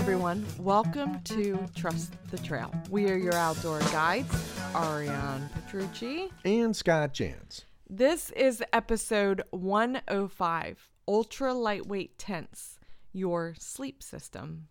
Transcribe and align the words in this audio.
everyone. 0.00 0.46
Welcome 0.58 1.20
to 1.24 1.58
Trust 1.74 2.14
the 2.30 2.38
Trail. 2.38 2.72
We 2.88 3.10
are 3.10 3.18
your 3.18 3.34
outdoor 3.34 3.80
guides, 3.92 4.34
Ariane 4.74 5.50
Petrucci. 5.52 6.30
and 6.42 6.74
Scott 6.74 7.12
Jans. 7.12 7.66
This 7.86 8.30
is 8.30 8.64
episode 8.72 9.42
105 9.50 10.88
Ultra 11.06 11.52
Lightweight 11.52 12.16
Tents, 12.16 12.78
your 13.12 13.54
sleep 13.58 14.02
system. 14.02 14.68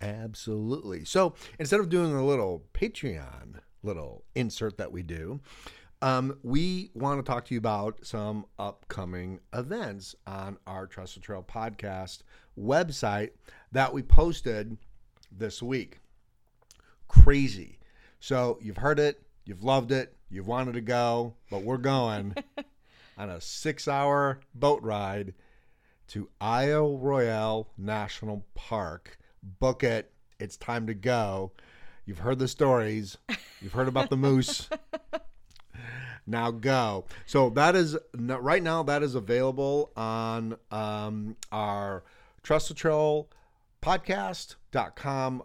Absolutely. 0.00 1.04
So 1.06 1.34
instead 1.58 1.80
of 1.80 1.88
doing 1.88 2.14
a 2.14 2.24
little 2.24 2.62
Patreon 2.72 3.58
little 3.82 4.22
insert 4.36 4.78
that 4.78 4.92
we 4.92 5.02
do, 5.02 5.40
um, 6.02 6.38
we 6.44 6.92
want 6.94 7.18
to 7.18 7.28
talk 7.28 7.46
to 7.46 7.54
you 7.54 7.58
about 7.58 8.06
some 8.06 8.46
upcoming 8.60 9.40
events 9.52 10.14
on 10.24 10.56
our 10.68 10.86
Trust 10.86 11.14
the 11.14 11.20
Trail 11.20 11.44
podcast 11.48 12.22
website 12.56 13.30
that 13.72 13.92
we 13.92 14.02
posted 14.02 14.76
this 15.30 15.62
week. 15.62 16.00
Crazy. 17.08 17.78
So 18.20 18.58
you've 18.62 18.76
heard 18.76 18.98
it, 18.98 19.22
you've 19.44 19.64
loved 19.64 19.90
it, 19.90 20.14
you've 20.30 20.46
wanted 20.46 20.74
to 20.74 20.80
go, 20.80 21.34
but 21.50 21.62
we're 21.62 21.78
going 21.78 22.34
on 23.18 23.30
a 23.30 23.40
six 23.40 23.88
hour 23.88 24.40
boat 24.54 24.82
ride 24.82 25.34
to 26.08 26.28
Isle 26.40 26.98
Royale 26.98 27.68
National 27.76 28.44
Park. 28.54 29.18
Book 29.42 29.82
it. 29.82 30.12
It's 30.38 30.56
time 30.56 30.86
to 30.86 30.94
go. 30.94 31.52
You've 32.04 32.18
heard 32.18 32.38
the 32.38 32.48
stories. 32.48 33.16
You've 33.60 33.72
heard 33.72 33.88
about 33.88 34.10
the 34.10 34.16
moose. 34.16 34.68
now 36.26 36.50
go. 36.50 37.06
So 37.26 37.50
that 37.50 37.74
is 37.76 37.96
right 38.14 38.62
now. 38.62 38.82
That 38.82 39.02
is 39.02 39.14
available 39.14 39.92
on 39.96 40.56
um, 40.70 41.36
our 41.50 42.02
Trust 42.42 42.76
Trail 42.76 43.28
podcast.com 43.82 45.42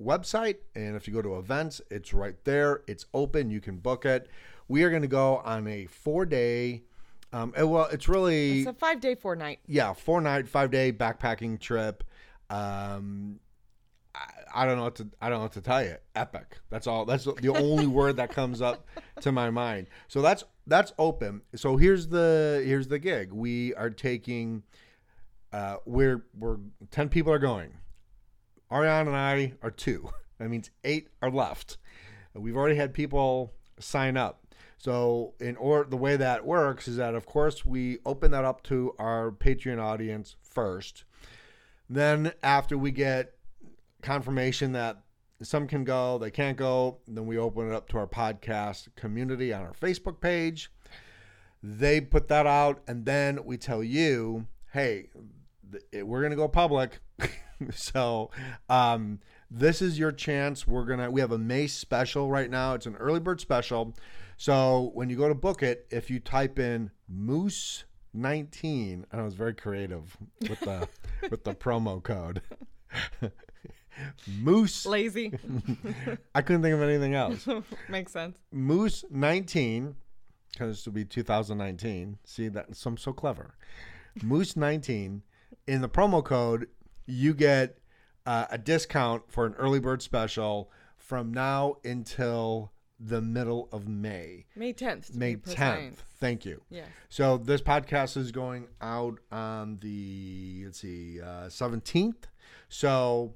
website. 0.00 0.56
And 0.74 0.96
if 0.96 1.06
you 1.08 1.14
go 1.14 1.22
to 1.22 1.36
events, 1.38 1.80
it's 1.90 2.12
right 2.14 2.36
there. 2.44 2.82
It's 2.86 3.06
open. 3.12 3.50
You 3.50 3.60
can 3.60 3.76
book 3.78 4.04
it. 4.04 4.28
We 4.68 4.82
are 4.84 4.90
going 4.90 5.02
to 5.02 5.08
go 5.08 5.38
on 5.38 5.66
a 5.66 5.86
four 5.86 6.24
day. 6.26 6.84
Um, 7.32 7.52
well, 7.56 7.88
it's 7.92 8.08
really 8.08 8.60
It's 8.60 8.68
a 8.68 8.72
five 8.72 9.00
day, 9.00 9.14
four 9.14 9.36
night. 9.36 9.60
yeah, 9.66 9.92
four 9.92 10.20
night, 10.20 10.48
five 10.48 10.70
day 10.70 10.92
backpacking 10.92 11.60
trip. 11.60 12.02
Um, 12.48 13.38
I, 14.14 14.26
I 14.54 14.66
don't 14.66 14.76
know 14.78 14.82
what 14.84 14.96
to 14.96 15.08
I 15.20 15.28
don't 15.28 15.38
know 15.38 15.42
what 15.44 15.52
to 15.52 15.60
tell 15.60 15.84
you. 15.84 15.96
Epic. 16.16 16.58
That's 16.70 16.86
all. 16.88 17.04
That's 17.04 17.24
the 17.24 17.54
only 17.56 17.86
word 17.98 18.16
that 18.16 18.30
comes 18.32 18.60
up 18.60 18.86
to 19.20 19.30
my 19.30 19.50
mind. 19.50 19.86
So 20.08 20.22
that's 20.22 20.42
that's 20.66 20.92
open. 20.98 21.42
So 21.54 21.76
here's 21.76 22.08
the 22.08 22.62
here's 22.64 22.88
the 22.88 22.98
gig. 22.98 23.32
We 23.32 23.74
are 23.74 23.90
taking. 23.90 24.64
Uh, 25.52 25.76
we're 25.84 26.24
we're 26.38 26.58
ten 26.90 27.08
people 27.08 27.32
are 27.32 27.38
going. 27.38 27.72
Ariane 28.72 29.08
and 29.08 29.16
I 29.16 29.54
are 29.62 29.70
two. 29.70 30.10
That 30.38 30.48
means 30.48 30.70
eight 30.84 31.08
are 31.20 31.30
left. 31.30 31.76
We've 32.32 32.56
already 32.56 32.76
had 32.76 32.94
people 32.94 33.52
sign 33.78 34.16
up. 34.16 34.46
So 34.78 35.34
in 35.38 35.56
or 35.56 35.84
the 35.84 35.98
way 35.98 36.16
that 36.16 36.46
works 36.46 36.88
is 36.88 36.96
that 36.96 37.14
of 37.14 37.26
course 37.26 37.66
we 37.66 37.98
open 38.06 38.30
that 38.30 38.46
up 38.46 38.62
to 38.64 38.94
our 38.98 39.32
Patreon 39.32 39.78
audience 39.78 40.36
first. 40.42 41.04
Then 41.90 42.32
after 42.42 42.78
we 42.78 42.90
get 42.90 43.34
confirmation 44.00 44.72
that 44.72 45.02
some 45.42 45.66
can 45.66 45.84
go, 45.84 46.16
they 46.16 46.30
can't 46.30 46.56
go, 46.56 47.00
then 47.06 47.26
we 47.26 47.36
open 47.36 47.68
it 47.68 47.74
up 47.74 47.90
to 47.90 47.98
our 47.98 48.06
podcast 48.06 48.88
community 48.96 49.52
on 49.52 49.60
our 49.62 49.74
Facebook 49.74 50.20
page. 50.20 50.72
They 51.62 52.00
put 52.00 52.28
that 52.28 52.46
out 52.46 52.82
and 52.88 53.04
then 53.04 53.44
we 53.44 53.58
tell 53.58 53.84
you, 53.84 54.46
"Hey, 54.72 55.10
th- 55.72 56.04
we're 56.04 56.20
going 56.20 56.30
to 56.30 56.36
go 56.36 56.48
public." 56.48 57.00
so, 57.72 58.30
um 58.68 59.20
this 59.50 59.82
is 59.82 59.98
your 59.98 60.12
chance. 60.12 60.66
We're 60.66 60.84
going 60.84 61.00
to 61.00 61.10
we 61.10 61.20
have 61.20 61.32
a 61.32 61.38
May 61.38 61.66
special 61.66 62.30
right 62.30 62.48
now. 62.48 62.74
It's 62.74 62.86
an 62.86 62.96
early 62.96 63.20
bird 63.20 63.40
special. 63.40 63.94
So, 64.36 64.90
when 64.94 65.10
you 65.10 65.16
go 65.16 65.28
to 65.28 65.34
book 65.34 65.62
it, 65.62 65.86
if 65.90 66.08
you 66.08 66.20
type 66.20 66.58
in 66.58 66.90
Moose 67.08 67.84
19, 68.14 69.06
and 69.10 69.20
I 69.20 69.24
was 69.24 69.34
very 69.34 69.54
creative 69.54 70.16
with 70.48 70.60
the 70.60 70.88
with 71.30 71.44
the 71.44 71.54
promo 71.54 72.02
code. 72.02 72.42
Moose 74.40 74.86
Lazy. 74.86 75.32
I 76.34 76.40
couldn't 76.40 76.62
think 76.62 76.74
of 76.74 76.80
anything 76.80 77.14
else. 77.14 77.46
Makes 77.88 78.12
sense. 78.12 78.38
Moose 78.50 79.04
19 79.10 79.94
because 80.52 80.76
this 80.76 80.86
will 80.86 80.92
be 80.92 81.04
2019. 81.04 82.18
See 82.24 82.48
that 82.48 82.74
so 82.74 82.90
I'm 82.90 82.96
so 82.96 83.12
clever. 83.12 83.54
Moose 84.22 84.56
19 84.56 85.22
in 85.66 85.80
the 85.80 85.88
promo 85.88 86.24
code 86.24 86.68
you 87.06 87.34
get 87.34 87.78
uh, 88.26 88.46
a 88.50 88.58
discount 88.58 89.30
for 89.30 89.46
an 89.46 89.54
early 89.54 89.80
bird 89.80 90.02
special 90.02 90.70
from 90.96 91.32
now 91.32 91.76
until 91.84 92.72
the 93.00 93.20
middle 93.20 93.68
of 93.72 93.88
May. 93.88 94.44
May 94.54 94.72
10th. 94.74 95.14
May 95.14 95.36
10th. 95.36 95.94
Thank 96.20 96.44
you. 96.44 96.62
Yes. 96.68 96.86
So 97.08 97.38
this 97.38 97.62
podcast 97.62 98.16
is 98.16 98.30
going 98.30 98.68
out 98.82 99.18
on 99.32 99.78
the 99.80 100.62
let's 100.66 100.80
see 100.80 101.20
uh, 101.20 101.46
17th. 101.46 102.24
So 102.68 103.34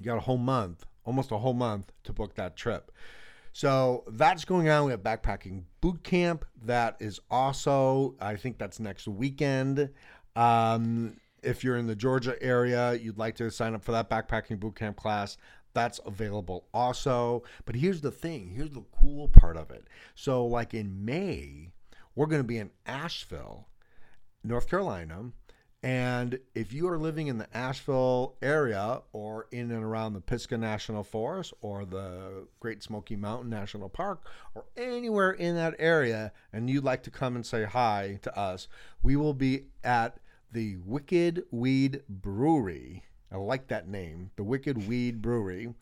you 0.00 0.06
got 0.06 0.16
a 0.16 0.20
whole 0.20 0.38
month, 0.38 0.86
almost 1.04 1.30
a 1.30 1.38
whole 1.38 1.52
month 1.52 1.92
to 2.04 2.12
book 2.12 2.34
that 2.36 2.56
trip. 2.56 2.90
So 3.52 4.04
that's 4.08 4.44
going 4.44 4.68
on. 4.68 4.86
We 4.86 4.92
have 4.92 5.02
backpacking 5.02 5.64
boot 5.80 6.02
camp. 6.02 6.44
That 6.64 6.96
is 7.00 7.20
also, 7.30 8.14
I 8.20 8.36
think 8.36 8.58
that's 8.58 8.80
next 8.80 9.08
weekend. 9.08 9.90
Um, 10.36 11.16
if 11.42 11.64
you're 11.64 11.76
in 11.76 11.86
the 11.86 11.96
Georgia 11.96 12.40
area, 12.42 12.94
you'd 12.94 13.18
like 13.18 13.36
to 13.36 13.50
sign 13.50 13.74
up 13.74 13.84
for 13.84 13.92
that 13.92 14.10
backpacking 14.10 14.60
boot 14.60 14.76
camp 14.76 14.96
class. 14.96 15.36
That's 15.72 16.00
available 16.04 16.66
also. 16.74 17.44
But 17.64 17.76
here's 17.76 18.00
the 18.00 18.10
thing 18.10 18.50
here's 18.54 18.70
the 18.70 18.84
cool 19.00 19.28
part 19.28 19.56
of 19.56 19.70
it. 19.70 19.86
So, 20.14 20.44
like 20.44 20.74
in 20.74 21.04
May, 21.04 21.70
we're 22.14 22.26
going 22.26 22.42
to 22.42 22.46
be 22.48 22.58
in 22.58 22.70
Asheville, 22.86 23.68
North 24.42 24.68
Carolina. 24.68 25.30
And 25.82 26.38
if 26.54 26.74
you 26.74 26.88
are 26.88 26.98
living 26.98 27.28
in 27.28 27.38
the 27.38 27.56
Asheville 27.56 28.36
area 28.42 29.00
or 29.12 29.46
in 29.50 29.70
and 29.70 29.82
around 29.82 30.12
the 30.12 30.20
Pisgah 30.20 30.58
National 30.58 31.02
Forest 31.02 31.54
or 31.62 31.86
the 31.86 32.46
Great 32.60 32.82
Smoky 32.82 33.16
Mountain 33.16 33.48
National 33.48 33.88
Park 33.88 34.26
or 34.54 34.66
anywhere 34.76 35.30
in 35.30 35.54
that 35.54 35.74
area 35.78 36.32
and 36.52 36.68
you'd 36.68 36.84
like 36.84 37.02
to 37.04 37.10
come 37.10 37.34
and 37.34 37.46
say 37.46 37.64
hi 37.64 38.18
to 38.20 38.38
us, 38.38 38.68
we 39.02 39.16
will 39.16 39.32
be 39.32 39.68
at 39.82 40.18
the 40.52 40.76
Wicked 40.84 41.44
Weed 41.50 42.02
Brewery. 42.10 43.04
I 43.32 43.36
like 43.36 43.68
that 43.68 43.88
name, 43.88 44.32
the 44.36 44.44
Wicked 44.44 44.86
Weed 44.86 45.22
Brewery 45.22 45.72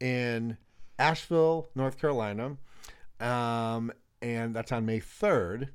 in 0.00 0.56
Asheville, 0.98 1.68
North 1.74 1.98
Carolina. 1.98 2.56
Um, 3.20 3.92
and 4.22 4.54
that's 4.54 4.72
on 4.72 4.86
May 4.86 5.00
3rd. 5.00 5.68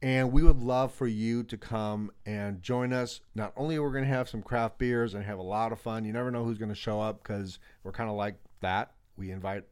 And 0.00 0.30
we 0.30 0.42
would 0.44 0.62
love 0.62 0.92
for 0.94 1.08
you 1.08 1.42
to 1.44 1.56
come 1.56 2.12
and 2.24 2.62
join 2.62 2.92
us. 2.92 3.20
Not 3.34 3.52
only 3.56 3.76
are 3.76 3.82
we 3.82 3.92
going 3.92 4.04
to 4.04 4.10
have 4.10 4.28
some 4.28 4.42
craft 4.42 4.78
beers 4.78 5.14
and 5.14 5.24
have 5.24 5.38
a 5.38 5.42
lot 5.42 5.72
of 5.72 5.80
fun, 5.80 6.04
you 6.04 6.12
never 6.12 6.30
know 6.30 6.44
who's 6.44 6.58
going 6.58 6.68
to 6.68 6.74
show 6.74 7.00
up 7.00 7.22
because 7.22 7.58
we're 7.82 7.92
kind 7.92 8.08
of 8.08 8.14
like 8.14 8.36
that. 8.60 8.92
We 9.16 9.32
invite 9.32 9.64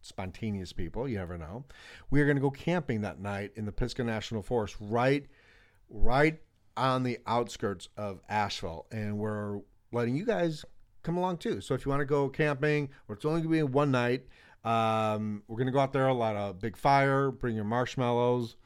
spontaneous 0.00 0.72
people, 0.72 1.08
you 1.08 1.18
never 1.18 1.36
know. 1.36 1.64
We 2.10 2.20
are 2.20 2.24
going 2.24 2.36
to 2.36 2.40
go 2.40 2.50
camping 2.50 3.00
that 3.00 3.20
night 3.20 3.50
in 3.56 3.66
the 3.66 3.72
Pisgah 3.72 4.04
National 4.04 4.42
Forest, 4.42 4.76
right, 4.80 5.26
right 5.90 6.38
on 6.76 7.02
the 7.02 7.18
outskirts 7.26 7.88
of 7.96 8.20
Asheville. 8.28 8.86
And 8.92 9.18
we're 9.18 9.60
letting 9.90 10.14
you 10.14 10.24
guys 10.24 10.64
come 11.02 11.16
along 11.16 11.38
too. 11.38 11.60
So 11.60 11.74
if 11.74 11.84
you 11.84 11.90
want 11.90 12.00
to 12.00 12.06
go 12.06 12.28
camping, 12.28 12.90
or 13.08 13.16
it's 13.16 13.24
only 13.24 13.40
going 13.40 13.58
to 13.58 13.66
be 13.66 13.72
one 13.72 13.90
night, 13.90 14.26
um, 14.64 15.42
we're 15.48 15.56
going 15.56 15.66
to 15.66 15.72
go 15.72 15.80
out 15.80 15.92
there, 15.92 16.06
a 16.06 16.14
lot 16.14 16.36
of 16.36 16.60
big 16.60 16.76
fire, 16.76 17.30
bring 17.30 17.56
your 17.56 17.64
marshmallows. 17.64 18.56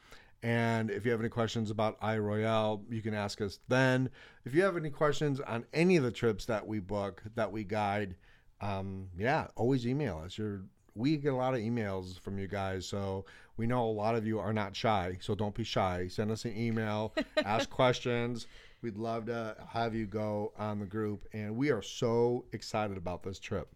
And 0.43 0.91
if 0.91 1.05
you 1.05 1.11
have 1.11 1.21
any 1.21 1.29
questions 1.29 1.71
about 1.71 1.97
Isle 2.01 2.19
Royale, 2.19 2.83
you 2.89 3.01
can 3.01 3.13
ask 3.13 3.39
us 3.39 3.59
then. 3.69 4.09
If 4.43 4.53
you 4.53 4.61
have 4.63 4.75
any 4.75 4.89
questions 4.89 5.39
on 5.39 5.63
any 5.73 5.95
of 5.95 6.03
the 6.03 6.11
trips 6.11 6.45
that 6.45 6.67
we 6.67 6.79
book, 6.79 7.23
that 7.35 7.49
we 7.49 7.63
guide, 7.63 8.15
um, 8.59 9.07
yeah, 9.17 9.47
always 9.55 9.87
email 9.87 10.21
us. 10.25 10.37
You're, 10.37 10.63
we 10.95 11.15
get 11.15 11.31
a 11.31 11.35
lot 11.37 11.53
of 11.53 11.61
emails 11.61 12.19
from 12.19 12.37
you 12.37 12.47
guys, 12.47 12.85
so 12.85 13.23
we 13.55 13.65
know 13.67 13.85
a 13.85 13.89
lot 13.89 14.15
of 14.15 14.27
you 14.27 14.37
are 14.37 14.51
not 14.51 14.75
shy. 14.75 15.17
So 15.21 15.33
don't 15.33 15.55
be 15.55 15.63
shy. 15.63 16.07
Send 16.09 16.29
us 16.29 16.43
an 16.43 16.57
email, 16.57 17.15
ask 17.45 17.69
questions. 17.69 18.47
We'd 18.81 18.97
love 18.97 19.27
to 19.27 19.55
have 19.69 19.95
you 19.95 20.05
go 20.05 20.51
on 20.57 20.79
the 20.79 20.85
group, 20.85 21.25
and 21.31 21.55
we 21.55 21.71
are 21.71 21.81
so 21.81 22.43
excited 22.51 22.97
about 22.97 23.23
this 23.23 23.39
trip. 23.39 23.69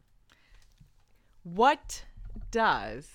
What 1.44 2.04
does 2.52 3.08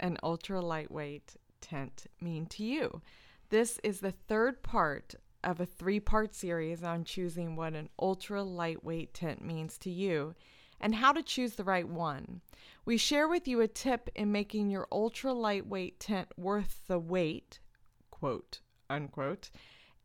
an 0.00 0.18
ultra 0.24 0.60
lightweight 0.60 1.36
tent 1.60 2.06
mean 2.20 2.46
to 2.46 2.64
you? 2.64 3.02
This 3.50 3.78
is 3.84 4.00
the 4.00 4.12
third 4.12 4.62
part 4.62 5.14
of 5.44 5.60
a 5.60 5.66
three 5.66 6.00
part 6.00 6.34
series 6.34 6.82
on 6.82 7.04
choosing 7.04 7.54
what 7.54 7.74
an 7.74 7.88
ultra 7.98 8.42
lightweight 8.42 9.14
tent 9.14 9.44
means 9.44 9.78
to 9.78 9.90
you 9.90 10.34
and 10.80 10.94
how 10.94 11.12
to 11.12 11.22
choose 11.22 11.54
the 11.54 11.64
right 11.64 11.88
one. 11.88 12.40
We 12.84 12.96
share 12.98 13.28
with 13.28 13.48
you 13.48 13.60
a 13.60 13.68
tip 13.68 14.10
in 14.14 14.32
making 14.32 14.70
your 14.70 14.88
ultra 14.90 15.32
lightweight 15.32 16.00
tent 16.00 16.28
worth 16.36 16.82
the 16.86 16.98
weight, 16.98 17.60
quote 18.10 18.60
unquote, 18.90 19.50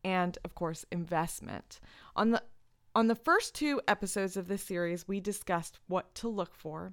and 0.04 0.38
of 0.44 0.54
course, 0.54 0.84
investment. 0.90 1.80
On 2.16 2.30
the 2.30 2.42
On 2.94 3.06
the 3.06 3.14
first 3.14 3.54
two 3.54 3.80
episodes 3.88 4.36
of 4.36 4.48
this 4.48 4.62
series, 4.62 5.08
we 5.08 5.20
discussed 5.20 5.78
what 5.88 6.14
to 6.16 6.28
look 6.28 6.54
for, 6.54 6.92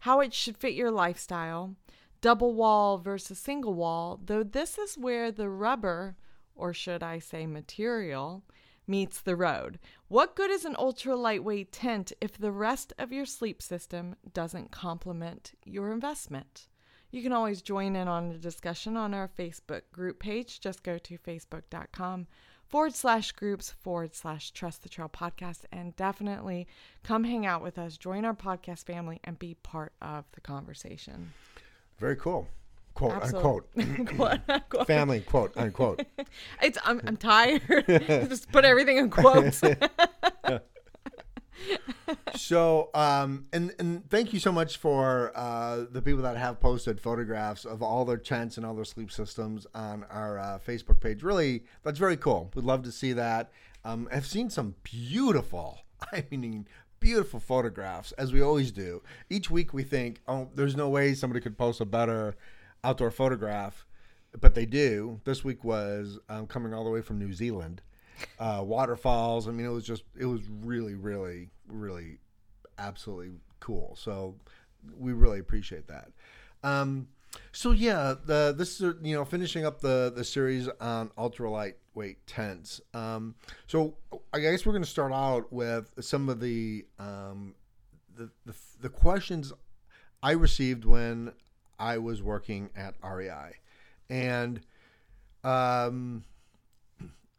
how 0.00 0.20
it 0.20 0.34
should 0.34 0.56
fit 0.56 0.74
your 0.74 0.90
lifestyle, 0.90 1.74
double 2.20 2.54
wall 2.54 2.98
versus 2.98 3.38
single 3.38 3.74
wall, 3.74 4.20
though 4.24 4.42
this 4.42 4.78
is 4.78 4.96
where 4.96 5.30
the 5.30 5.48
rubber, 5.48 6.16
or 6.54 6.72
should 6.72 7.02
I 7.02 7.18
say 7.18 7.46
material, 7.46 8.44
meets 8.86 9.20
the 9.20 9.36
road. 9.36 9.78
What 10.08 10.34
good 10.34 10.50
is 10.50 10.64
an 10.64 10.76
ultra 10.78 11.14
lightweight 11.14 11.72
tent 11.72 12.12
if 12.20 12.38
the 12.38 12.52
rest 12.52 12.92
of 12.98 13.12
your 13.12 13.26
sleep 13.26 13.62
system 13.62 14.16
doesn't 14.32 14.70
complement 14.70 15.52
your 15.64 15.92
investment? 15.92 16.68
You 17.10 17.22
can 17.22 17.32
always 17.32 17.62
join 17.62 17.96
in 17.96 18.08
on 18.08 18.28
the 18.28 18.38
discussion 18.38 18.96
on 18.96 19.14
our 19.14 19.28
Facebook 19.28 19.82
group 19.92 20.18
page. 20.18 20.60
Just 20.60 20.82
go 20.82 20.98
to 20.98 21.18
facebook.com 21.18 22.26
forward 22.66 22.94
slash 22.94 23.32
groups 23.32 23.70
forward 23.70 24.14
slash 24.14 24.50
trust 24.50 24.82
the 24.82 24.90
trail 24.90 25.08
podcast 25.08 25.60
and 25.72 25.96
definitely 25.96 26.66
come 27.02 27.24
hang 27.24 27.46
out 27.46 27.62
with 27.62 27.78
us, 27.78 27.96
join 27.96 28.24
our 28.26 28.34
podcast 28.34 28.84
family, 28.84 29.20
and 29.24 29.38
be 29.38 29.54
part 29.54 29.92
of 30.02 30.26
the 30.32 30.40
conversation. 30.40 31.32
Very 31.98 32.16
cool. 32.16 32.48
Quote 32.94 33.12
Absolute- 33.12 33.64
unquote. 33.76 34.06
Quote, 34.16 34.40
unquote. 34.48 34.86
Family 34.86 35.20
quote 35.20 35.56
unquote. 35.56 36.04
It's 36.62 36.78
I'm, 36.84 37.00
I'm 37.06 37.16
tired. 37.16 37.62
Just 38.28 38.50
put 38.50 38.64
everything 38.64 38.96
in 38.96 39.10
quotes. 39.10 39.62
so 42.36 42.88
um 42.94 43.46
and 43.52 43.74
and 43.80 44.08
thank 44.08 44.32
you 44.32 44.38
so 44.38 44.52
much 44.52 44.76
for 44.76 45.32
uh 45.34 45.84
the 45.90 46.00
people 46.00 46.22
that 46.22 46.36
have 46.36 46.60
posted 46.60 47.00
photographs 47.00 47.64
of 47.64 47.82
all 47.82 48.04
their 48.04 48.16
tents 48.16 48.56
and 48.56 48.64
all 48.64 48.74
their 48.74 48.84
sleep 48.84 49.10
systems 49.10 49.66
on 49.74 50.04
our 50.10 50.38
uh, 50.38 50.58
facebook 50.64 51.00
page 51.00 51.22
really 51.24 51.64
that's 51.82 51.98
very 51.98 52.16
cool 52.16 52.50
we'd 52.54 52.64
love 52.64 52.82
to 52.84 52.92
see 52.92 53.12
that 53.12 53.50
um 53.84 54.08
i've 54.12 54.24
seen 54.26 54.48
some 54.48 54.76
beautiful 54.84 55.80
i 56.12 56.24
mean 56.30 56.66
beautiful 57.00 57.40
photographs 57.40 58.12
as 58.12 58.32
we 58.32 58.40
always 58.40 58.72
do 58.72 59.02
each 59.30 59.50
week 59.50 59.72
we 59.72 59.82
think 59.82 60.20
oh 60.26 60.48
there's 60.54 60.76
no 60.76 60.88
way 60.88 61.14
somebody 61.14 61.40
could 61.40 61.56
post 61.56 61.80
a 61.80 61.84
better 61.84 62.34
outdoor 62.84 63.10
photograph 63.10 63.86
but 64.40 64.54
they 64.54 64.66
do 64.66 65.20
this 65.24 65.44
week 65.44 65.64
was 65.64 66.18
um, 66.28 66.46
coming 66.46 66.74
all 66.74 66.84
the 66.84 66.90
way 66.90 67.00
from 67.00 67.18
new 67.18 67.32
zealand 67.32 67.80
uh, 68.38 68.62
waterfalls. 68.64 69.48
I 69.48 69.52
mean, 69.52 69.66
it 69.66 69.70
was 69.70 69.84
just, 69.84 70.04
it 70.18 70.26
was 70.26 70.42
really, 70.48 70.94
really, 70.94 71.50
really 71.68 72.18
absolutely 72.78 73.32
cool. 73.60 73.96
So 73.98 74.34
we 74.96 75.12
really 75.12 75.38
appreciate 75.38 75.88
that. 75.88 76.10
Um, 76.62 77.08
so 77.52 77.72
yeah, 77.72 78.14
the 78.24 78.54
this 78.56 78.80
is 78.80 78.94
you 79.02 79.14
know 79.14 79.24
finishing 79.24 79.66
up 79.66 79.80
the 79.80 80.10
the 80.14 80.24
series 80.24 80.66
on 80.80 81.10
ultra 81.18 81.50
lightweight 81.98 82.26
tents. 82.26 82.80
Um, 82.94 83.34
so 83.66 83.94
I 84.32 84.40
guess 84.40 84.64
we're 84.64 84.72
going 84.72 84.84
to 84.84 84.88
start 84.88 85.12
out 85.12 85.52
with 85.52 85.92
some 86.00 86.28
of 86.28 86.40
the 86.40 86.86
um, 86.98 87.54
the, 88.16 88.30
the 88.46 88.54
the 88.80 88.88
questions 88.88 89.52
I 90.22 90.32
received 90.32 90.84
when 90.84 91.32
I 91.78 91.98
was 91.98 92.22
working 92.22 92.70
at 92.76 92.94
REI, 93.02 93.54
and 94.08 94.60
um, 95.44 96.24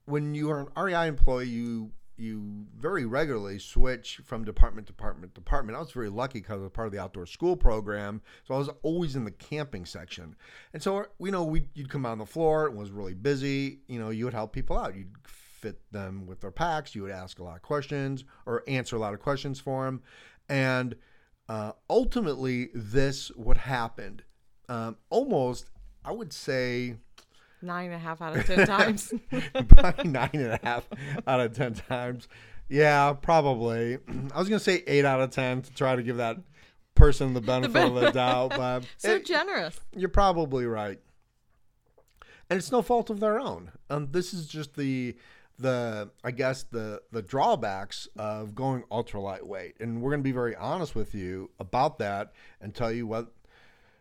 when 0.06 0.36
you 0.36 0.52
are 0.52 0.62
an 0.62 0.68
REI 0.76 1.08
employee, 1.08 1.48
you 1.48 1.92
you 2.20 2.66
very 2.78 3.06
regularly 3.06 3.60
switch 3.60 4.22
from 4.24 4.44
department 4.44 4.88
to 4.88 4.94
department 4.94 5.34
to 5.34 5.42
department. 5.42 5.76
I 5.76 5.80
was 5.80 5.92
very 5.92 6.10
lucky 6.10 6.40
because 6.40 6.60
I 6.60 6.64
was 6.64 6.72
part 6.72 6.88
of 6.88 6.92
the 6.92 7.00
outdoor 7.00 7.26
school 7.26 7.56
program, 7.56 8.22
so 8.46 8.54
I 8.54 8.58
was 8.58 8.70
always 8.84 9.16
in 9.16 9.26
the 9.26 9.32
camping 9.32 9.86
section. 9.86 10.36
And 10.74 10.82
so 10.82 11.06
you 11.20 11.32
know, 11.32 11.44
we 11.44 11.68
you'd 11.74 11.90
come 11.90 12.06
out 12.06 12.14
on 12.14 12.18
the 12.20 12.26
floor, 12.26 12.66
it 12.66 12.74
was 12.74 12.92
really 12.92 13.14
busy. 13.14 13.80
You 13.88 14.00
know, 14.00 14.10
you 14.10 14.26
would 14.26 14.34
help 14.34 14.54
people 14.54 14.78
out. 14.78 14.96
You'd 14.96 15.16
fit 15.26 15.80
them 15.92 16.26
with 16.26 16.42
their 16.42 16.52
packs. 16.52 16.96
You 16.96 17.04
would 17.04 17.12
ask 17.12 17.40
a 17.40 17.44
lot 17.44 17.56
of 17.56 17.62
questions 17.62 18.24
or 18.46 18.64
answer 18.68 18.96
a 18.96 19.00
lot 19.00 19.14
of 19.14 19.20
questions 19.20 19.60
for 19.60 19.86
them, 19.86 20.02
and 20.48 20.96
uh, 21.50 21.72
ultimately, 21.90 22.70
this 22.76 23.30
what 23.30 23.58
happened. 23.58 24.24
Um, 24.70 24.98
almost, 25.10 25.72
I 26.06 26.12
would 26.12 26.32
say 26.32 26.98
Nine 27.62 27.88
and 27.88 27.96
a 27.96 28.00
half 28.00 28.22
out 28.22 28.38
of 28.38 28.46
ten 28.46 28.66
times. 28.66 29.14
probably 29.68 30.10
nine 30.10 30.30
and 30.34 30.54
a 30.54 30.60
half 30.64 30.88
out 31.28 31.40
of 31.42 31.54
ten 31.54 31.74
times. 31.74 32.28
Yeah, 32.70 33.14
probably. 33.14 33.98
I 34.34 34.40
was 34.40 34.48
gonna 34.48 34.60
say 34.60 34.84
eight 34.88 35.04
out 35.06 35.20
of 35.22 35.32
ten 35.32 35.62
to 35.64 35.74
try 35.74 35.96
to 35.96 36.04
give 36.04 36.18
that 36.18 36.38
person 36.96 37.34
the 37.34 37.42
benefit 37.54 37.84
of 37.84 37.96
the 37.96 38.12
doubt, 38.12 38.50
but 38.56 38.86
so 38.98 39.16
it- 39.16 39.26
generous. 39.26 39.80
you're 39.96 40.10
probably 40.10 40.66
right. 40.66 41.00
And 42.50 42.58
it's 42.58 42.72
no 42.72 42.82
fault 42.82 43.10
of 43.12 43.20
their 43.20 43.40
own. 43.40 43.72
Um, 43.90 44.08
this 44.12 44.34
is 44.34 44.48
just 44.48 44.76
the 44.76 45.16
the 45.60 46.10
I 46.24 46.32
guess 46.32 46.64
the 46.64 47.02
the 47.12 47.22
drawbacks 47.22 48.08
of 48.18 48.56
going 48.56 48.84
ultra 48.90 49.20
lightweight, 49.20 49.76
and 49.82 50.02
we're 50.02 50.12
gonna 50.12 50.24
be 50.24 50.32
very 50.32 50.56
honest 50.56 50.96
with 50.96 51.14
you 51.14 51.52
about 51.60 52.00
that 52.00 52.32
and 52.62 52.74
tell 52.74 52.92
you 52.92 53.06
what 53.06 53.32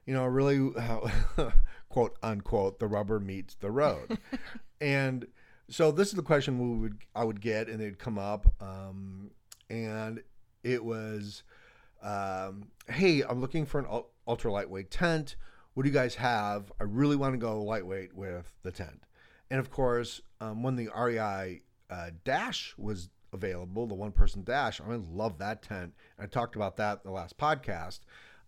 you 0.07 0.15
know 0.15 0.25
really 0.25 0.71
how 0.81 1.11
quote 1.89 2.17
unquote 2.23 2.79
the 2.79 2.87
rubber 2.87 3.21
meets 3.21 3.55
the 3.55 3.71
road. 3.71 4.19
and 4.81 5.27
so 5.71 5.91
this 5.91 6.09
is 6.09 6.15
the 6.15 6.23
question 6.23 6.59
we 6.59 6.79
would 6.79 6.99
I 7.15 7.25
would 7.25 7.41
get, 7.41 7.69
and 7.69 7.81
they'd 7.81 7.99
come 7.99 8.19
up, 8.19 8.47
um, 8.61 9.31
and 9.69 10.23
it 10.63 10.85
was, 10.85 11.43
um, 12.03 12.69
"Hey, 12.89 13.23
I'm 13.23 13.41
looking 13.41 13.67
for 13.67 13.79
an 13.81 14.03
ultra 14.27 14.51
lightweight 14.51 14.91
tent. 14.91 15.37
What 15.75 15.83
do 15.83 15.89
you 15.89 15.95
guys 15.95 16.15
have? 16.17 16.73
I 16.81 16.85
really 16.85 17.17
want 17.17 17.35
to 17.35 17.39
go 17.39 17.63
lightweight 17.63 18.15
with 18.15 18.53
the 18.63 18.73
tent." 18.73 19.03
And 19.51 19.61
of 19.61 19.71
course, 19.71 20.21
um, 20.41 20.63
when 20.63 20.77
the 20.77 20.89
REI 20.97 21.63
uh, 21.91 22.11
Dash 22.25 22.75
was 22.77 23.11
available, 23.33 23.87
the 23.87 23.95
one 23.95 24.13
person 24.13 24.43
Dash, 24.43 24.81
I 24.81 24.95
love 24.95 25.39
that 25.39 25.63
tent. 25.63 25.95
I 26.19 26.27
talked 26.27 26.57
about 26.57 26.77
that 26.77 27.01
in 27.05 27.11
the 27.11 27.15
last 27.15 27.37
podcast. 27.39 28.01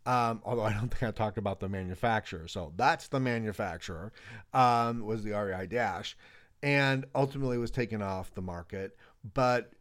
Um, 0.06 0.40
although 0.44 0.62
I 0.62 0.72
don't 0.72 0.88
think 0.88 1.02
I 1.02 1.10
talked 1.10 1.38
about 1.38 1.60
the 1.60 1.68
manufacturer. 1.68 2.48
So 2.48 2.72
that's 2.76 3.08
the 3.08 3.20
manufacturer, 3.20 4.12
um, 4.54 5.04
was 5.04 5.22
the 5.22 5.32
REI 5.32 5.66
Dash, 5.66 6.16
and 6.62 7.04
ultimately 7.14 7.58
was 7.58 7.70
taken 7.70 8.02
off 8.02 8.32
the 8.34 8.42
market. 8.42 8.96
But 9.34 9.72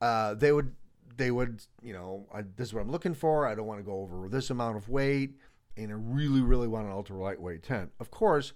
uh, 0.00 0.34
they 0.34 0.52
would, 0.52 0.72
they 1.16 1.30
would, 1.30 1.62
you 1.82 1.92
know, 1.92 2.26
I, 2.32 2.42
this 2.42 2.68
is 2.68 2.74
what 2.74 2.82
I'm 2.82 2.90
looking 2.90 3.14
for. 3.14 3.46
I 3.46 3.54
don't 3.54 3.66
want 3.66 3.80
to 3.80 3.84
go 3.84 4.00
over 4.00 4.28
this 4.28 4.50
amount 4.50 4.76
of 4.76 4.88
weight, 4.88 5.34
and 5.76 5.90
I 5.90 5.94
really, 5.94 6.40
really 6.40 6.68
want 6.68 6.86
an 6.86 6.92
ultra 6.92 7.16
lightweight 7.16 7.62
tent. 7.62 7.90
Of 7.98 8.10
course, 8.10 8.52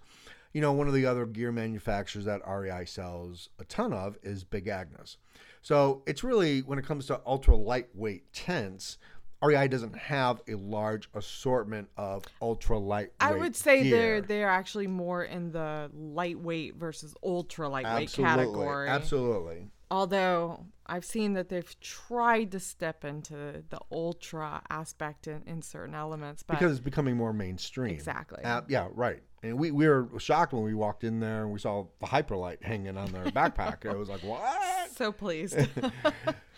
you 0.53 0.61
know, 0.61 0.73
one 0.73 0.89
of 0.89 0.95
the 0.95 1.07
other 1.07 1.27
gear 1.27 1.53
manufacturers 1.53 2.25
that 2.25 2.43
REI 2.47 2.85
sells 2.85 3.51
a 3.59 3.65
ton 3.65 3.93
of 3.93 4.17
is 4.23 4.45
Big 4.45 4.69
Agnes. 4.69 5.17
So 5.63 6.03
it's 6.07 6.25
really 6.25 6.61
when 6.61 6.79
it 6.79 6.87
comes 6.87 7.07
to 7.07 7.21
ultra 7.27 7.57
lightweight 7.57 8.33
tents, 8.33 8.99
REI 9.43 9.69
doesn't 9.69 9.97
have 9.97 10.43
a 10.49 10.55
large 10.55 11.09
assortment 11.15 11.89
of 11.97 12.25
ultra 12.43 12.79
lightweight. 12.79 13.13
I 13.21 13.33
would 13.33 13.57
say 13.57 13.91
they're 13.91 14.21
they're 14.21 14.51
actually 14.51 14.87
more 14.87 15.25
in 15.25 15.53
the 15.53 15.91
lightweight 15.95 16.77
versus 16.77 17.15
ultra 17.23 17.69
lightweight 17.69 18.09
absolutely, 18.09 18.45
category. 18.45 18.89
absolutely. 18.89 19.67
Although 19.91 20.67
I've 20.87 21.05
seen 21.05 21.33
that 21.35 21.49
they've 21.49 21.81
tried 21.81 22.53
to 22.53 22.61
step 22.61 23.05
into 23.05 23.65
the 23.71 23.79
ultra 23.91 24.63
aspect 24.71 25.27
in, 25.27 25.43
in 25.47 25.63
certain 25.63 25.95
elements, 25.95 26.43
but 26.43 26.59
because 26.59 26.73
it's 26.73 26.81
becoming 26.81 27.17
more 27.17 27.33
mainstream. 27.33 27.95
Exactly. 27.95 28.45
Uh, 28.45 28.63
yeah, 28.69 28.89
right. 28.93 29.23
And 29.43 29.59
we, 29.59 29.71
we 29.71 29.89
were 29.89 30.09
shocked 30.19 30.53
when 30.53 30.63
we 30.63 30.75
walked 30.75 31.03
in 31.03 31.19
there 31.19 31.45
and 31.45 31.51
we 31.51 31.59
saw 31.59 31.87
the 31.99 32.07
Hyperlite 32.07 32.63
hanging 32.63 32.99
on 32.99 33.11
their 33.11 33.25
backpack. 33.25 33.85
it 33.87 33.97
was 33.97 34.11
like, 34.11 34.21
what? 34.23 34.91
so 34.95 35.11
pleased. 35.11 35.57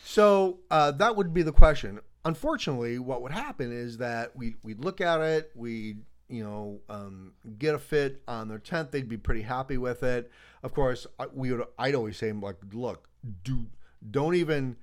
So 0.05 0.59
uh, 0.71 0.91
that 0.93 1.17
would 1.17 1.33
be 1.33 1.43
the 1.43 1.53
question. 1.53 2.01
Unfortunately, 2.25 2.99
what 2.99 3.23
would 3.23 3.33
happen 3.33 3.73
is 3.73 3.99
that 3.99 4.37
we 4.37 4.57
we'd 4.63 4.85
look 4.85 5.01
at 5.01 5.21
it, 5.21 5.51
we 5.55 5.97
you 6.29 6.43
know 6.45 6.81
um, 6.89 7.33
get 7.59 7.75
a 7.75 7.79
fit 7.79 8.23
on 8.29 8.49
their 8.49 8.59
tent. 8.59 8.93
They'd 8.93 9.09
be 9.09 9.17
pretty 9.17 9.43
happy 9.43 9.77
with 9.77 10.03
it. 10.03 10.31
Of 10.63 10.73
course, 10.73 11.07
I- 11.19 11.27
we 11.33 11.53
would. 11.53 11.67
I'd 11.79 11.95
always 11.95 12.17
say 12.17 12.31
like, 12.33 12.57
look, 12.73 13.09
do 13.43 13.67
don't 14.11 14.35
even 14.35 14.77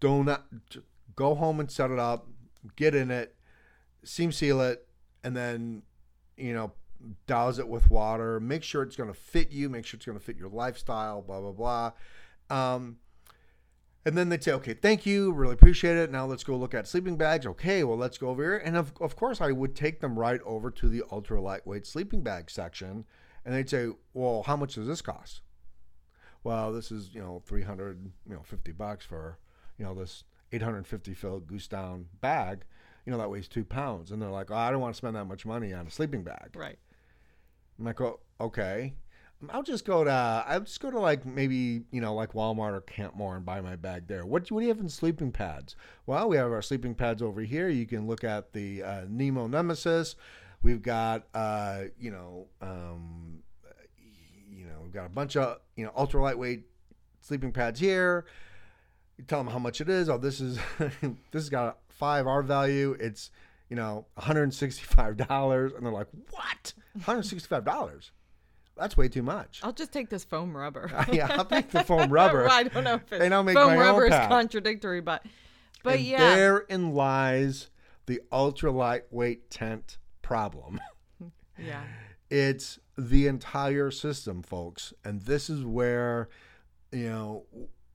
don't 0.00 0.26
not, 0.26 0.46
go 1.16 1.34
home 1.34 1.60
and 1.60 1.70
set 1.70 1.90
it 1.90 1.98
up, 1.98 2.28
get 2.76 2.94
in 2.94 3.10
it, 3.10 3.34
seam 4.04 4.32
seal 4.32 4.60
it, 4.62 4.86
and 5.22 5.36
then 5.36 5.82
you 6.36 6.54
know 6.54 6.72
douse 7.26 7.58
it 7.58 7.68
with 7.68 7.90
water. 7.90 8.40
Make 8.40 8.62
sure 8.62 8.82
it's 8.82 8.96
going 8.96 9.12
to 9.12 9.18
fit 9.18 9.50
you. 9.50 9.68
Make 9.68 9.86
sure 9.86 9.96
it's 9.98 10.06
going 10.06 10.18
to 10.18 10.24
fit 10.24 10.36
your 10.36 10.50
lifestyle. 10.50 11.20
Blah 11.22 11.40
blah 11.40 11.92
blah. 12.48 12.74
Um, 12.74 12.96
and 14.04 14.16
then 14.16 14.28
they'd 14.28 14.42
say, 14.42 14.52
okay, 14.52 14.74
thank 14.74 15.04
you, 15.04 15.32
really 15.32 15.54
appreciate 15.54 15.96
it. 15.96 16.10
Now 16.10 16.24
let's 16.24 16.44
go 16.44 16.56
look 16.56 16.74
at 16.74 16.88
sleeping 16.88 17.16
bags. 17.16 17.46
Okay, 17.46 17.84
well, 17.84 17.98
let's 17.98 18.16
go 18.16 18.28
over 18.28 18.42
here. 18.42 18.56
And 18.56 18.76
of, 18.76 18.92
of 19.00 19.14
course, 19.14 19.40
I 19.40 19.52
would 19.52 19.76
take 19.76 20.00
them 20.00 20.18
right 20.18 20.40
over 20.44 20.70
to 20.70 20.88
the 20.88 21.02
ultra 21.12 21.40
lightweight 21.40 21.86
sleeping 21.86 22.22
bag 22.22 22.50
section. 22.50 23.04
And 23.44 23.54
they'd 23.54 23.68
say, 23.68 23.88
well, 24.14 24.42
how 24.44 24.56
much 24.56 24.74
does 24.74 24.86
this 24.86 25.02
cost? 25.02 25.42
Well, 26.42 26.72
this 26.72 26.90
is, 26.90 27.14
you 27.14 27.20
know, 27.20 27.42
300, 27.44 28.10
you 28.26 28.34
know, 28.34 28.42
50 28.42 28.72
bucks 28.72 29.04
for, 29.04 29.38
you 29.78 29.84
know, 29.84 29.94
this 29.94 30.24
850 30.52 31.12
fill 31.12 31.40
goose 31.40 31.68
down 31.68 32.06
bag, 32.20 32.64
you 33.04 33.12
know, 33.12 33.18
that 33.18 33.30
weighs 33.30 33.48
two 33.48 33.64
pounds. 33.64 34.10
And 34.10 34.20
they're 34.20 34.30
like, 34.30 34.50
oh, 34.50 34.56
I 34.56 34.70
don't 34.70 34.80
want 34.80 34.94
to 34.94 34.98
spend 34.98 35.16
that 35.16 35.26
much 35.26 35.44
money 35.44 35.74
on 35.74 35.86
a 35.86 35.90
sleeping 35.90 36.22
bag. 36.22 36.50
right. 36.54 36.78
I'm 37.78 37.84
like, 37.84 38.00
oh, 38.00 38.20
okay. 38.40 38.94
I'll 39.48 39.62
just 39.62 39.86
go 39.86 40.04
to 40.04 40.44
I'll 40.46 40.60
just 40.60 40.80
go 40.80 40.90
to 40.90 40.98
like 40.98 41.24
maybe 41.24 41.82
you 41.90 42.00
know 42.00 42.14
like 42.14 42.34
Walmart 42.34 42.72
or 42.72 42.82
Campmor 42.82 43.36
and 43.36 43.44
buy 43.44 43.60
my 43.60 43.76
bag 43.76 44.06
there. 44.06 44.26
What 44.26 44.44
do, 44.44 44.54
what 44.54 44.60
do 44.60 44.66
you 44.66 44.72
have 44.72 44.80
in 44.80 44.88
sleeping 44.88 45.32
pads? 45.32 45.76
Well, 46.06 46.28
we 46.28 46.36
have 46.36 46.52
our 46.52 46.60
sleeping 46.60 46.94
pads 46.94 47.22
over 47.22 47.40
here. 47.40 47.68
You 47.68 47.86
can 47.86 48.06
look 48.06 48.22
at 48.22 48.52
the 48.52 48.82
uh, 48.82 49.04
Nemo 49.08 49.46
Nemesis. 49.46 50.16
We've 50.62 50.82
got 50.82 51.26
uh, 51.32 51.84
you 51.98 52.10
know 52.10 52.48
um, 52.60 53.42
you 54.50 54.66
know 54.66 54.80
we've 54.82 54.92
got 54.92 55.06
a 55.06 55.10
bunch 55.10 55.36
of 55.36 55.58
you 55.74 55.86
know 55.86 55.92
ultra 55.96 56.22
lightweight 56.22 56.64
sleeping 57.22 57.52
pads 57.52 57.80
here. 57.80 58.26
You 59.16 59.24
tell 59.24 59.42
them 59.42 59.52
how 59.52 59.58
much 59.58 59.80
it 59.80 59.88
is. 59.88 60.10
Oh, 60.10 60.18
this 60.18 60.40
is 60.40 60.58
this 60.78 61.14
has 61.32 61.48
got 61.48 61.66
a 61.66 61.74
five 61.88 62.26
R 62.26 62.42
value. 62.42 62.94
It's 63.00 63.30
you 63.70 63.76
know 63.76 64.04
one 64.14 64.26
hundred 64.26 64.42
and 64.42 64.54
sixty 64.54 64.84
five 64.84 65.16
dollars, 65.16 65.72
and 65.72 65.86
they're 65.86 65.92
like, 65.92 66.08
what? 66.30 66.74
One 66.92 67.04
hundred 67.04 67.22
sixty 67.22 67.48
five 67.48 67.64
dollars 67.64 68.10
that's 68.80 68.96
way 68.96 69.08
too 69.08 69.22
much. 69.22 69.60
I'll 69.62 69.72
just 69.72 69.92
take 69.92 70.08
this 70.08 70.24
foam 70.24 70.56
rubber. 70.56 70.90
yeah, 71.12 71.28
I'll 71.30 71.44
take 71.44 71.70
the 71.70 71.84
foam 71.84 72.10
rubber. 72.10 72.44
well, 72.44 72.52
I 72.52 72.62
don't 72.64 72.84
know 72.84 72.94
if 72.94 73.12
it's 73.12 73.22
and 73.22 73.34
I'll 73.34 73.42
make 73.42 73.54
foam 73.54 73.78
rubber 73.78 74.06
is 74.06 74.10
contradictory, 74.10 75.00
but 75.00 75.24
but 75.82 75.96
and 75.96 76.04
yeah, 76.04 76.34
therein 76.34 76.94
lies 76.94 77.68
the 78.06 78.20
ultra 78.32 78.72
lightweight 78.72 79.50
tent 79.50 79.98
problem. 80.22 80.80
yeah, 81.58 81.82
It's 82.30 82.78
the 82.96 83.26
entire 83.26 83.90
system, 83.90 84.42
folks, 84.42 84.94
and 85.04 85.22
this 85.22 85.50
is 85.50 85.64
where 85.64 86.28
you 86.90 87.08
know 87.08 87.44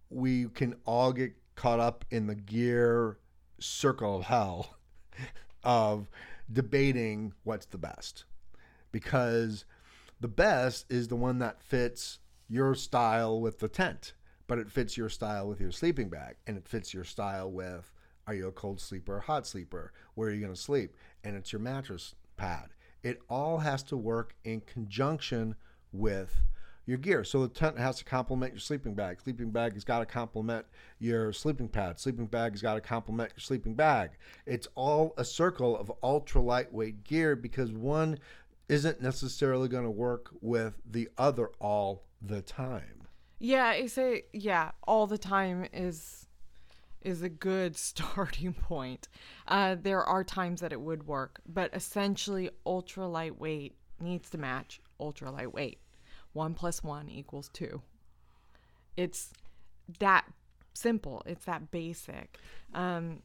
we 0.09 0.45
can 0.49 0.75
all 0.85 1.11
get 1.11 1.33
caught 1.55 1.79
up 1.79 2.05
in 2.11 2.27
the 2.27 2.35
gear 2.35 3.17
circle 3.59 4.17
of 4.17 4.25
hell 4.25 4.77
of 5.63 6.09
debating 6.51 7.33
what's 7.43 7.65
the 7.65 7.77
best 7.77 8.25
because 8.91 9.65
the 10.19 10.27
best 10.27 10.85
is 10.89 11.07
the 11.07 11.15
one 11.15 11.39
that 11.39 11.61
fits 11.61 12.19
your 12.47 12.75
style 12.75 13.39
with 13.39 13.59
the 13.59 13.67
tent, 13.67 14.13
but 14.47 14.59
it 14.59 14.71
fits 14.71 14.97
your 14.97 15.09
style 15.09 15.47
with 15.47 15.59
your 15.59 15.71
sleeping 15.71 16.09
bag, 16.09 16.35
and 16.47 16.57
it 16.57 16.67
fits 16.67 16.93
your 16.93 17.03
style 17.03 17.51
with 17.51 17.91
are 18.27 18.33
you 18.33 18.47
a 18.47 18.51
cold 18.51 18.79
sleeper 18.79 19.19
hot 19.19 19.45
sleeper? 19.45 19.93
Where 20.15 20.29
are 20.29 20.33
you 20.33 20.41
going 20.41 20.53
to 20.53 20.59
sleep? 20.59 20.95
And 21.23 21.35
it's 21.35 21.53
your 21.53 21.61
mattress 21.61 22.15
pad. 22.37 22.69
It 23.03 23.21
all 23.29 23.59
has 23.59 23.83
to 23.83 23.97
work 23.97 24.35
in 24.43 24.61
conjunction 24.61 25.55
with 25.91 26.41
your 26.87 26.97
gear. 26.97 27.23
So 27.23 27.41
the 27.41 27.53
tent 27.53 27.77
has 27.77 27.97
to 27.97 28.03
complement 28.03 28.53
your 28.53 28.59
sleeping 28.59 28.93
bag. 28.93 29.21
Sleeping 29.21 29.51
bag 29.51 29.73
has 29.73 29.83
got 29.83 29.99
to 29.99 30.05
complement 30.05 30.65
your 30.99 31.33
sleeping 31.33 31.67
pad. 31.67 31.99
Sleeping 31.99 32.25
bag 32.25 32.53
has 32.53 32.61
got 32.61 32.75
to 32.75 32.81
complement 32.81 33.31
your 33.35 33.41
sleeping 33.41 33.73
bag. 33.73 34.11
It's 34.45 34.67
all 34.75 35.13
a 35.17 35.25
circle 35.25 35.77
of 35.77 35.91
ultra 36.03 36.41
lightweight 36.41 37.03
gear 37.03 37.35
because 37.35 37.71
one 37.71 38.19
isn't 38.69 39.01
necessarily 39.01 39.67
going 39.67 39.83
to 39.83 39.91
work 39.91 40.29
with 40.41 40.81
the 40.89 41.09
other 41.17 41.49
all 41.59 42.03
the 42.21 42.41
time. 42.41 43.07
yeah. 43.39 43.65
I 43.67 43.85
say 43.87 44.23
yeah. 44.33 44.71
All 44.87 45.05
the 45.07 45.17
time 45.17 45.67
is 45.73 46.27
is 47.01 47.21
a 47.21 47.29
good 47.29 47.77
starting 47.91 48.53
point. 48.53 49.07
Uh, 49.47 49.75
there 49.79 50.03
are 50.03 50.23
times 50.23 50.61
that 50.61 50.71
it 50.73 50.81
would 50.81 51.05
work, 51.07 51.39
but 51.47 51.69
essentially, 51.73 52.49
ultra 52.65 53.07
lightweight 53.07 53.75
needs 53.99 54.29
to 54.31 54.37
match 54.37 54.81
ultra 54.99 55.29
lightweight. 55.31 55.79
One 56.33 56.53
plus 56.53 56.83
one 56.83 57.07
equals 57.09 57.49
two. 57.53 57.81
It's 58.97 59.31
that 59.99 60.25
simple. 60.73 61.21
It's 61.25 61.45
that 61.45 61.69
basic. 61.71 62.37
Um, 62.73 63.21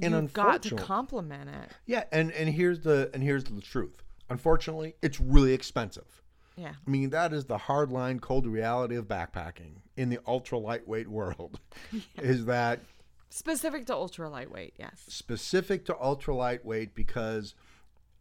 And 0.00 0.14
you've 0.14 0.32
got 0.32 0.62
to 0.62 0.74
complement 0.76 1.50
it. 1.50 1.70
Yeah, 1.86 2.04
and 2.12 2.32
and 2.32 2.48
here's 2.48 2.80
the 2.80 3.10
and 3.14 3.22
here's 3.22 3.44
the 3.44 3.60
truth. 3.60 4.02
Unfortunately, 4.32 4.94
it's 5.02 5.20
really 5.20 5.52
expensive. 5.52 6.22
Yeah. 6.56 6.72
I 6.86 6.90
mean, 6.90 7.10
that 7.10 7.32
is 7.32 7.44
the 7.44 7.58
hardline 7.58 8.20
cold 8.20 8.46
reality 8.46 8.96
of 8.96 9.06
backpacking 9.06 9.74
in 9.96 10.08
the 10.08 10.18
ultra 10.26 10.58
lightweight 10.58 11.08
world. 11.08 11.60
Is 12.16 12.46
that 12.46 12.80
Specific 13.28 13.86
to 13.86 13.94
ultra 13.94 14.28
lightweight, 14.28 14.74
yes. 14.78 15.04
specific 15.08 15.86
to 15.86 15.96
ultra 15.98 16.34
lightweight 16.34 16.94
because 16.94 17.54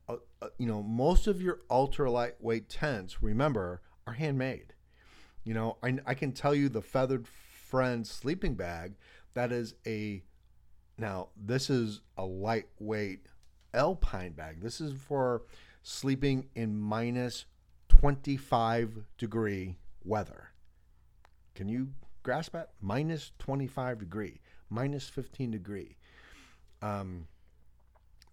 uh, 0.07 0.15
uh, 0.41 0.47
you 0.57 0.65
know 0.67 0.81
most 0.81 1.27
of 1.27 1.41
your 1.41 1.59
ultra 1.69 2.09
lightweight 2.09 2.69
tents 2.69 3.21
remember 3.21 3.81
are 4.07 4.13
handmade 4.13 4.73
you 5.43 5.53
know 5.53 5.77
I, 5.83 5.97
I 6.05 6.13
can 6.13 6.31
tell 6.31 6.55
you 6.55 6.69
the 6.69 6.81
feathered 6.81 7.27
friend 7.27 8.07
sleeping 8.07 8.55
bag 8.55 8.93
that 9.33 9.51
is 9.51 9.75
a 9.85 10.23
now 10.97 11.27
this 11.35 11.69
is 11.69 12.01
a 12.17 12.25
lightweight 12.25 13.27
alpine 13.73 14.31
bag 14.31 14.61
this 14.61 14.81
is 14.81 14.93
for 14.93 15.43
sleeping 15.83 16.47
in 16.55 16.77
minus 16.77 17.45
25 17.89 19.03
degree 19.17 19.77
weather. 20.03 20.49
Can 21.55 21.67
you 21.67 21.89
grasp 22.23 22.53
that? 22.53 22.69
Minus 22.81 23.31
25 23.39 23.99
degree 23.99 24.39
minus 24.71 25.09
15 25.09 25.51
degree. 25.51 25.97
Um, 26.81 27.27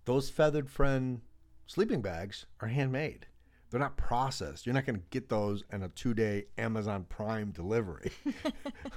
those 0.07 0.31
feathered 0.31 0.71
friend 0.71 1.21
sleeping 1.67 2.01
bags 2.01 2.47
are 2.61 2.69
handmade. 2.69 3.27
They're 3.71 3.81
not 3.81 3.99
processed. 3.99 4.65
You're 4.65 4.75
not 4.75 4.87
going 4.87 4.97
to 4.97 5.07
get 5.11 5.29
those 5.29 5.63
in 5.71 5.83
a 5.83 5.89
two 5.89 6.15
day 6.15 6.47
amazon 6.57 7.05
prime 7.11 7.51
delivery. 7.51 8.13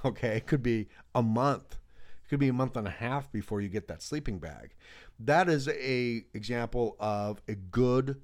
Okay? 0.06 0.38
It 0.38 0.48
could 0.48 0.64
be 0.64 0.88
a 1.14 1.22
month. 1.22 1.74
It 1.74 2.30
could 2.30 2.40
be 2.40 2.48
a 2.48 2.54
month 2.54 2.76
and 2.76 2.88
a 2.88 2.92
half 2.92 3.32
before 3.32 3.62
you 3.62 3.70
get 3.70 3.88
that 3.88 4.02
sleeping 4.02 4.40
bag. 4.40 4.72
That 5.20 5.48
is 5.48 5.68
a 5.68 6.26
example 6.34 6.96
of 7.00 7.40
a 7.48 7.54
good 7.54 8.20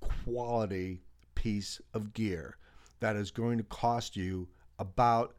quality 0.00 1.02
piece 1.34 1.80
of 1.94 2.12
gear 2.12 2.56
that 3.00 3.16
is 3.16 3.30
going 3.30 3.58
to 3.58 3.64
cost 3.64 4.16
you 4.16 4.48
about 4.78 5.34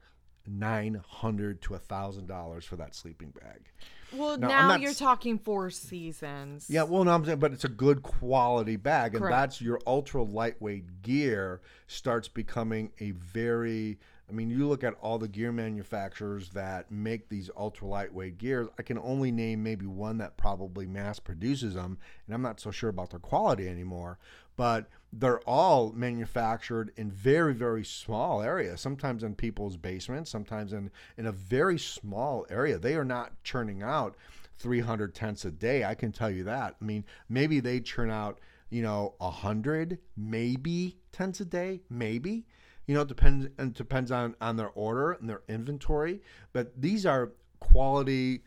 900 0.48 1.62
to 1.62 1.76
a 1.76 1.80
thousand 1.80 2.28
dollars 2.28 2.66
for 2.66 2.76
that 2.78 2.96
sleeping 2.96 3.32
bag 3.40 3.72
Well, 4.14 4.38
Now, 4.38 4.48
now 4.48 4.68
not 4.70 4.82
you're 4.82 4.94
talking 4.94 5.38
four 5.38 5.70
seasons. 5.70 6.66
yeah, 6.70 6.84
well, 6.84 7.04
no, 7.04 7.12
I'm 7.12 7.26
saying, 7.26 7.40
but 7.40 7.52
it's 7.54 7.66
a 7.66 7.70
good 7.70 8.02
quality 8.02 8.76
bag, 8.76 9.14
and 9.14 9.22
Correct. 9.24 9.36
that's 9.38 9.62
your 9.62 9.80
ultra 9.86 10.24
lightweight 10.24 11.02
gear 11.04 11.62
starts 11.88 12.28
becoming 12.28 12.92
a 13.00 13.12
very. 13.12 14.00
I 14.30 14.32
mean, 14.34 14.50
you 14.50 14.68
look 14.68 14.84
at 14.84 14.94
all 15.02 15.18
the 15.18 15.28
gear 15.28 15.52
manufacturers 15.52 16.50
that 16.50 16.92
make 16.92 17.30
these 17.30 17.50
ultra 17.58 17.88
lightweight 17.88 18.38
gears. 18.38 18.68
I 18.78 18.84
can 18.84 19.00
only 19.00 19.32
name 19.32 19.64
maybe 19.64 19.88
one 19.88 20.20
that 20.20 20.38
probably 20.38 20.86
mass 20.86 21.20
produces 21.20 21.74
them, 21.74 21.98
and 22.26 22.36
I'm 22.36 22.42
not 22.42 22.60
so 22.60 22.70
sure 22.70 22.90
about 22.90 23.10
their 23.10 23.20
quality 23.20 23.68
anymore. 23.68 24.20
But 24.56 24.90
they're 25.12 25.40
all 25.42 25.92
manufactured 25.94 26.92
in 26.96 27.10
very, 27.10 27.54
very 27.54 27.84
small 27.84 28.42
areas. 28.42 28.82
Sometimes 28.82 29.24
in 29.24 29.34
people's 29.34 29.78
basements, 29.78 30.30
sometimes 30.30 30.74
in 30.74 30.92
in 31.18 31.26
a 31.26 31.32
very 31.32 31.80
small 31.80 32.46
area. 32.50 32.78
They 32.78 32.96
are 32.96 33.06
not 33.06 33.42
churning 33.44 33.82
out 33.82 34.16
300 34.58 35.16
tents 35.16 35.46
a 35.46 35.52
day. 35.52 35.84
I 35.84 35.96
can 35.96 36.12
tell 36.12 36.30
you 36.30 36.44
that. 36.44 36.76
I 36.80 36.86
mean, 36.86 37.06
maybe 37.30 37.60
they 37.60 37.80
churn 37.80 38.12
out, 38.12 38.40
you 38.70 38.82
know, 38.82 39.16
100, 39.18 39.98
maybe 40.16 40.98
tents 41.12 41.40
a 41.40 41.46
day, 41.46 41.82
maybe. 41.90 42.46
You 42.90 42.96
know, 42.96 43.02
it 43.02 43.08
depends 43.08 43.48
and 43.60 43.72
depends 43.76 44.12
on 44.12 44.36
on 44.42 44.58
their 44.58 44.70
order 44.70 45.12
and 45.12 45.30
their 45.30 45.44
inventory, 45.48 46.22
but 46.54 46.74
these 46.82 47.06
are 47.06 47.34
quality 47.60 48.42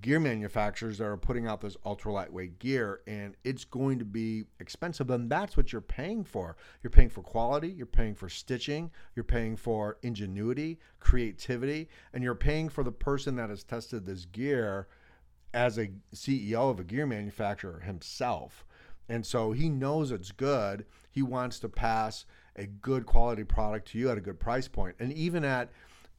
gear 0.00 0.20
manufacturers 0.20 0.98
that 0.98 1.06
are 1.06 1.16
putting 1.16 1.48
out 1.48 1.60
this 1.60 1.76
ultra 1.84 2.12
lightweight 2.12 2.60
gear 2.60 3.00
and 3.08 3.36
it's 3.42 3.64
going 3.64 3.98
to 3.98 4.04
be 4.04 4.44
expensive 4.60 5.08
and 5.10 5.30
that's 5.30 5.56
what 5.56 5.70
you're 5.70 5.80
paying 5.80 6.24
for 6.24 6.56
you're 6.82 6.90
paying 6.90 7.08
for 7.08 7.22
quality 7.22 7.68
you're 7.68 7.86
paying 7.86 8.12
for 8.12 8.28
stitching 8.28 8.90
you're 9.14 9.22
paying 9.22 9.56
for 9.56 9.98
ingenuity 10.02 10.80
creativity 10.98 11.88
and 12.12 12.24
you're 12.24 12.34
paying 12.34 12.68
for 12.68 12.82
the 12.82 12.90
person 12.90 13.36
that 13.36 13.50
has 13.50 13.62
tested 13.62 14.04
this 14.04 14.24
gear 14.24 14.88
as 15.54 15.78
a 15.78 15.88
CEO 16.12 16.70
of 16.70 16.80
a 16.80 16.84
gear 16.84 17.06
manufacturer 17.06 17.80
himself. 17.80 18.66
And 19.08 19.24
so 19.24 19.52
he 19.52 19.68
knows 19.68 20.10
it's 20.10 20.32
good. 20.32 20.84
He 21.10 21.22
wants 21.22 21.60
to 21.60 21.68
pass 21.68 22.26
a 22.56 22.66
good 22.66 23.06
quality 23.06 23.44
product 23.44 23.88
to 23.88 23.98
you 23.98 24.10
at 24.10 24.18
a 24.18 24.20
good 24.20 24.38
price 24.38 24.68
point. 24.68 24.96
And 24.98 25.12
even 25.12 25.44
at 25.44 25.70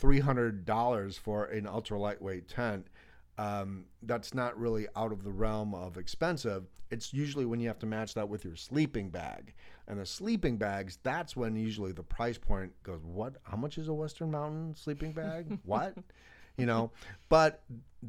$300 0.01 1.20
for 1.20 1.46
an 1.46 1.68
ultra 1.68 2.00
lightweight 2.00 2.48
tent, 2.48 2.88
um, 3.38 3.86
that's 4.04 4.34
not 4.34 4.58
really 4.58 4.88
out 4.96 5.12
of 5.12 5.24
the 5.24 5.32
realm 5.32 5.74
of 5.74 5.98
expensive. 5.98 6.65
It's 6.92 7.13
usually 7.13 7.46
when 7.46 7.60
you 7.60 7.68
have 7.68 7.80
to 7.80 7.86
match 7.86 8.13
that 8.13 8.30
with 8.30 8.46
your 8.46 8.56
sleeping 8.56 9.10
bag. 9.10 9.54
And 9.88 10.00
the 10.00 10.06
sleeping 10.06 10.58
bags, 10.58 11.00
that's 11.04 11.36
when 11.36 11.56
usually 11.56 11.92
the 11.92 12.04
price 12.04 12.38
point 12.38 12.72
goes, 12.84 13.01
What? 13.04 13.36
How 13.44 13.58
much 13.58 13.77
is 13.77 13.88
a 13.88 13.94
Western 13.94 14.32
Mountain 14.32 14.75
sleeping 14.75 15.12
bag? 15.12 15.60
what? 15.65 15.96
You 16.58 16.65
know, 16.65 16.92
but 17.30 17.63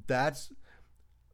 that's 0.07 0.53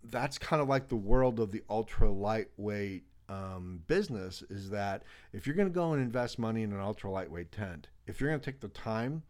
that's 0.05 0.39
kind 0.39 0.61
of 0.61 0.69
like 0.69 0.89
the 0.89 0.97
world 0.97 1.39
of 1.39 1.53
the 1.53 1.63
ultra 1.69 2.11
lightweight 2.11 3.05
um, 3.29 3.81
business 3.87 4.43
is 4.51 4.71
that 4.71 5.03
if 5.33 5.47
you're 5.47 5.57
going 5.57 5.69
to 5.69 5.75
go 5.75 5.93
and 5.93 6.03
invest 6.03 6.39
money 6.39 6.63
in 6.63 6.73
an 6.73 6.81
ultra 6.81 7.11
lightweight 7.11 7.53
tent, 7.53 7.89
if 8.07 8.21
you're 8.21 8.31
going 8.31 8.41
to 8.41 8.45
take 8.45 8.61
the 8.61 8.69
time 8.69 9.23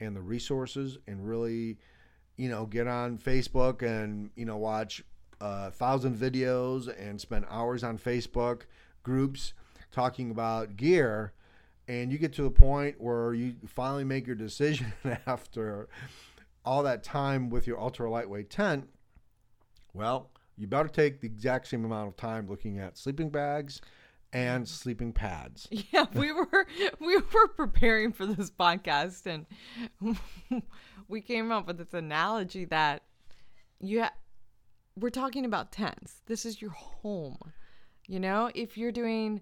and 0.00 0.14
the 0.14 0.20
resources 0.20 0.98
and 1.06 1.26
really, 1.28 1.78
you 2.36 2.48
know, 2.48 2.66
get 2.66 2.86
on 2.86 3.18
Facebook 3.18 3.82
and, 3.82 4.30
you 4.36 4.44
know, 4.44 4.56
watch 4.56 5.02
a 5.40 5.70
thousand 5.70 6.16
videos 6.16 6.88
and 6.98 7.20
spend 7.20 7.44
hours 7.50 7.84
on 7.84 7.98
Facebook 7.98 8.62
groups 9.02 9.52
talking 9.92 10.30
about 10.30 10.76
gear, 10.76 11.32
and 11.86 12.10
you 12.10 12.18
get 12.18 12.32
to 12.32 12.42
the 12.42 12.50
point 12.50 13.00
where 13.00 13.34
you 13.34 13.54
finally 13.66 14.04
make 14.04 14.26
your 14.26 14.36
decision 14.36 14.92
after 15.26 15.88
all 16.64 16.82
that 16.82 17.02
time 17.02 17.50
with 17.50 17.66
your 17.66 17.78
ultra 17.78 18.10
lightweight 18.10 18.50
tent, 18.50 18.88
well, 19.92 20.30
you 20.56 20.66
better 20.66 20.88
take 20.88 21.20
the 21.20 21.26
exact 21.26 21.68
same 21.68 21.84
amount 21.84 22.08
of 22.08 22.16
time 22.16 22.48
looking 22.48 22.78
at 22.78 22.96
sleeping 22.96 23.30
bags 23.30 23.80
and 24.32 24.68
sleeping 24.68 25.12
pads. 25.12 25.68
Yeah, 25.92 26.06
we 26.12 26.32
were 26.32 26.66
we 27.00 27.16
were 27.16 27.48
preparing 27.56 28.12
for 28.12 28.26
this 28.26 28.50
podcast 28.50 29.26
and 29.26 29.46
we 31.08 31.20
came 31.20 31.52
up 31.52 31.66
with 31.66 31.78
this 31.78 31.94
analogy 31.94 32.64
that 32.66 33.02
you 33.80 34.02
ha- 34.02 34.14
we're 34.96 35.10
talking 35.10 35.44
about 35.44 35.72
tents. 35.72 36.22
This 36.26 36.44
is 36.44 36.60
your 36.60 36.70
home. 36.72 37.38
You 38.06 38.20
know, 38.20 38.50
if 38.54 38.76
you're 38.76 38.92
doing 38.92 39.40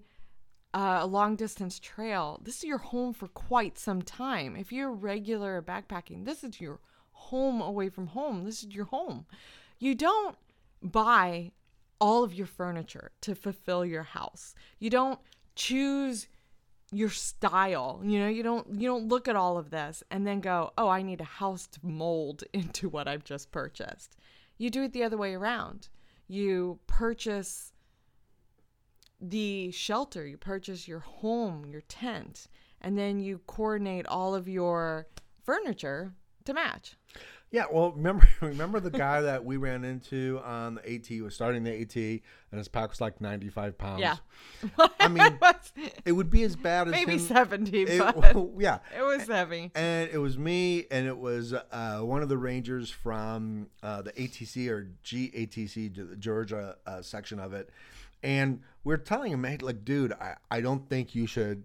uh, 0.73 0.99
a 1.01 1.07
long 1.07 1.35
distance 1.35 1.79
trail, 1.79 2.39
this 2.43 2.57
is 2.57 2.63
your 2.63 2.77
home 2.77 3.13
for 3.13 3.27
quite 3.27 3.77
some 3.77 4.01
time. 4.01 4.55
If 4.55 4.71
you're 4.71 4.91
regular 4.91 5.61
backpacking, 5.61 6.25
this 6.25 6.43
is 6.43 6.59
your 6.59 6.79
home 7.11 7.61
away 7.61 7.89
from 7.89 8.07
home. 8.07 8.43
This 8.43 8.63
is 8.63 8.73
your 8.73 8.85
home. 8.85 9.25
You 9.79 9.95
don't 9.95 10.37
buy 10.83 11.51
all 11.99 12.23
of 12.23 12.33
your 12.33 12.47
furniture 12.47 13.11
to 13.21 13.33
fulfill 13.35 13.85
your 13.85 14.03
house. 14.03 14.53
You 14.79 14.89
don't 14.89 15.19
choose 15.55 16.27
your 16.91 17.09
style. 17.09 18.01
You 18.03 18.19
know, 18.19 18.27
you 18.27 18.43
don't 18.43 18.79
you 18.79 18.87
don't 18.87 19.07
look 19.07 19.27
at 19.27 19.35
all 19.35 19.57
of 19.57 19.69
this 19.69 20.03
and 20.11 20.27
then 20.27 20.41
go, 20.41 20.71
"Oh, 20.77 20.89
I 20.89 21.01
need 21.01 21.21
a 21.21 21.35
house 21.41 21.67
to 21.67 21.79
mold 21.81 22.43
into 22.53 22.89
what 22.89 23.07
I've 23.07 23.23
just 23.23 23.51
purchased." 23.51 24.15
You 24.57 24.69
do 24.69 24.83
it 24.83 24.93
the 24.93 25.03
other 25.03 25.17
way 25.17 25.33
around. 25.33 25.89
You 26.27 26.79
purchase 26.87 27.73
the 29.19 29.71
shelter, 29.71 30.25
you 30.27 30.37
purchase 30.37 30.87
your 30.87 30.99
home, 30.99 31.65
your 31.65 31.81
tent, 31.81 32.47
and 32.81 32.97
then 32.97 33.19
you 33.19 33.39
coordinate 33.47 34.05
all 34.07 34.35
of 34.35 34.47
your 34.47 35.07
furniture 35.43 36.13
to 36.45 36.53
match. 36.53 36.95
Yeah, 37.51 37.65
well, 37.71 37.91
remember 37.91 38.27
remember 38.41 38.79
the 38.79 38.89
guy 38.89 39.21
that 39.21 39.45
we 39.45 39.57
ran 39.57 39.83
into 39.83 40.41
on 40.43 40.75
the 40.75 40.95
AT 40.95 41.21
was 41.23 41.35
starting 41.35 41.63
the 41.63 41.81
AT, 41.81 41.95
and 41.95 42.21
his 42.57 42.67
pack 42.67 42.89
was 42.89 42.99
like 42.99 43.21
ninety 43.21 43.47
five 43.49 43.77
pounds. 43.77 44.01
Yeah. 44.01 44.15
I 44.99 45.07
mean, 45.07 45.37
it 46.05 46.13
would 46.13 46.31
be 46.31 46.41
as 46.43 46.55
bad 46.55 46.87
as 46.87 46.91
maybe 46.91 47.13
him. 47.13 47.19
70, 47.19 47.83
It- 47.83 47.99
but 47.99 48.35
yeah, 48.57 48.79
it 48.97 49.03
was 49.03 49.27
heavy. 49.27 49.71
and 49.75 50.09
it 50.11 50.17
was 50.17 50.35
me, 50.37 50.85
and 50.89 51.05
it 51.05 51.17
was 51.17 51.53
uh, 51.53 51.99
one 51.99 52.23
of 52.23 52.29
the 52.29 52.37
rangers 52.39 52.89
from 52.89 53.67
uh, 53.83 54.01
the 54.01 54.13
ATC 54.13 54.67
or 54.69 54.89
GATC, 55.05 55.93
the 56.09 56.15
Georgia 56.15 56.77
uh, 56.87 57.03
section 57.03 57.39
of 57.39 57.53
it, 57.53 57.69
and 58.23 58.61
we're 58.83 58.97
telling 58.97 59.31
him, 59.31 59.43
hey, 59.43 59.57
like, 59.61 59.85
dude, 59.85 60.13
I, 60.13 60.35
I 60.49 60.61
don't 60.61 60.89
think 60.89 61.13
you 61.13 61.27
should. 61.27 61.63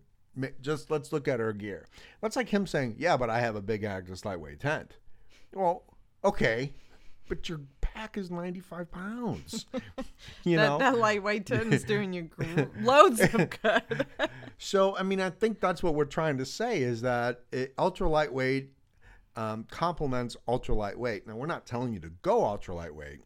Just 0.60 0.90
let's 0.90 1.12
look 1.12 1.28
at 1.28 1.40
our 1.40 1.52
gear. 1.52 1.86
That's 2.20 2.36
like 2.36 2.48
him 2.48 2.66
saying, 2.66 2.96
"Yeah, 2.98 3.16
but 3.16 3.30
I 3.30 3.40
have 3.40 3.56
a 3.56 3.62
big 3.62 3.84
Agnes 3.84 4.24
lightweight 4.24 4.60
tent." 4.60 4.96
Well, 5.52 5.84
okay, 6.24 6.72
but 7.28 7.48
your 7.48 7.60
pack 7.80 8.16
is 8.16 8.30
ninety 8.30 8.60
five 8.60 8.90
pounds. 8.90 9.66
you 10.44 10.56
that, 10.56 10.66
know, 10.66 10.78
that 10.78 10.98
lightweight 10.98 11.46
tent 11.46 11.72
is 11.72 11.84
doing 11.84 12.12
you 12.12 12.30
loads 12.80 13.20
of 13.20 13.50
good. 13.62 14.06
So, 14.60 14.96
I 14.96 15.04
mean, 15.04 15.20
I 15.20 15.30
think 15.30 15.60
that's 15.60 15.84
what 15.84 15.94
we're 15.94 16.04
trying 16.04 16.38
to 16.38 16.44
say 16.44 16.82
is 16.82 17.02
that 17.02 17.42
it, 17.52 17.74
ultra 17.78 18.08
lightweight 18.08 18.72
um, 19.36 19.64
complements 19.70 20.36
ultra 20.48 20.74
lightweight. 20.74 21.28
Now, 21.28 21.36
we're 21.36 21.46
not 21.46 21.64
telling 21.64 21.92
you 21.92 22.00
to 22.00 22.10
go 22.22 22.44
ultra 22.44 22.74
lightweight. 22.74 23.20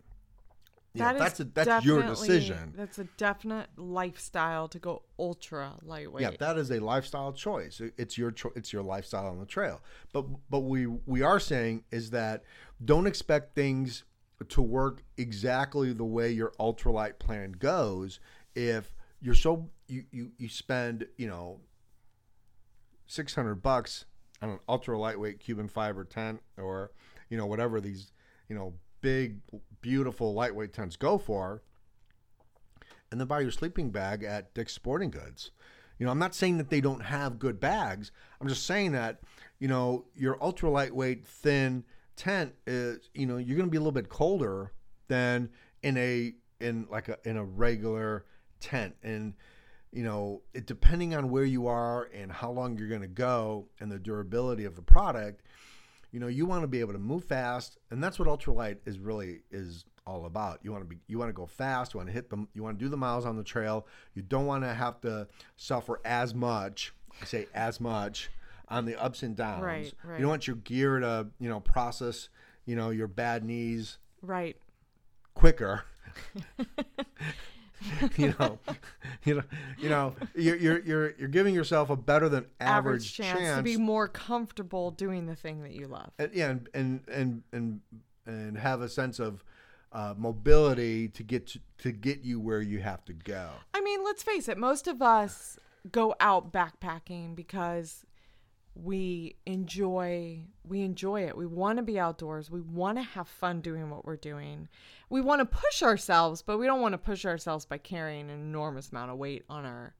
That 0.94 1.16
is 1.16 1.20
that's 1.20 1.40
a, 1.40 1.44
that's 1.44 1.86
your 1.86 2.02
decision. 2.02 2.74
That's 2.76 2.98
a 2.98 3.04
definite 3.16 3.68
lifestyle 3.76 4.68
to 4.68 4.78
go 4.78 5.02
ultra 5.18 5.74
lightweight. 5.82 6.22
Yeah, 6.22 6.32
that 6.38 6.58
is 6.58 6.70
a 6.70 6.80
lifestyle 6.80 7.32
choice. 7.32 7.80
It's 7.96 8.18
your 8.18 8.30
cho- 8.30 8.52
it's 8.54 8.72
your 8.72 8.82
lifestyle 8.82 9.26
on 9.26 9.38
the 9.38 9.46
trail. 9.46 9.80
But 10.12 10.26
but 10.50 10.60
we 10.60 10.86
we 10.86 11.22
are 11.22 11.40
saying 11.40 11.84
is 11.90 12.10
that 12.10 12.44
don't 12.84 13.06
expect 13.06 13.54
things 13.54 14.04
to 14.48 14.60
work 14.60 15.02
exactly 15.16 15.92
the 15.92 16.04
way 16.04 16.30
your 16.30 16.52
ultralight 16.58 17.18
plan 17.18 17.52
goes 17.52 18.20
if 18.54 18.94
you're 19.20 19.34
so 19.34 19.70
you 19.88 20.04
you, 20.10 20.32
you 20.36 20.48
spend, 20.48 21.06
you 21.16 21.28
know, 21.28 21.60
600 23.06 23.56
bucks 23.56 24.04
on 24.40 24.50
an 24.50 24.58
ultra 24.68 24.98
lightweight 24.98 25.38
Cuben 25.38 25.70
fiber 25.70 26.04
tent 26.04 26.40
or 26.58 26.90
you 27.30 27.36
know 27.36 27.46
whatever 27.46 27.80
these, 27.80 28.12
you 28.48 28.56
know, 28.56 28.74
big 29.02 29.40
beautiful 29.82 30.32
lightweight 30.32 30.72
tents 30.72 30.96
go 30.96 31.18
for 31.18 31.62
and 33.10 33.20
then 33.20 33.28
buy 33.28 33.40
your 33.40 33.50
sleeping 33.50 33.90
bag 33.90 34.24
at 34.24 34.54
Dick's 34.54 34.72
Sporting 34.72 35.10
Goods. 35.10 35.50
You 35.98 36.06
know, 36.06 36.12
I'm 36.12 36.18
not 36.18 36.34
saying 36.34 36.56
that 36.56 36.70
they 36.70 36.80
don't 36.80 37.02
have 37.02 37.38
good 37.38 37.60
bags. 37.60 38.10
I'm 38.40 38.48
just 38.48 38.66
saying 38.66 38.92
that, 38.92 39.20
you 39.58 39.68
know, 39.68 40.06
your 40.16 40.42
ultra 40.42 40.70
lightweight 40.70 41.26
thin 41.26 41.84
tent 42.16 42.54
is, 42.66 43.10
you 43.14 43.26
know, 43.26 43.36
you're 43.36 43.56
going 43.56 43.68
to 43.68 43.70
be 43.70 43.76
a 43.76 43.80
little 43.80 43.92
bit 43.92 44.08
colder 44.08 44.72
than 45.08 45.50
in 45.82 45.96
a 45.98 46.32
in 46.60 46.86
like 46.90 47.08
a 47.08 47.18
in 47.24 47.36
a 47.36 47.44
regular 47.44 48.24
tent 48.60 48.94
and 49.02 49.34
you 49.92 50.02
know, 50.02 50.40
it 50.54 50.66
depending 50.66 51.14
on 51.14 51.28
where 51.28 51.44
you 51.44 51.66
are 51.66 52.08
and 52.14 52.32
how 52.32 52.50
long 52.50 52.78
you're 52.78 52.88
going 52.88 53.02
to 53.02 53.06
go 53.06 53.68
and 53.78 53.92
the 53.92 53.98
durability 53.98 54.64
of 54.64 54.74
the 54.74 54.82
product, 54.82 55.42
you 56.12 56.20
know, 56.20 56.28
you 56.28 56.46
want 56.46 56.62
to 56.62 56.68
be 56.68 56.80
able 56.80 56.92
to 56.92 56.98
move 56.98 57.24
fast, 57.24 57.78
and 57.90 58.02
that's 58.02 58.18
what 58.18 58.28
ultralight 58.28 58.76
is 58.84 58.98
really 58.98 59.40
is 59.50 59.84
all 60.06 60.26
about. 60.26 60.60
You 60.62 60.70
want 60.72 60.82
to 60.84 60.88
be 60.88 60.98
you 61.06 61.18
want 61.18 61.30
to 61.30 61.32
go 61.34 61.46
fast, 61.46 61.94
you 61.94 61.98
want 61.98 62.08
to 62.08 62.12
hit 62.12 62.28
them, 62.30 62.48
you 62.54 62.62
want 62.62 62.78
to 62.78 62.84
do 62.84 62.88
the 62.88 62.96
miles 62.96 63.24
on 63.24 63.36
the 63.36 63.42
trail. 63.44 63.86
You 64.14 64.22
don't 64.22 64.46
want 64.46 64.62
to 64.64 64.74
have 64.74 65.00
to 65.00 65.26
suffer 65.56 66.00
as 66.04 66.34
much, 66.34 66.92
I 67.20 67.24
say 67.24 67.46
as 67.54 67.80
much 67.80 68.30
on 68.68 68.84
the 68.84 69.00
ups 69.02 69.22
and 69.22 69.36
downs. 69.36 69.62
Right, 69.62 69.92
right. 70.04 70.16
You 70.18 70.22
don't 70.22 70.30
want 70.30 70.46
your 70.46 70.56
gear 70.56 70.98
to, 71.00 71.28
you 71.38 71.48
know, 71.48 71.60
process, 71.60 72.28
you 72.64 72.76
know, 72.76 72.90
your 72.90 73.08
bad 73.08 73.44
knees 73.44 73.98
Right. 74.22 74.56
quicker. 75.34 75.84
you 78.16 78.34
know, 78.38 78.58
you 79.24 79.34
know, 79.36 79.42
you 79.78 79.88
know, 79.88 80.14
you're 80.34 80.56
you're 80.56 80.80
you're 80.80 81.10
you're 81.18 81.28
giving 81.28 81.54
yourself 81.54 81.90
a 81.90 81.96
better 81.96 82.28
than 82.28 82.46
average, 82.60 83.14
chance, 83.14 83.58
to 83.58 83.62
be 83.62 83.76
more 83.76 84.08
comfortable 84.08 84.90
doing 84.90 85.26
the 85.26 85.36
thing 85.36 85.62
that 85.62 85.72
you 85.72 85.86
love. 85.86 86.10
and, 86.18 86.30
yeah, 86.32 86.50
and 86.50 86.68
and 86.74 87.00
and 87.08 87.42
and 87.52 87.80
and 88.26 88.58
have 88.58 88.80
a 88.80 88.88
sense 88.88 89.18
of 89.18 89.44
uh, 89.92 90.14
mobility 90.16 91.08
to 91.08 91.22
get 91.22 91.46
to, 91.48 91.60
to 91.78 91.92
get 91.92 92.22
you 92.22 92.40
where 92.40 92.62
you 92.62 92.80
have 92.80 93.04
to 93.04 93.12
go. 93.12 93.50
I 93.74 93.80
mean, 93.80 94.04
let's 94.04 94.22
face 94.22 94.48
it, 94.48 94.58
most 94.58 94.86
of 94.86 95.02
us 95.02 95.58
go 95.90 96.14
out 96.20 96.52
backpacking 96.52 97.34
because 97.34 98.04
we 98.74 99.36
enjoy 99.46 100.44
we 100.66 100.82
enjoy 100.82 101.26
it. 101.26 101.36
We 101.36 101.46
want 101.46 101.76
to 101.78 101.82
be 101.82 101.98
outdoors. 101.98 102.50
We 102.50 102.60
want 102.60 102.98
to 102.98 103.02
have 103.02 103.28
fun 103.28 103.60
doing 103.60 103.90
what 103.90 104.04
we're 104.04 104.16
doing. 104.16 104.68
We 105.10 105.20
want 105.20 105.40
to 105.40 105.44
push 105.44 105.82
ourselves, 105.82 106.40
but 106.40 106.58
we 106.58 106.66
don't 106.66 106.80
want 106.80 106.92
to 106.92 106.98
push 106.98 107.26
ourselves 107.26 107.66
by 107.66 107.78
carrying 107.78 108.30
an 108.30 108.40
enormous 108.40 108.90
amount 108.90 109.10
of 109.10 109.18
weight 109.18 109.44
on 109.48 109.66
our 109.66 109.94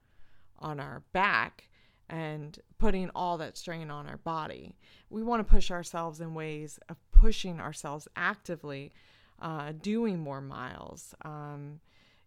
on 0.59 0.81
our 0.81 1.03
back 1.13 1.69
and 2.09 2.59
putting 2.79 3.11
all 3.15 3.39
that 3.39 3.57
strain 3.57 3.91
on 3.91 4.07
our 4.07 4.19
body. 4.19 4.77
We 5.11 5.23
want 5.23 5.47
to 5.47 5.51
push 5.51 5.71
ourselves 5.71 6.21
in 6.21 6.35
ways 6.35 6.79
of 6.89 6.97
pushing 7.11 7.61
ourselves 7.61 8.07
actively, 8.17 8.93
uh, 9.41 9.73
doing 9.81 10.19
more 10.19 10.41
miles, 10.41 11.15
um, 11.25 11.81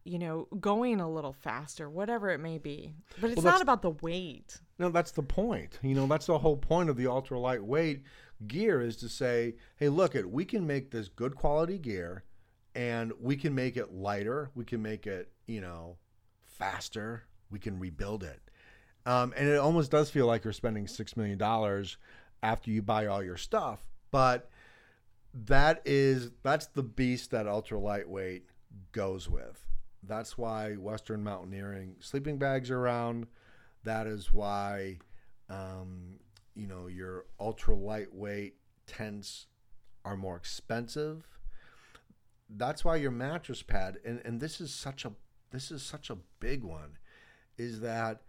you 0.04 0.20
know, 0.20 0.48
going 0.60 1.00
a 1.00 1.10
little 1.10 1.34
faster, 1.34 1.90
whatever 1.90 2.30
it 2.32 2.40
may 2.40 2.58
be. 2.58 2.94
But 3.22 3.32
it's 3.32 3.44
Well, 3.44 3.54
not 3.54 3.62
about 3.62 3.82
the 3.82 3.92
weight. 3.92 4.60
No, 4.78 4.90
that's 4.90 5.12
the 5.12 5.24
point. 5.24 5.80
You 5.82 5.96
know, 5.96 6.06
that's 6.08 6.26
the 6.26 6.38
whole 6.38 6.58
point 6.58 6.90
of 6.90 6.98
the 6.98 7.08
ultra 7.08 7.40
lightweight 7.40 8.04
gear 8.48 8.82
is 8.82 8.98
to 8.98 9.10
say, 9.10 9.56
hey, 9.78 9.90
look 9.90 10.16
it, 10.16 10.30
we 10.30 10.44
can 10.46 10.68
make 10.68 10.92
this 10.92 11.08
good 11.08 11.36
quality 11.36 11.78
gear 11.78 12.24
and 12.76 13.14
we 13.22 13.38
can 13.38 13.56
make 13.56 13.78
it 13.78 13.94
lighter, 13.94 14.52
we 14.54 14.66
can 14.66 14.82
make 14.82 15.08
it, 15.08 15.32
you 15.48 15.62
know, 15.62 15.98
faster, 16.44 17.24
we 17.50 17.60
can 17.60 17.80
rebuild 17.80 18.24
it. 18.24 18.42
Um, 19.06 19.34
and 19.38 19.48
it 19.48 19.58
almost 19.58 19.92
does 19.92 20.10
feel 20.10 20.26
like 20.26 20.44
you're 20.44 20.54
spending 20.54 20.88
six 20.88 21.16
million 21.16 21.38
dollars 21.38 21.98
after 22.44 22.70
you 22.72 22.82
buy 22.82 23.06
all 23.06 23.24
your 23.24 23.38
stuff, 23.38 23.80
but 24.12 24.50
that 25.34 25.82
is 25.86 26.32
that's 26.44 26.68
the 26.68 26.84
beast 26.84 27.32
that 27.32 27.48
ultra 27.48 27.80
lightweight 27.80 28.46
goes 28.92 29.30
with. 29.30 29.66
That's 30.04 30.38
why 30.38 30.74
Western 30.74 31.24
Mountaineering 31.24 31.96
sleeping 32.00 32.38
bags 32.38 32.70
are 32.72 32.80
around. 32.80 33.28
That 33.86 34.08
is 34.08 34.34
why, 34.34 35.00
um, 35.50 36.20
you 36.56 36.68
know, 36.68 36.88
your 36.88 37.26
ultra 37.40 37.76
lightweight 37.76 38.56
tents 38.88 39.48
are 40.04 40.18
more 40.18 40.36
expensive. 40.38 41.28
That's 42.50 42.86
why 42.86 42.98
your 42.98 43.12
mattress 43.12 43.64
pad, 43.64 44.00
and, 44.06 44.22
and 44.26 44.40
this 44.40 44.62
is 44.62 44.74
such 44.74 45.06
a 45.06 45.14
this 45.52 45.72
is 45.72 45.82
such 45.84 46.10
a 46.10 46.18
big 46.40 46.64
one, 46.64 46.98
is 47.58 47.80
that 47.82 48.22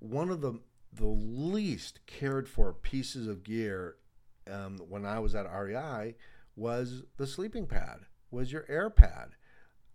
one 0.00 0.30
of 0.30 0.40
the 0.40 0.60
the 0.92 1.06
least 1.06 2.00
cared 2.06 2.48
for 2.48 2.72
pieces 2.72 3.26
of 3.28 3.44
gear 3.44 3.96
um, 4.50 4.78
when 4.88 5.04
I 5.06 5.18
was 5.20 5.34
at 5.34 5.46
REI 5.50 6.16
was 6.56 7.04
the 7.18 7.26
sleeping 7.26 7.66
pad, 7.66 8.00
was 8.30 8.52
your 8.52 8.64
air 8.68 8.90
pad. 8.90 9.36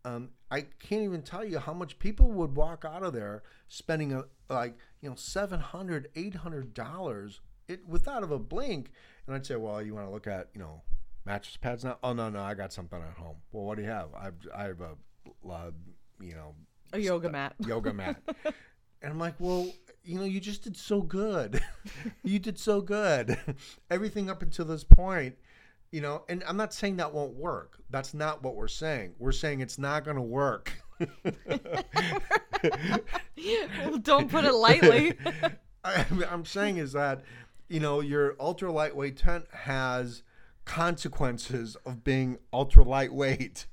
um, 0.06 0.30
I 0.52 0.62
can't 0.80 1.04
even 1.04 1.22
tell 1.24 1.46
you 1.46 1.60
how 1.60 1.74
much 1.74 2.00
people 2.00 2.32
would 2.32 2.56
walk 2.56 2.86
out 2.86 3.04
of 3.04 3.14
there 3.14 3.44
spending 3.68 4.14
a 4.14 4.26
like 4.54 4.78
you 5.02 5.10
know 5.10 5.16
seven 5.16 5.60
hundred, 5.60 6.10
eight 6.16 6.36
hundred 6.36 6.74
dollars 6.74 7.42
it 7.68 7.88
without 7.88 8.24
of 8.24 8.32
a 8.32 8.40
blink, 8.40 8.92
and 9.26 9.36
I'd 9.36 9.46
say, 9.46 9.56
well, 9.56 9.82
you 9.82 9.94
want 9.94 10.08
to 10.08 10.12
look 10.12 10.28
at 10.28 10.50
you 10.54 10.60
know 10.60 10.82
mattress 11.26 11.58
pads 11.58 11.84
now? 11.84 11.98
Oh 12.04 12.14
no, 12.14 12.30
no, 12.30 12.42
I 12.42 12.54
got 12.54 12.74
something 12.74 13.00
at 13.02 13.18
home. 13.18 13.38
Well, 13.52 13.66
what 13.66 13.78
do 13.78 13.84
you 13.84 13.90
have? 13.90 14.10
I've 14.16 14.36
I 14.56 14.64
have 14.64 14.82
a 14.82 15.50
uh, 15.50 15.72
you 16.22 16.34
know 16.34 16.56
A 16.92 17.00
yoga 17.00 17.30
mat. 17.30 17.56
yoga 17.60 17.94
mat. 17.94 18.22
And 19.02 19.12
I'm 19.12 19.20
like, 19.20 19.36
well, 19.38 19.70
you 20.06 20.18
know, 20.18 20.24
you 20.24 20.40
just 20.40 20.64
did 20.64 20.78
so 20.78 21.02
good. 21.02 21.62
you 22.24 22.40
did 22.40 22.58
so 22.58 22.80
good. 22.80 23.38
Everything 23.92 24.30
up 24.30 24.42
until 24.42 24.64
this 24.64 24.86
point, 24.86 25.36
you 25.92 26.00
know, 26.00 26.24
and 26.30 26.42
I'm 26.48 26.56
not 26.56 26.74
saying 26.74 26.98
that 26.98 27.14
won't 27.14 27.34
work. 27.34 27.80
That's 27.90 28.14
not 28.14 28.44
what 28.44 28.56
we're 28.56 28.70
saying. 28.70 29.16
We're 29.20 29.34
saying 29.34 29.60
it's 29.60 29.78
not 29.78 30.06
going 30.06 30.16
to 30.16 30.22
work. 30.22 30.83
Well, 33.78 33.98
Don't 34.02 34.30
put 34.30 34.46
it 34.46 34.54
lightly. 34.54 35.18
I, 35.84 36.06
I'm 36.30 36.46
saying 36.46 36.78
is 36.78 36.94
that, 36.94 37.24
you 37.68 37.80
know, 37.80 38.00
your 38.00 38.36
ultra 38.40 38.72
lightweight 38.72 39.18
tent 39.18 39.46
has 39.52 40.24
consequences 40.66 41.76
of 41.86 42.04
being 42.04 42.38
ultra 42.54 42.84
lightweight. 42.84 43.68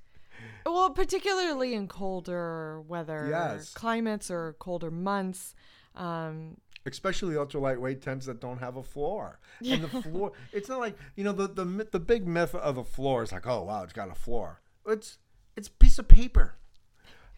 well, 0.67 0.91
particularly 0.91 1.75
in 1.75 1.87
colder 1.87 2.81
weather 2.81 3.29
Yes. 3.31 3.73
climates 3.75 4.31
or 4.31 4.55
colder 4.59 4.91
months. 4.91 5.55
Um, 5.95 6.57
especially 6.87 7.37
ultra 7.37 7.61
lightweight 7.61 8.03
tents 8.03 8.27
that 8.27 8.41
don't 8.41 8.59
have 8.59 8.77
a 8.77 8.83
floor. 8.83 9.39
And 9.65 9.83
the 9.85 9.89
floor, 10.03 10.33
it's 10.53 10.69
not 10.69 10.81
like 10.81 10.97
you 11.15 11.23
know 11.25 11.33
the 11.33 11.47
the 11.49 11.65
the 11.93 12.01
big 12.01 12.27
myth 12.27 12.55
of 12.55 12.77
a 12.79 12.85
floor 12.85 13.23
is 13.23 13.31
like, 13.33 13.47
oh 13.47 13.63
wow, 13.63 13.83
it's 13.83 13.93
got 13.93 14.11
a 14.11 14.15
floor. 14.15 14.61
It's 14.87 15.19
it's 15.57 15.69
a 15.69 15.73
piece 15.73 15.99
of 15.99 16.09
paper. 16.09 16.55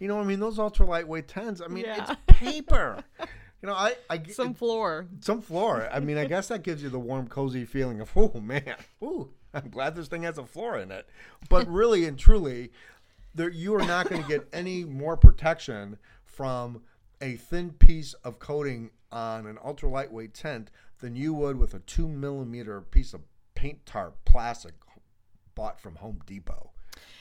You 0.03 0.09
know, 0.09 0.19
I 0.19 0.25
mean, 0.25 0.41
those 0.41 0.59
ultra 0.59 0.85
lightweight 0.85 1.29
tents. 1.29 1.61
I 1.61 1.69
mean, 1.69 1.85
Yeah. 1.85 2.11
it's 2.11 2.21
paper. 2.27 3.05
You 3.21 3.69
know, 3.69 3.75
I 3.75 3.95
I 4.11 4.21
some 4.25 4.53
floor. 4.53 5.07
some 5.21 5.41
floor. 5.41 5.89
I 5.93 6.01
mean, 6.01 6.19
I 6.19 6.25
guess 6.25 6.49
that 6.49 6.65
gives 6.65 6.83
you 6.83 6.89
the 6.89 6.99
warm, 6.99 7.29
cozy 7.29 7.65
feeling 7.65 8.01
of, 8.01 8.11
oh 8.17 8.41
man, 8.41 8.75
ooh, 9.01 9.31
I'm 9.55 9.71
glad 9.71 9.95
this 9.95 10.09
thing 10.09 10.25
has 10.25 10.39
a 10.39 10.45
floor 10.45 10.77
in 10.77 10.91
it. 10.91 11.09
But 11.49 11.69
really 11.69 12.05
and 12.07 12.19
truly, 12.19 12.73
there 13.33 13.49
you 13.49 13.77
are 13.77 13.87
not 13.87 14.09
going 14.09 14.21
to 14.21 14.29
get 14.29 14.49
any 14.53 14.85
more 14.85 15.17
protection 15.17 15.99
from 16.25 16.83
a 17.21 17.37
thin 17.37 17.71
piece 17.71 18.15
of 18.25 18.41
coating 18.41 18.91
on 19.13 19.47
an 19.47 19.57
ultra 19.65 19.89
lightweight 19.89 20.35
tent 20.35 20.73
than 20.99 21.15
you 21.15 21.33
would 21.33 21.57
with 21.59 21.75
a 21.75 21.79
two 21.79 22.09
millimeter 22.09 22.81
piece 22.81 23.15
of 23.15 23.21
paint 23.55 23.87
tar 23.87 24.15
plastic 24.25 24.75
bought 25.55 25.81
from 25.81 25.95
Home 25.95 26.19
Depot. 26.27 26.72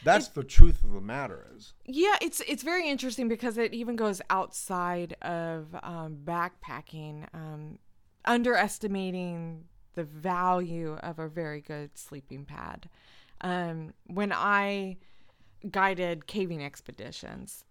That's 0.04 0.30
the 0.30 0.44
truth 0.44 0.84
of 0.84 0.94
the 0.94 1.02
matter. 1.02 1.48
Is 1.56 1.74
Yeah, 1.86 2.16
it's 2.22 2.42
it's 2.48 2.64
very 2.64 2.90
interesting 2.90 3.28
because 3.28 3.58
it 3.58 3.74
even 3.74 3.96
goes 3.96 4.22
outside 4.30 5.16
of 5.22 5.76
um, 5.84 6.20
backpacking, 6.24 7.28
um, 7.34 7.80
underestimating 8.26 9.66
the 9.94 10.04
value 10.04 10.98
of 11.04 11.20
a 11.20 11.28
very 11.28 11.62
good 11.62 11.98
sleeping 11.98 12.46
pad. 12.46 12.90
Um, 13.42 13.94
when 14.08 14.32
I 14.32 14.98
guided 15.70 16.28
caving 16.28 16.64
expeditions, 16.64 17.66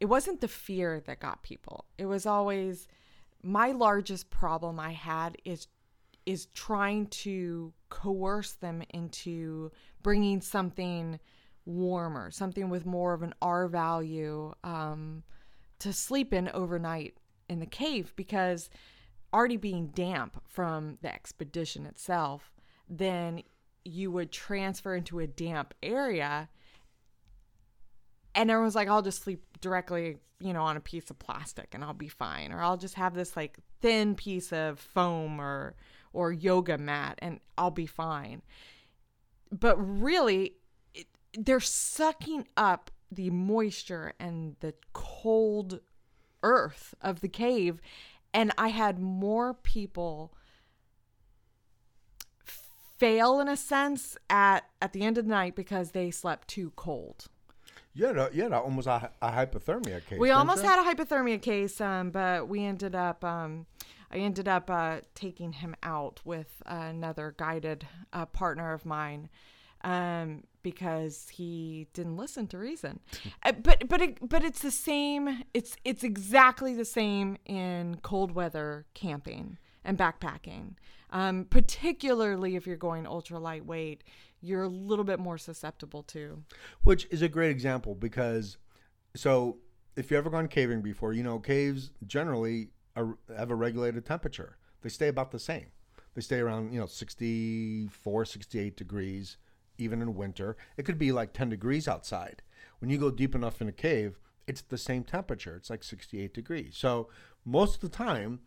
it 0.00 0.06
wasn't 0.06 0.40
the 0.40 0.48
fear 0.48 1.00
that 1.06 1.20
got 1.20 1.42
people. 1.42 1.86
It 1.98 2.06
was 2.06 2.26
always 2.26 2.86
my 3.42 3.72
largest 3.72 4.30
problem 4.30 4.80
I 4.80 4.92
had 4.92 5.36
is 5.44 5.66
is 6.26 6.46
trying 6.54 7.06
to 7.06 7.72
coerce 7.90 8.52
them 8.52 8.82
into 8.90 9.70
bringing 10.02 10.40
something 10.40 11.20
warmer, 11.66 12.30
something 12.30 12.68
with 12.68 12.86
more 12.86 13.14
of 13.14 13.22
an 13.22 13.34
R 13.40 13.68
value 13.68 14.54
um, 14.62 15.22
to 15.78 15.92
sleep 15.92 16.32
in 16.32 16.48
overnight 16.50 17.16
in 17.48 17.60
the 17.60 17.66
cave 17.66 18.12
because 18.16 18.70
already 19.32 19.56
being 19.56 19.88
damp 19.88 20.42
from 20.46 20.98
the 21.02 21.12
expedition 21.12 21.86
itself, 21.86 22.52
then 22.88 23.42
you 23.84 24.10
would 24.10 24.32
transfer 24.32 24.94
into 24.94 25.18
a 25.18 25.26
damp 25.26 25.74
area 25.82 26.48
and 28.34 28.50
everyone's 28.50 28.74
like, 28.74 28.88
I'll 28.88 29.02
just 29.02 29.22
sleep 29.22 29.44
directly, 29.60 30.18
you 30.40 30.52
know, 30.52 30.62
on 30.62 30.76
a 30.76 30.80
piece 30.80 31.10
of 31.10 31.18
plastic 31.18 31.68
and 31.72 31.84
I'll 31.84 31.94
be 31.94 32.08
fine. 32.08 32.52
Or 32.52 32.60
I'll 32.60 32.76
just 32.76 32.94
have 32.94 33.14
this 33.14 33.36
like 33.36 33.58
thin 33.80 34.14
piece 34.14 34.52
of 34.52 34.80
foam 34.80 35.40
or 35.40 35.74
or 36.12 36.32
yoga 36.32 36.78
mat 36.78 37.18
and 37.20 37.40
I'll 37.58 37.70
be 37.70 37.86
fine. 37.86 38.42
But 39.52 39.76
really, 39.76 40.54
they're 41.36 41.60
sucking 41.60 42.46
up 42.56 42.90
the 43.10 43.30
moisture 43.30 44.12
and 44.18 44.56
the 44.60 44.74
cold 44.92 45.80
earth 46.42 46.94
of 47.00 47.20
the 47.20 47.28
cave. 47.28 47.80
And 48.32 48.52
I 48.58 48.68
had 48.68 48.98
more 48.98 49.54
people 49.54 50.34
fail 52.54 53.40
in 53.40 53.48
a 53.48 53.56
sense 53.56 54.16
at 54.30 54.64
at 54.80 54.92
the 54.92 55.02
end 55.02 55.18
of 55.18 55.24
the 55.24 55.30
night 55.30 55.54
because 55.54 55.90
they 55.90 56.10
slept 56.10 56.48
too 56.48 56.72
cold. 56.76 57.26
Yeah, 57.96 58.08
had, 58.08 58.16
a, 58.16 58.30
you 58.32 58.42
had 58.42 58.52
a, 58.52 58.58
almost 58.58 58.88
a, 58.88 59.10
a 59.22 59.30
hypothermia 59.30 60.04
case. 60.04 60.18
We 60.18 60.30
almost 60.30 60.62
you? 60.62 60.68
had 60.68 60.80
a 60.80 60.94
hypothermia 60.94 61.40
case, 61.40 61.80
um, 61.80 62.10
but 62.10 62.48
we 62.48 62.64
ended 62.64 62.94
up. 62.94 63.24
Um, 63.24 63.66
I 64.10 64.18
ended 64.18 64.48
up 64.48 64.68
uh, 64.70 65.00
taking 65.14 65.52
him 65.52 65.74
out 65.82 66.20
with 66.24 66.62
another 66.66 67.34
guided 67.36 67.86
uh, 68.12 68.26
partner 68.26 68.72
of 68.72 68.84
mine 68.84 69.28
um, 69.82 70.44
because 70.64 71.28
he 71.28 71.86
didn't 71.92 72.16
listen 72.16 72.48
to 72.48 72.58
reason. 72.58 72.98
Uh, 73.44 73.52
but 73.52 73.88
but 73.88 74.00
it, 74.00 74.26
but 74.26 74.42
it's 74.42 74.62
the 74.62 74.70
same. 74.70 75.42
It's 75.52 75.76
it's 75.84 76.02
exactly 76.02 76.74
the 76.74 76.84
same 76.84 77.36
in 77.44 77.96
cold 78.02 78.32
weather 78.32 78.86
camping 78.94 79.58
and 79.84 79.98
backpacking. 79.98 80.76
Um, 81.10 81.46
particularly 81.48 82.56
if 82.56 82.66
you're 82.66 82.76
going 82.76 83.06
ultra 83.06 83.38
lightweight, 83.38 84.02
you're 84.40 84.62
a 84.62 84.68
little 84.68 85.04
bit 85.04 85.18
more 85.20 85.38
susceptible 85.38 86.02
to. 86.04 86.42
Which 86.82 87.06
is 87.10 87.22
a 87.22 87.28
great 87.28 87.50
example 87.50 87.94
because, 87.94 88.56
so 89.14 89.58
if 89.96 90.10
you've 90.10 90.18
ever 90.18 90.30
gone 90.30 90.48
caving 90.48 90.82
before, 90.82 91.12
you 91.12 91.22
know 91.22 91.38
caves 91.38 91.90
generally 92.06 92.70
are, 92.96 93.18
have 93.36 93.50
a 93.50 93.54
regulated 93.54 94.04
temperature. 94.04 94.56
They 94.82 94.88
stay 94.88 95.08
about 95.08 95.30
the 95.30 95.38
same. 95.38 95.66
They 96.14 96.20
stay 96.20 96.38
around 96.38 96.72
you 96.72 96.80
know 96.80 96.86
64, 96.86 98.24
68 98.24 98.76
degrees, 98.76 99.36
even 99.78 100.02
in 100.02 100.14
winter. 100.14 100.56
It 100.76 100.84
could 100.84 100.98
be 100.98 101.12
like 101.12 101.32
10 101.32 101.50
degrees 101.50 101.88
outside. 101.88 102.42
When 102.78 102.90
you 102.90 102.98
go 102.98 103.10
deep 103.10 103.34
enough 103.34 103.60
in 103.60 103.68
a 103.68 103.72
cave, 103.72 104.18
it's 104.46 104.60
the 104.60 104.78
same 104.78 105.04
temperature. 105.04 105.56
It's 105.56 105.70
like 105.70 105.82
68 105.82 106.34
degrees. 106.34 106.76
So 106.76 107.08
most 107.44 107.76
of 107.76 107.80
the 107.80 107.96
time, 107.96 108.40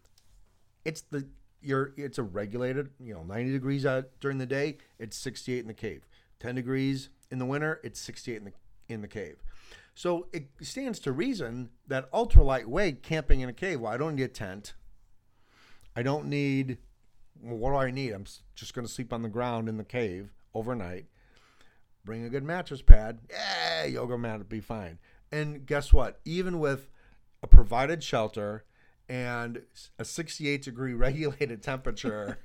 it's 0.85 1.01
the 1.01 1.27
you're 1.61 1.93
it's 1.97 2.17
a 2.17 2.23
regulated 2.23 2.89
you 2.99 3.13
know 3.13 3.23
90 3.23 3.51
degrees 3.51 3.85
out 3.85 4.05
during 4.19 4.37
the 4.37 4.45
day 4.45 4.77
it's 4.99 5.17
68 5.17 5.59
in 5.59 5.67
the 5.67 5.73
cave 5.73 6.07
10 6.39 6.55
degrees 6.55 7.09
in 7.31 7.39
the 7.39 7.45
winter 7.45 7.79
it's 7.83 7.99
68 7.99 8.37
in 8.37 8.43
the 8.45 8.53
in 8.87 9.01
the 9.01 9.07
cave 9.07 9.43
so 9.95 10.27
it 10.31 10.47
stands 10.61 10.99
to 10.99 11.11
reason 11.11 11.69
that 11.87 12.07
ultra 12.13 12.43
lightweight 12.43 13.03
camping 13.03 13.41
in 13.41 13.49
a 13.49 13.53
cave 13.53 13.81
well 13.81 13.91
i 13.91 13.97
don't 13.97 14.15
need 14.15 14.23
a 14.23 14.27
tent 14.27 14.75
i 15.95 16.03
don't 16.03 16.25
need 16.25 16.77
well, 17.41 17.57
what 17.57 17.71
do 17.71 17.75
i 17.77 17.91
need 17.91 18.11
i'm 18.11 18.25
just 18.55 18.73
going 18.73 18.85
to 18.85 18.91
sleep 18.91 19.11
on 19.11 19.23
the 19.23 19.29
ground 19.29 19.67
in 19.67 19.77
the 19.77 19.83
cave 19.83 20.31
overnight 20.53 21.07
bring 22.07 22.23
a 22.23 22.29
good 22.29 22.43
mattress 22.43 22.81
pad 22.81 23.19
yeah 23.29 23.83
yoga 23.83 24.17
mat 24.17 24.37
would 24.39 24.49
be 24.49 24.61
fine. 24.61 24.97
And 25.29 25.65
guess 25.65 25.91
what? 25.91 26.21
Even 26.23 26.57
with 26.57 26.89
a 27.43 27.47
provided 27.47 28.01
shelter 28.01 28.63
and 29.09 29.61
a 29.99 30.05
68 30.05 30.61
degree 30.61 30.93
regulated 31.07 31.61
temperature 31.61 32.39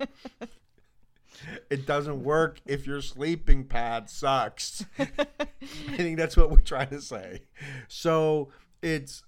it 1.70 1.86
doesn't 1.86 2.24
work 2.24 2.60
if 2.66 2.86
your 2.86 3.00
sleeping 3.00 3.64
pad 3.64 4.10
sucks. 4.10 4.84
I 4.98 5.06
think 5.96 6.18
that's 6.18 6.36
what 6.36 6.50
we're 6.50 6.58
trying 6.58 6.90
to 6.90 7.00
say. 7.00 7.42
So 7.88 8.48
it's 8.82 9.22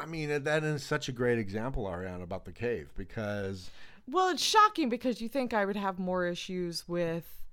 i 0.00 0.06
mean 0.06 0.44
that 0.44 0.64
is 0.64 0.82
such 0.82 1.08
a 1.08 1.12
great 1.12 1.38
example 1.38 1.84
ariana 1.84 2.22
about 2.22 2.44
the 2.46 2.52
cave 2.52 2.90
because 2.96 3.70
Well, 4.08 4.28
it's 4.30 4.42
shocking 4.42 4.88
because 4.88 5.20
you 5.20 5.28
think 5.28 5.52
I 5.52 5.64
would 5.64 5.76
have 5.76 5.98
more 5.98 6.26
issues 6.26 6.88
with 6.88 7.43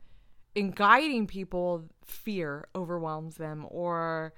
in 0.55 0.71
guiding 0.71 1.27
people, 1.27 1.85
fear 2.05 2.67
overwhelms 2.75 3.35
them 3.35 3.65
or 3.69 4.33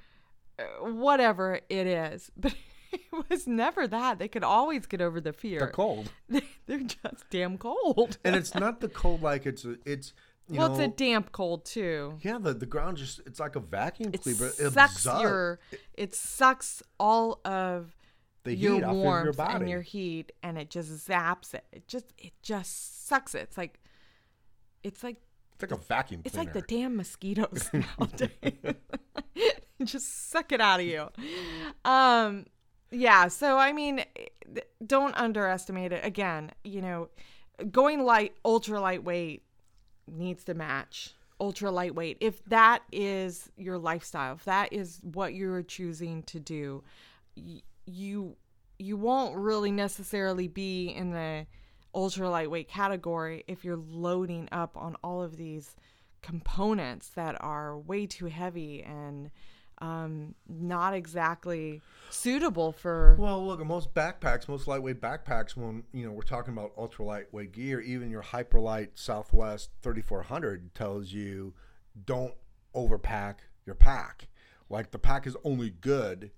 uh, 0.60 0.64
whatever 0.92 1.60
it 1.70 1.88
is. 1.88 2.32
But 2.42 2.56
it 2.94 3.26
was 3.28 3.48
never 3.48 3.88
that. 3.88 4.20
They 4.20 4.28
could 4.28 4.44
always 4.44 4.86
get 4.86 5.02
over 5.02 5.20
the 5.20 5.34
fear. 5.34 5.58
they're 5.58 5.68
cold 5.70 6.12
They're 6.68 6.80
just 6.80 7.28
damn 7.32 7.58
cold. 7.58 8.20
and 8.24 8.36
it's 8.36 8.54
not 8.54 8.82
the 8.82 8.88
cold 8.88 9.22
like 9.32 9.48
it's 9.48 9.66
it's 9.84 10.14
you 10.48 10.60
well, 10.60 10.70
know 10.70 10.76
it's 10.76 10.84
a 10.84 10.96
damp 10.96 11.32
cold 11.32 11.66
too. 11.66 12.20
yeah 12.22 12.38
the, 12.38 12.54
the 12.54 12.68
ground 12.68 12.98
just 12.98 13.20
it's 13.26 13.40
like 13.40 13.56
a 13.56 13.60
vacuum 13.60 14.12
It 14.14 14.22
cleaner 14.22 14.46
it 14.60 14.74
sucks 14.74 15.06
your 15.06 15.60
it 15.96 16.14
sucks 16.14 16.84
all 17.00 17.42
of 17.46 17.96
the 18.44 18.54
your 18.56 18.74
heat 18.74 18.80
your 18.82 18.94
warmth 18.94 19.38
body 19.38 19.56
and 19.56 19.70
your 19.70 19.82
heat 19.82 20.32
and 20.44 20.58
it 20.60 20.70
just 20.70 20.92
zaps 21.08 21.56
it. 21.56 21.64
It 21.72 21.88
just 21.88 22.14
it 22.20 22.34
just 22.44 23.08
sucks 23.08 23.34
it. 23.34 23.40
It's 23.40 23.58
like 23.58 23.80
it's 24.84 25.04
like 25.04 25.18
like 25.64 25.80
a 25.80 25.84
vacuum 25.84 26.22
It's 26.24 26.36
cleaner 26.36 26.54
like 26.54 26.68
the 26.68 26.76
damn 26.76 26.96
mosquitoes 26.96 27.70
nowadays. 27.74 28.76
just 29.84 30.30
suck 30.30 30.52
it 30.52 30.62
out 30.62 30.80
of 30.80 30.86
you. 30.86 31.10
Um, 31.86 32.46
yeah. 32.92 33.28
So 33.28 33.58
I 33.58 33.74
mean, 33.74 34.04
don't 34.86 35.16
underestimate 35.16 35.92
it. 35.92 36.06
Again, 36.06 36.52
you 36.64 36.82
know, 36.82 37.10
going 37.72 38.04
light, 38.04 38.36
ultra 38.46 38.80
lightweight 38.80 39.44
needs 40.08 40.44
to 40.46 40.54
match 40.54 41.14
ultra 41.40 41.72
lightweight. 41.72 42.18
If 42.22 42.44
that 42.46 42.84
is 42.92 43.50
your 43.58 43.78
lifestyle, 43.78 44.36
if 44.36 44.46
that 44.46 44.72
is 44.72 45.00
what 45.04 45.34
you're 45.34 45.62
choosing 45.62 46.24
to 46.24 46.40
do, 46.40 46.84
you 47.36 48.36
you 48.80 48.98
won't 48.98 49.36
really 49.36 49.72
necessarily 49.72 50.48
be 50.48 50.88
in 50.88 51.12
the 51.12 51.46
ultra 51.94 52.30
lightweight 52.30 52.68
category 52.68 53.44
if 53.48 53.64
you're 53.64 53.78
loading 53.78 54.50
up 54.52 54.76
on 54.76 54.96
all 55.04 55.22
of 55.22 55.38
these 55.38 55.76
components 56.22 57.10
that 57.10 57.36
are 57.42 57.78
way 57.78 58.06
too 58.08 58.26
heavy 58.26 58.82
and 58.84 59.30
um, 59.80 60.34
not 60.48 60.94
exactly 60.94 61.82
suitable 62.10 62.72
for. 62.72 63.16
Well, 63.20 63.46
look, 63.46 63.64
most 63.66 63.94
backpacks, 63.94 64.48
most 64.48 64.68
lightweight 64.68 65.02
backpacks, 65.02 65.58
when 65.58 65.84
you 65.92 66.06
know 66.06 66.12
we're 66.12 66.22
talking 66.22 66.54
about 66.54 66.72
ultra 66.78 67.04
lightweight 67.06 67.52
gear, 67.52 67.82
even 67.82 68.10
your 68.10 68.24
Hyperlite 68.24 68.90
Southwest 68.96 69.72
3400 69.82 70.74
tells 70.74 71.12
you 71.12 71.54
don't 72.06 72.34
overpack 72.74 73.36
your 73.66 73.76
pack. 73.76 74.28
Like 74.70 74.92
the 74.92 75.00
pack 75.00 75.28
is 75.28 75.36
only 75.44 75.70
good 75.70 76.32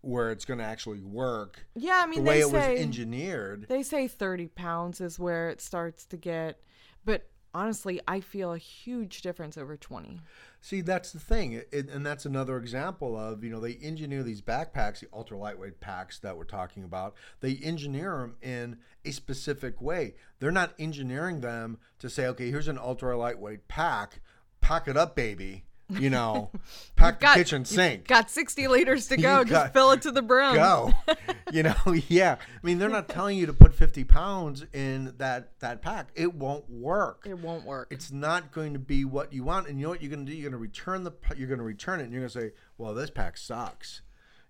where 0.00 0.30
it's 0.30 0.44
going 0.44 0.58
to 0.58 0.64
actually 0.64 1.00
work. 1.00 1.66
Yeah, 1.74 2.00
I 2.02 2.06
mean, 2.06 2.24
the 2.24 2.30
way 2.30 2.40
it 2.40 2.48
say, 2.48 2.72
was 2.72 2.80
engineered. 2.80 3.66
They 3.68 3.82
say 3.82 4.08
30 4.08 4.48
pounds 4.48 5.00
is 5.00 5.18
where 5.18 5.48
it 5.48 5.60
starts 5.60 6.06
to 6.06 6.16
get, 6.16 6.60
but 7.04 7.28
honestly, 7.54 8.00
I 8.06 8.20
feel 8.20 8.52
a 8.52 8.58
huge 8.58 9.22
difference 9.22 9.58
over 9.58 9.76
20. 9.76 10.20
See, 10.60 10.80
that's 10.80 11.12
the 11.12 11.20
thing, 11.20 11.52
it, 11.52 11.88
and 11.88 12.04
that's 12.04 12.26
another 12.26 12.56
example 12.58 13.16
of 13.16 13.44
you 13.44 13.50
know 13.50 13.60
they 13.60 13.74
engineer 13.74 14.22
these 14.22 14.42
backpacks, 14.42 15.00
the 15.00 15.08
ultra 15.12 15.38
lightweight 15.38 15.80
packs 15.80 16.18
that 16.20 16.36
we're 16.36 16.44
talking 16.44 16.84
about. 16.84 17.14
They 17.40 17.56
engineer 17.56 18.18
them 18.18 18.36
in 18.42 18.78
a 19.04 19.12
specific 19.12 19.80
way. 19.80 20.14
They're 20.40 20.50
not 20.50 20.74
engineering 20.78 21.40
them 21.40 21.78
to 22.00 22.10
say, 22.10 22.26
okay, 22.26 22.50
here's 22.50 22.68
an 22.68 22.78
ultra 22.78 23.16
lightweight 23.16 23.68
pack, 23.68 24.20
pack 24.60 24.88
it 24.88 24.96
up, 24.96 25.14
baby 25.14 25.64
you 25.90 26.10
know, 26.10 26.50
pack 26.96 27.20
got, 27.20 27.34
the 27.34 27.40
kitchen 27.40 27.64
sink. 27.64 28.06
Got 28.06 28.30
60 28.30 28.68
liters 28.68 29.08
to 29.08 29.16
go. 29.18 29.44
Just 29.44 29.72
fill 29.72 29.92
it 29.92 30.02
to 30.02 30.10
the 30.10 30.22
brim. 30.22 30.54
Go. 30.54 30.92
you 31.52 31.62
know, 31.62 31.74
yeah. 32.08 32.36
I 32.40 32.66
mean, 32.66 32.78
they're 32.78 32.88
not 32.88 33.08
telling 33.08 33.38
you 33.38 33.46
to 33.46 33.52
put 33.52 33.74
50 33.74 34.04
pounds 34.04 34.64
in 34.72 35.14
that 35.18 35.58
that 35.60 35.82
pack. 35.82 36.08
It 36.14 36.34
won't 36.34 36.68
work. 36.68 37.26
It 37.28 37.38
won't 37.38 37.64
work. 37.64 37.88
It's 37.90 38.12
not 38.12 38.52
going 38.52 38.72
to 38.74 38.78
be 38.78 39.04
what 39.04 39.32
you 39.32 39.44
want. 39.44 39.68
And 39.68 39.78
you 39.78 39.84
know 39.84 39.90
what 39.90 40.02
you're 40.02 40.10
going 40.10 40.26
to 40.26 40.32
do? 40.32 40.36
You're 40.36 40.50
going 40.50 40.60
to 40.60 40.62
return 40.62 41.04
the 41.04 41.12
you're 41.36 41.48
going 41.48 41.58
to 41.58 41.64
return 41.64 42.00
it 42.00 42.04
and 42.04 42.12
you're 42.12 42.22
going 42.22 42.30
to 42.32 42.40
say, 42.40 42.52
"Well, 42.76 42.94
this 42.94 43.10
pack 43.10 43.36
sucks." 43.36 44.02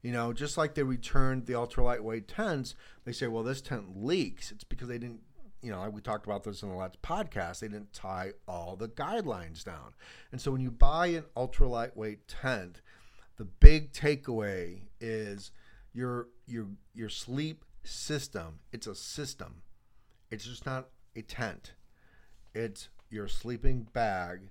You 0.02 0.12
know, 0.12 0.32
just 0.32 0.56
like 0.56 0.74
they 0.74 0.84
returned 0.84 1.46
the 1.46 1.56
ultra 1.56 1.82
lightweight 1.82 2.28
tents, 2.28 2.74
they 3.04 3.12
say, 3.12 3.26
"Well, 3.26 3.42
this 3.42 3.60
tent 3.60 4.04
leaks." 4.04 4.52
It's 4.52 4.64
because 4.64 4.88
they 4.88 4.98
didn't 4.98 5.20
you 5.62 5.70
know, 5.70 5.88
we 5.90 6.00
talked 6.00 6.26
about 6.26 6.44
this 6.44 6.62
in 6.62 6.68
the 6.68 6.74
last 6.74 7.00
podcast, 7.02 7.60
they 7.60 7.68
didn't 7.68 7.92
tie 7.92 8.32
all 8.46 8.76
the 8.76 8.88
guidelines 8.88 9.64
down. 9.64 9.94
And 10.30 10.40
so 10.40 10.52
when 10.52 10.60
you 10.60 10.70
buy 10.70 11.08
an 11.08 11.24
ultra 11.36 11.68
lightweight 11.68 12.28
tent, 12.28 12.80
the 13.36 13.44
big 13.44 13.92
takeaway 13.92 14.82
is 15.00 15.52
your 15.92 16.28
your 16.46 16.66
your 16.94 17.08
sleep 17.08 17.64
system. 17.84 18.60
It's 18.72 18.86
a 18.86 18.94
system. 18.94 19.62
It's 20.30 20.44
just 20.44 20.66
not 20.66 20.88
a 21.16 21.22
tent. 21.22 21.72
It's 22.54 22.88
your 23.10 23.28
sleeping 23.28 23.88
bag. 23.92 24.50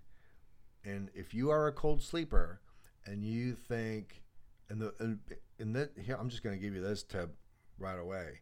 And 0.84 1.10
if 1.14 1.34
you 1.34 1.50
are 1.52 1.68
a 1.68 1.72
cold 1.72 2.02
sleeper 2.02 2.62
and 3.06 3.24
you 3.24 3.54
think 3.54 4.24
and 4.70 4.82
the 4.82 4.94
and, 5.00 5.20
and 5.60 5.90
here 6.02 6.18
I'm 6.20 6.30
just 6.30 6.44
going 6.44 6.58
to 6.58 6.62
give 6.62 6.74
you 6.74 6.82
this 6.82 7.04
tip 7.04 7.36
right 7.80 8.00
away 8.00 8.40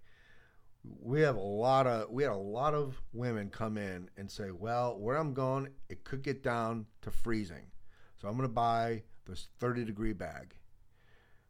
we 1.01 1.21
have 1.21 1.35
a 1.35 1.39
lot 1.41 1.87
of 1.87 2.09
we 2.09 2.23
had 2.23 2.31
a 2.31 2.35
lot 2.35 2.73
of 2.73 3.01
women 3.13 3.49
come 3.49 3.77
in 3.77 4.09
and 4.17 4.29
say, 4.29 4.51
"Well, 4.51 4.97
where 4.97 5.17
I'm 5.17 5.33
going, 5.33 5.69
it 5.89 6.03
could 6.03 6.21
get 6.21 6.43
down 6.43 6.85
to 7.01 7.11
freezing, 7.11 7.71
so 8.17 8.27
I'm 8.27 8.35
going 8.35 8.47
to 8.47 8.53
buy 8.53 9.03
this 9.25 9.47
30 9.59 9.85
degree 9.85 10.13
bag 10.13 10.55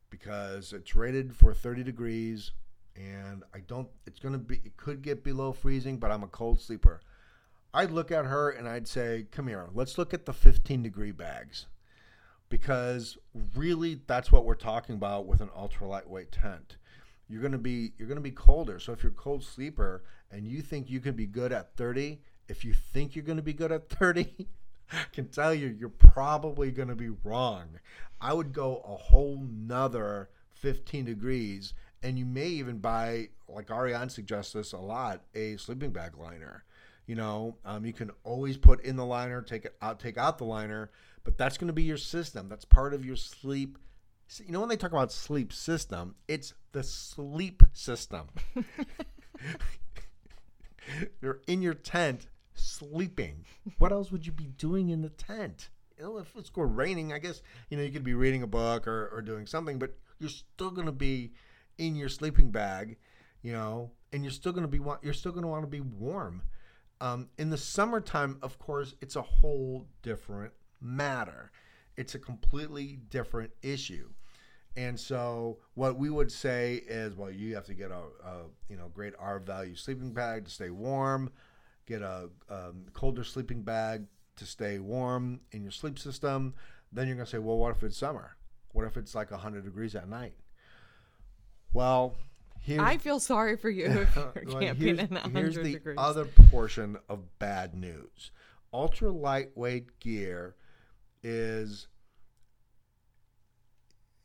because 0.09 0.73
it's 0.73 0.95
rated 0.95 1.35
for 1.35 1.53
30 1.53 1.83
degrees, 1.83 2.51
and 2.95 3.43
I 3.53 3.59
don't. 3.59 3.89
It's 4.05 4.19
going 4.19 4.33
to 4.33 4.39
be. 4.39 4.61
It 4.63 4.77
could 4.77 5.01
get 5.01 5.23
below 5.23 5.51
freezing, 5.53 5.97
but 5.97 6.11
I'm 6.11 6.23
a 6.23 6.27
cold 6.27 6.59
sleeper." 6.59 7.01
I'd 7.73 7.91
look 7.91 8.09
at 8.09 8.25
her 8.25 8.51
and 8.51 8.69
I'd 8.69 8.87
say, 8.87 9.27
"Come 9.31 9.47
here, 9.47 9.67
let's 9.73 9.97
look 9.97 10.13
at 10.13 10.25
the 10.25 10.33
15 10.33 10.81
degree 10.81 11.11
bags." 11.11 11.67
Because 12.47 13.17
really, 13.55 13.95
that's 14.07 14.31
what 14.31 14.45
we're 14.45 14.55
talking 14.55 14.95
about 14.95 15.25
with 15.25 15.41
an 15.41 15.49
ultra 15.55 15.87
lightweight 15.87 16.31
tent 16.31 16.77
you're 17.27 17.41
gonna 17.41 17.57
be 17.57 17.93
you're 17.97 18.07
gonna 18.07 18.21
be 18.21 18.31
colder. 18.31 18.79
So 18.79 18.93
if 18.93 19.03
you're 19.03 19.11
a 19.11 19.15
cold 19.15 19.43
sleeper 19.43 20.03
and 20.31 20.47
you 20.47 20.61
think 20.61 20.89
you 20.89 20.99
can 20.99 21.15
be 21.15 21.25
good 21.25 21.51
at 21.51 21.75
30, 21.75 22.21
if 22.47 22.63
you 22.63 22.73
think 22.73 23.15
you're 23.15 23.25
gonna 23.25 23.41
be 23.41 23.53
good 23.53 23.71
at 23.71 23.89
30, 23.89 24.47
I 24.91 25.05
can 25.11 25.27
tell 25.29 25.53
you 25.53 25.67
you're 25.67 25.89
probably 25.89 26.71
gonna 26.71 26.95
be 26.95 27.09
wrong. 27.23 27.79
I 28.21 28.33
would 28.33 28.53
go 28.53 28.81
a 28.85 28.95
whole 28.95 29.45
nother 29.49 30.29
15 30.53 31.05
degrees, 31.05 31.73
and 32.01 32.17
you 32.17 32.25
may 32.25 32.47
even 32.47 32.79
buy, 32.79 33.29
like 33.47 33.69
Ariane 33.69 34.09
suggests 34.09 34.53
this 34.53 34.71
a 34.71 34.77
lot, 34.77 35.21
a 35.33 35.57
sleeping 35.57 35.91
bag 35.91 36.17
liner. 36.17 36.63
You 37.07 37.15
know, 37.15 37.57
um, 37.65 37.85
you 37.85 37.93
can 37.93 38.09
always 38.23 38.57
put 38.57 38.83
in 38.83 38.95
the 38.95 39.05
liner, 39.05 39.41
take 39.41 39.65
it 39.65 39.75
out, 39.81 39.99
take 39.99 40.17
out 40.17 40.39
the 40.39 40.45
liner, 40.45 40.89
but 41.23 41.37
that's 41.37 41.57
going 41.57 41.67
to 41.67 41.73
be 41.73 41.83
your 41.83 41.97
system. 41.97 42.49
That's 42.49 42.65
part 42.65 42.93
of 42.93 43.05
your 43.05 43.15
sleep 43.15 43.77
you 44.43 44.51
know 44.51 44.59
when 44.59 44.69
they 44.69 44.77
talk 44.77 44.91
about 44.91 45.11
sleep 45.11 45.53
system, 45.53 46.15
it's 46.27 46.53
the 46.71 46.83
sleep 46.83 47.63
system. 47.73 48.27
You're 51.21 51.41
in 51.47 51.61
your 51.61 51.73
tent 51.73 52.27
sleeping. 52.53 53.45
What 53.77 53.91
else 53.91 54.11
would 54.11 54.25
you 54.25 54.31
be 54.31 54.47
doing 54.47 54.89
in 54.89 55.01
the 55.01 55.09
tent? 55.09 55.69
You 55.97 56.03
know, 56.03 56.17
if 56.17 56.35
it's 56.35 56.49
going 56.49 56.75
raining, 56.75 57.13
I 57.13 57.19
guess 57.19 57.41
you 57.69 57.77
know 57.77 57.83
you 57.83 57.91
could 57.91 58.03
be 58.03 58.13
reading 58.13 58.43
a 58.43 58.47
book 58.47 58.87
or, 58.87 59.09
or 59.13 59.21
doing 59.21 59.47
something, 59.47 59.79
but 59.79 59.95
you're 60.19 60.29
still 60.29 60.71
going 60.71 60.87
to 60.87 60.91
be 60.91 61.33
in 61.77 61.95
your 61.95 62.09
sleeping 62.09 62.51
bag, 62.51 62.97
you 63.41 63.53
know, 63.53 63.91
and 64.11 64.23
you're 64.23 64.31
still 64.31 64.51
going 64.51 64.63
to 64.63 64.67
be 64.67 64.79
you're 65.01 65.13
still 65.13 65.31
going 65.31 65.43
to 65.43 65.47
want 65.47 65.63
to 65.63 65.69
be 65.69 65.81
warm. 65.81 66.41
Um, 67.01 67.29
in 67.37 67.49
the 67.49 67.57
summertime, 67.57 68.37
of 68.41 68.57
course, 68.57 68.95
it's 69.01 69.15
a 69.15 69.21
whole 69.21 69.87
different 70.01 70.53
matter 70.81 71.51
it's 71.97 72.15
a 72.15 72.19
completely 72.19 72.99
different 73.09 73.51
issue. 73.61 74.09
And 74.77 74.99
so, 74.99 75.59
what 75.75 75.97
we 75.97 76.09
would 76.09 76.31
say 76.31 76.81
is, 76.87 77.15
well, 77.15 77.31
you 77.31 77.55
have 77.55 77.65
to 77.65 77.73
get 77.73 77.91
a, 77.91 78.01
a 78.27 78.41
you 78.67 78.75
know 78.75 78.89
great 78.93 79.13
R 79.17 79.39
value 79.39 79.75
sleeping 79.75 80.11
bag 80.11 80.45
to 80.45 80.51
stay 80.51 80.69
warm, 80.69 81.31
get 81.85 82.01
a 82.01 82.29
um, 82.49 82.85
colder 82.93 83.23
sleeping 83.23 83.61
bag 83.61 84.05
to 84.35 84.45
stay 84.45 84.79
warm 84.79 85.39
in 85.53 85.63
your 85.63 85.71
sleep 85.71 85.97
system. 85.97 86.53
Then 86.91 87.07
you're 87.07 87.15
gonna 87.15 87.25
say, 87.25 87.37
well, 87.37 87.57
what 87.57 87.75
if 87.75 87.83
it's 87.83 87.97
summer? 87.97 88.35
What 88.73 88.85
if 88.85 88.97
it's 88.97 89.15
like 89.15 89.31
100 89.31 89.63
degrees 89.63 89.95
at 89.95 90.09
night? 90.09 90.33
Well, 91.71 92.15
I 92.79 92.97
feel 92.97 93.19
sorry 93.19 93.55
for 93.57 93.69
you 93.69 93.85
if 93.85 94.15
you're 94.15 94.33
well, 94.47 94.59
camping 94.59 94.99
in 94.99 95.09
100 95.09 95.31
here's 95.31 95.55
the 95.55 95.73
degrees. 95.73 95.95
other 95.97 96.25
portion 96.25 96.97
of 97.07 97.39
bad 97.39 97.75
news. 97.75 98.31
Ultra 98.73 99.11
lightweight 99.11 99.99
gear 99.99 100.55
is 101.25 101.87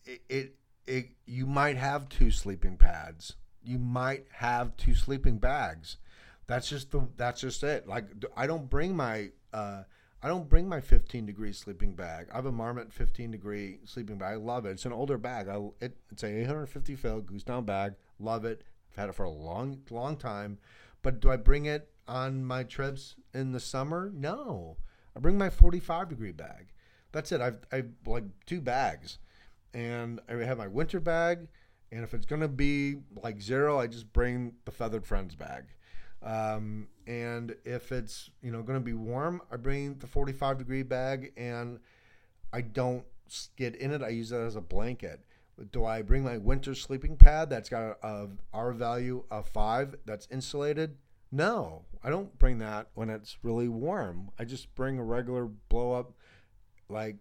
it, 0.04 0.20
it, 0.28 0.54
it 0.86 1.06
you 1.24 1.46
might 1.46 1.78
have 1.78 2.10
two 2.10 2.30
sleeping 2.30 2.76
pads. 2.76 3.36
You 3.64 3.78
might 3.78 4.26
have 4.32 4.76
two 4.76 4.94
sleeping 4.94 5.38
bags. 5.38 5.96
That's 6.46 6.68
just 6.68 6.90
the 6.90 7.08
that's 7.16 7.40
just 7.40 7.62
it. 7.62 7.88
Like 7.88 8.04
I 8.36 8.46
don't 8.46 8.68
bring 8.68 8.94
my 8.94 9.30
uh, 9.52 9.84
I 10.22 10.28
don't 10.28 10.48
bring 10.48 10.68
my 10.68 10.82
15 10.82 11.24
degree 11.24 11.52
sleeping 11.52 11.94
bag. 11.94 12.26
I 12.30 12.36
have 12.36 12.44
a 12.44 12.52
Marmot 12.52 12.92
15 12.92 13.30
degree 13.30 13.78
sleeping 13.86 14.18
bag. 14.18 14.34
I 14.34 14.36
love 14.36 14.66
it. 14.66 14.72
It's 14.72 14.84
an 14.84 14.92
older 14.92 15.16
bag. 15.16 15.48
I, 15.48 15.56
it, 15.80 15.96
it's 16.10 16.22
a 16.22 16.26
850 16.26 16.96
fill 16.96 17.20
goose 17.22 17.44
down 17.44 17.64
bag. 17.64 17.94
Love 18.18 18.44
it. 18.44 18.62
I've 18.90 18.96
had 18.98 19.08
it 19.08 19.14
for 19.14 19.24
a 19.24 19.30
long 19.30 19.80
long 19.88 20.16
time. 20.16 20.58
But 21.00 21.20
do 21.20 21.30
I 21.30 21.36
bring 21.36 21.64
it 21.64 21.88
on 22.06 22.44
my 22.44 22.62
trips 22.62 23.14
in 23.32 23.52
the 23.52 23.60
summer? 23.60 24.10
No. 24.14 24.76
I 25.16 25.20
bring 25.20 25.38
my 25.38 25.48
45 25.48 26.10
degree 26.10 26.32
bag. 26.32 26.66
That's 27.12 27.32
it. 27.32 27.40
I've, 27.40 27.58
I've 27.72 27.90
like 28.06 28.24
two 28.46 28.60
bags, 28.60 29.18
and 29.74 30.20
I 30.28 30.34
have 30.34 30.58
my 30.58 30.68
winter 30.68 31.00
bag. 31.00 31.48
And 31.92 32.04
if 32.04 32.14
it's 32.14 32.26
gonna 32.26 32.48
be 32.48 32.96
like 33.22 33.40
zero, 33.40 33.80
I 33.80 33.86
just 33.86 34.12
bring 34.12 34.54
the 34.64 34.70
feathered 34.70 35.04
friends 35.04 35.34
bag. 35.34 35.64
Um, 36.22 36.88
and 37.06 37.56
if 37.64 37.90
it's 37.92 38.30
you 38.42 38.52
know 38.52 38.62
gonna 38.62 38.80
be 38.80 38.94
warm, 38.94 39.42
I 39.50 39.56
bring 39.56 39.98
the 39.98 40.06
45 40.06 40.58
degree 40.58 40.82
bag, 40.82 41.32
and 41.36 41.80
I 42.52 42.60
don't 42.60 43.04
get 43.56 43.76
in 43.76 43.92
it. 43.92 44.02
I 44.02 44.08
use 44.08 44.32
it 44.32 44.38
as 44.38 44.56
a 44.56 44.60
blanket. 44.60 45.24
Do 45.72 45.84
I 45.84 46.02
bring 46.02 46.24
my 46.24 46.38
winter 46.38 46.74
sleeping 46.74 47.16
pad 47.16 47.50
that's 47.50 47.68
got 47.68 47.98
a, 48.02 48.06
a 48.06 48.28
R 48.52 48.72
value 48.72 49.24
of 49.30 49.48
five 49.48 49.94
that's 50.06 50.26
insulated? 50.30 50.96
No, 51.32 51.84
I 52.02 52.10
don't 52.10 52.36
bring 52.38 52.58
that 52.58 52.88
when 52.94 53.10
it's 53.10 53.36
really 53.42 53.68
warm. 53.68 54.30
I 54.38 54.44
just 54.44 54.74
bring 54.74 54.98
a 54.98 55.04
regular 55.04 55.46
blow 55.46 55.92
up 55.92 56.12
like 56.90 57.16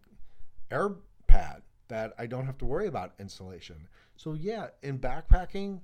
air 0.72 0.96
pad, 1.28 1.62
that 1.88 2.14
I 2.18 2.26
don't 2.26 2.46
have 2.46 2.58
to 2.60 2.66
worry 2.66 2.88
about 2.88 3.14
insulation. 3.20 3.88
So 4.16 4.34
yeah, 4.34 4.68
in 4.84 5.00
backpacking, 5.00 5.82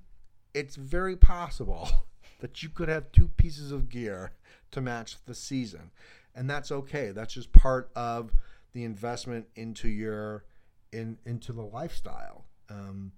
it's 0.54 0.76
very 0.76 1.16
possible 1.16 1.88
that 2.40 2.62
you 2.62 2.68
could 2.68 2.88
have 2.88 3.12
two 3.12 3.28
pieces 3.28 3.72
of 3.72 3.88
gear 3.88 4.32
to 4.72 4.80
match 4.80 5.16
the 5.26 5.34
season. 5.34 5.90
And 6.34 6.50
that's 6.50 6.70
okay. 6.70 7.12
That's 7.12 7.34
just 7.34 7.52
part 7.52 7.90
of 7.96 8.32
the 8.72 8.84
investment 8.84 9.46
into 9.56 9.88
your 9.88 10.44
in 10.92 11.18
into 11.24 11.52
the 11.52 11.62
lifestyle. 11.62 12.44
Um, 12.68 13.12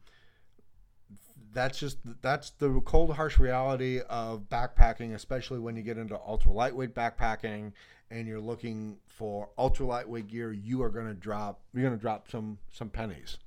that's 1.53 1.79
just 1.79 1.99
that's 2.23 2.51
the 2.51 2.81
cold 2.85 3.15
harsh 3.15 3.39
reality 3.39 4.01
of 4.09 4.49
backpacking 4.51 5.15
especially 5.15 5.59
when 5.59 5.77
you 5.77 5.83
get 5.83 5.97
into 5.97 6.19
ultra 6.27 6.53
lightweight 6.53 6.95
backpacking 6.95 7.73
and 8.11 8.27
you're 8.27 8.41
looking 8.41 8.99
for 9.07 9.51
ultra 9.59 9.87
lightweight 9.87 10.29
gear 10.29 10.53
you 10.53 10.83
are 10.83 10.89
going 10.89 11.07
to 11.07 11.15
drop 11.15 11.61
you're 11.73 11.83
going 11.83 11.97
to 11.97 12.01
drop 12.01 12.31
some 12.31 12.59
some 12.71 12.89
pennies 12.89 13.39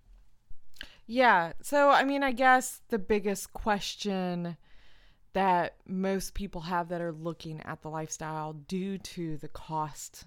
yeah 1.08 1.54
so 1.62 1.90
i 1.90 2.04
mean 2.04 2.24
i 2.24 2.32
guess 2.32 2.82
the 2.90 3.00
biggest 3.00 3.52
question 3.54 4.58
that 5.34 5.76
most 5.88 6.34
people 6.34 6.62
have 6.62 6.90
that 6.90 7.02
are 7.02 7.14
looking 7.14 7.62
at 7.64 7.82
the 7.82 7.90
lifestyle 7.90 8.54
due 8.54 8.98
to 8.98 9.38
the 9.38 9.48
cost 9.48 10.26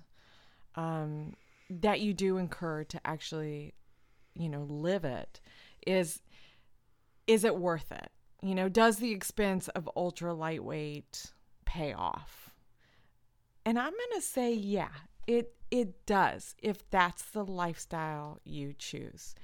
um, 0.77 1.35
that 1.69 2.01
you 2.01 2.15
do 2.15 2.39
incur 2.39 2.85
to 2.85 2.99
actually 3.05 3.75
you 4.35 4.49
know 4.49 4.65
live 4.69 5.05
it 5.05 5.41
is 5.87 6.23
is 7.27 7.45
it 7.45 7.57
worth 7.57 7.91
it? 7.93 8.11
You 8.43 8.55
know, 8.55 8.69
does 8.69 8.97
the 8.97 9.13
expense 9.13 9.69
of 9.69 9.89
ultra 9.97 10.35
lightweight 10.35 11.33
pay 11.65 11.93
off? 11.93 12.44
And 13.67 13.79
I'm 13.79 13.93
going 13.93 14.21
to 14.21 14.21
say 14.21 14.53
yeah, 14.53 14.91
it 15.27 15.55
it 15.71 16.07
does 16.07 16.55
if 16.63 16.89
that's 16.91 17.23
the 17.23 17.45
lifestyle 17.45 18.39
you 18.45 18.75
choose. 18.77 19.35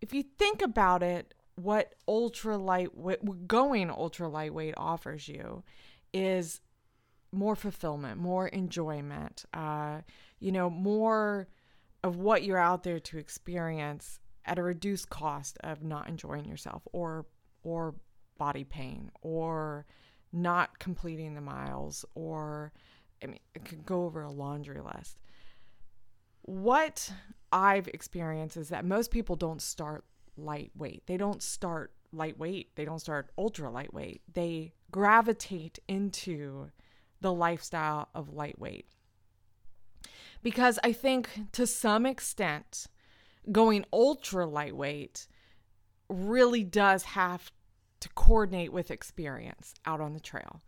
If 0.00 0.14
you 0.14 0.22
think 0.22 0.62
about 0.62 1.02
it, 1.02 1.34
what 1.56 1.94
ultra 2.06 2.56
lightweight 2.56 3.48
going 3.48 3.90
ultra 3.90 4.28
lightweight 4.28 4.74
offers 4.76 5.26
you 5.26 5.64
is 6.12 6.60
more 7.32 7.56
fulfillment, 7.56 8.18
more 8.18 8.48
enjoyment, 8.48 9.44
uh, 9.52 10.00
you 10.38 10.52
know, 10.52 10.70
more 10.70 11.48
of 12.02 12.16
what 12.16 12.44
you're 12.44 12.58
out 12.58 12.82
there 12.82 13.00
to 13.00 13.18
experience 13.18 14.20
at 14.44 14.58
a 14.58 14.62
reduced 14.62 15.10
cost 15.10 15.58
of 15.64 15.82
not 15.82 16.08
enjoying 16.08 16.44
yourself 16.44 16.82
or 16.92 17.26
or 17.62 17.94
body 18.38 18.64
pain 18.64 19.10
or 19.22 19.86
not 20.32 20.78
completing 20.78 21.34
the 21.34 21.40
miles 21.40 22.04
or 22.14 22.72
I 23.26 23.30
mean 23.30 23.40
it 23.54 23.64
could 23.64 23.84
go 23.84 24.04
over 24.04 24.22
a 24.22 24.30
laundry 24.30 24.80
list. 24.80 25.18
What 26.42 27.12
I've 27.52 27.88
experienced 27.88 28.56
is 28.56 28.68
that 28.68 28.84
most 28.84 29.10
people 29.10 29.34
don't 29.34 29.60
start 29.60 30.04
lightweight. 30.36 31.06
They 31.06 31.16
don't 31.16 31.42
start 31.42 31.92
lightweight. 32.12 32.76
They 32.76 32.84
don't 32.84 33.00
start 33.00 33.30
ultra 33.36 33.70
lightweight. 33.70 34.22
They 34.32 34.74
gravitate 34.92 35.80
into 35.88 36.70
the 37.20 37.32
lifestyle 37.32 38.08
of 38.14 38.32
lightweight. 38.32 38.86
Because 40.42 40.78
I 40.84 40.92
think 40.92 41.28
to 41.52 41.66
some 41.66 42.06
extent, 42.06 42.86
going 43.50 43.84
ultra 43.92 44.46
lightweight 44.46 45.26
really 46.08 46.62
does 46.62 47.02
have 47.02 47.50
to 47.98 48.08
coordinate 48.10 48.72
with 48.72 48.92
experience 48.92 49.74
out 49.84 50.00
on 50.00 50.12
the 50.12 50.20
trail. 50.20 50.62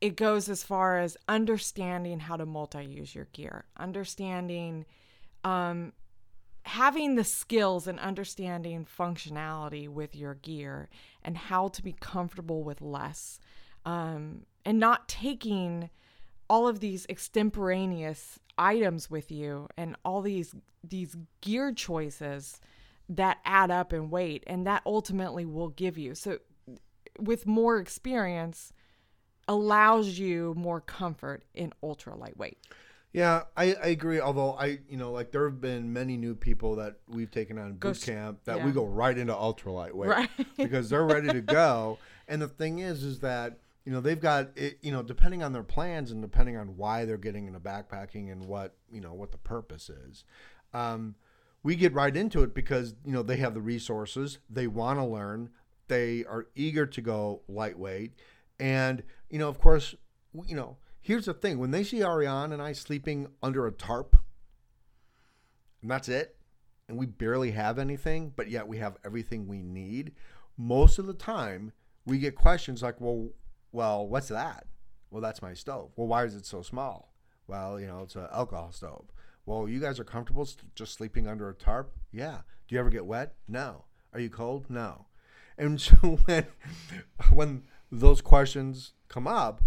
It 0.00 0.16
goes 0.16 0.48
as 0.48 0.62
far 0.62 0.98
as 0.98 1.16
understanding 1.28 2.20
how 2.20 2.36
to 2.36 2.46
multi 2.46 2.84
use 2.84 3.14
your 3.14 3.26
gear, 3.32 3.64
understanding, 3.76 4.86
um, 5.44 5.92
having 6.62 7.16
the 7.16 7.24
skills 7.24 7.86
and 7.86 8.00
understanding 8.00 8.86
functionality 8.86 9.88
with 9.88 10.14
your 10.16 10.34
gear 10.34 10.88
and 11.22 11.36
how 11.36 11.68
to 11.68 11.82
be 11.82 11.94
comfortable 12.00 12.62
with 12.62 12.80
less, 12.80 13.38
um, 13.84 14.46
and 14.64 14.78
not 14.78 15.08
taking 15.08 15.90
all 16.48 16.66
of 16.66 16.80
these 16.80 17.06
extemporaneous 17.08 18.38
items 18.58 19.10
with 19.10 19.30
you 19.30 19.68
and 19.76 19.96
all 20.04 20.20
these 20.20 20.54
these 20.82 21.16
gear 21.40 21.72
choices 21.72 22.60
that 23.08 23.38
add 23.44 23.70
up 23.70 23.92
in 23.92 24.08
weight 24.08 24.44
and 24.46 24.66
that 24.66 24.82
ultimately 24.86 25.44
will 25.44 25.68
give 25.68 25.98
you. 25.98 26.14
So 26.14 26.38
with 27.18 27.46
more 27.46 27.78
experience 27.78 28.72
allows 29.50 30.16
you 30.16 30.54
more 30.56 30.80
comfort 30.80 31.42
in 31.54 31.72
ultra 31.82 32.14
lightweight 32.16 32.56
yeah 33.12 33.42
I, 33.56 33.74
I 33.74 33.86
agree 33.88 34.20
although 34.20 34.52
i 34.52 34.78
you 34.88 34.96
know 34.96 35.10
like 35.10 35.32
there 35.32 35.44
have 35.48 35.60
been 35.60 35.92
many 35.92 36.16
new 36.16 36.36
people 36.36 36.76
that 36.76 37.00
we've 37.08 37.32
taken 37.32 37.58
on 37.58 37.74
boot 37.74 38.00
camp 38.00 38.44
that 38.44 38.58
yeah. 38.58 38.64
we 38.64 38.70
go 38.70 38.86
right 38.86 39.18
into 39.18 39.36
ultra 39.36 39.72
lightweight 39.72 40.08
right. 40.08 40.30
because 40.56 40.88
they're 40.88 41.04
ready 41.04 41.28
to 41.28 41.40
go 41.40 41.98
and 42.28 42.40
the 42.40 42.46
thing 42.46 42.78
is 42.78 43.02
is 43.02 43.18
that 43.20 43.58
you 43.84 43.90
know 43.90 44.00
they've 44.00 44.20
got 44.20 44.50
it, 44.54 44.78
you 44.82 44.92
know 44.92 45.02
depending 45.02 45.42
on 45.42 45.52
their 45.52 45.64
plans 45.64 46.12
and 46.12 46.22
depending 46.22 46.56
on 46.56 46.76
why 46.76 47.04
they're 47.04 47.16
getting 47.16 47.48
into 47.48 47.58
backpacking 47.58 48.30
and 48.30 48.46
what 48.46 48.76
you 48.88 49.00
know 49.00 49.14
what 49.14 49.32
the 49.32 49.38
purpose 49.38 49.90
is 49.90 50.22
um, 50.72 51.16
we 51.64 51.74
get 51.74 51.92
right 51.92 52.16
into 52.16 52.44
it 52.44 52.54
because 52.54 52.94
you 53.04 53.12
know 53.12 53.24
they 53.24 53.38
have 53.38 53.52
the 53.52 53.60
resources 53.60 54.38
they 54.48 54.68
want 54.68 55.00
to 55.00 55.04
learn 55.04 55.50
they 55.88 56.24
are 56.26 56.46
eager 56.54 56.86
to 56.86 57.00
go 57.00 57.42
lightweight 57.48 58.12
and 58.60 59.02
you 59.28 59.38
know 59.38 59.48
of 59.48 59.58
course 59.58 59.94
you 60.46 60.54
know 60.54 60.76
here's 61.00 61.26
the 61.26 61.34
thing 61.34 61.58
when 61.58 61.70
they 61.70 61.82
see 61.82 62.00
Ariana 62.00 62.52
and 62.52 62.62
i 62.62 62.72
sleeping 62.72 63.26
under 63.42 63.66
a 63.66 63.72
tarp 63.72 64.16
and 65.82 65.90
that's 65.90 66.08
it 66.08 66.36
and 66.88 66.96
we 66.96 67.06
barely 67.06 67.50
have 67.52 67.78
anything 67.78 68.32
but 68.36 68.48
yet 68.48 68.68
we 68.68 68.78
have 68.78 68.96
everything 69.04 69.48
we 69.48 69.62
need 69.62 70.12
most 70.56 70.98
of 70.98 71.06
the 71.06 71.14
time 71.14 71.72
we 72.04 72.18
get 72.18 72.34
questions 72.36 72.82
like 72.82 73.00
well 73.00 73.30
well, 73.72 74.06
what's 74.06 74.28
that? 74.28 74.66
Well, 75.10 75.22
that's 75.22 75.42
my 75.42 75.54
stove. 75.54 75.92
Well, 75.96 76.06
why 76.06 76.24
is 76.24 76.34
it 76.34 76.46
so 76.46 76.62
small? 76.62 77.12
Well, 77.46 77.80
you 77.80 77.86
know, 77.86 78.00
it's 78.00 78.16
an 78.16 78.26
alcohol 78.32 78.72
stove. 78.72 79.06
Well, 79.46 79.68
you 79.68 79.80
guys 79.80 79.98
are 79.98 80.04
comfortable 80.04 80.48
just 80.74 80.92
sleeping 80.92 81.26
under 81.26 81.48
a 81.48 81.54
tarp? 81.54 81.92
Yeah. 82.12 82.38
Do 82.68 82.74
you 82.74 82.80
ever 82.80 82.90
get 82.90 83.06
wet? 83.06 83.34
No. 83.48 83.84
Are 84.12 84.20
you 84.20 84.30
cold? 84.30 84.66
No. 84.68 85.06
And 85.58 85.80
so 85.80 86.18
when 86.24 86.46
when 87.32 87.62
those 87.90 88.20
questions 88.20 88.92
come 89.08 89.26
up, 89.26 89.62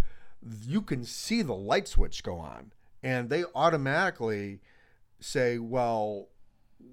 you 0.66 0.82
can 0.82 1.04
see 1.04 1.42
the 1.42 1.54
light 1.54 1.88
switch 1.88 2.22
go 2.22 2.36
on, 2.38 2.72
and 3.02 3.30
they 3.30 3.44
automatically 3.54 4.60
say, 5.20 5.58
"Well, 5.58 6.28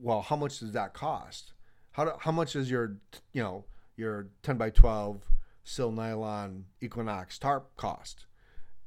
well, 0.02 0.22
how 0.22 0.36
much 0.36 0.60
does 0.60 0.72
that 0.74 0.94
cost? 0.94 1.54
How 1.92 2.06
do, 2.06 2.12
how 2.20 2.32
much 2.32 2.56
is 2.56 2.72
your 2.72 2.98
you 3.34 3.44
know 3.44 3.66
your 3.96 4.28
ten 4.44 4.58
by 4.58 4.70
twelve 4.70 5.28
Sil 5.68 5.92
Nylon 5.92 6.66
Equinox 6.82 7.38
tarp 7.38 7.76
cost? 7.78 8.26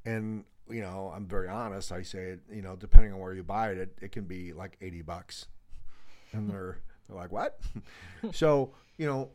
And 0.04 0.44
you 0.68 0.80
know, 0.80 1.12
I'm 1.14 1.26
very 1.26 1.48
honest. 1.48 1.92
I 1.92 2.02
say, 2.02 2.37
you 2.52 2.62
know, 2.62 2.76
depending 2.76 3.12
on 3.12 3.18
where 3.18 3.35
you 3.35 3.42
buy 3.42 3.70
it, 3.70 3.78
it, 3.78 3.98
it 4.00 4.12
can 4.12 4.24
be 4.24 4.52
like 4.52 4.76
80 4.80 5.02
bucks. 5.02 5.46
And 6.33 6.50
they're, 6.50 6.78
they're 7.07 7.16
like, 7.16 7.33
what? 7.33 7.61
so, 8.33 8.72
you 8.96 9.07
know, 9.07 9.30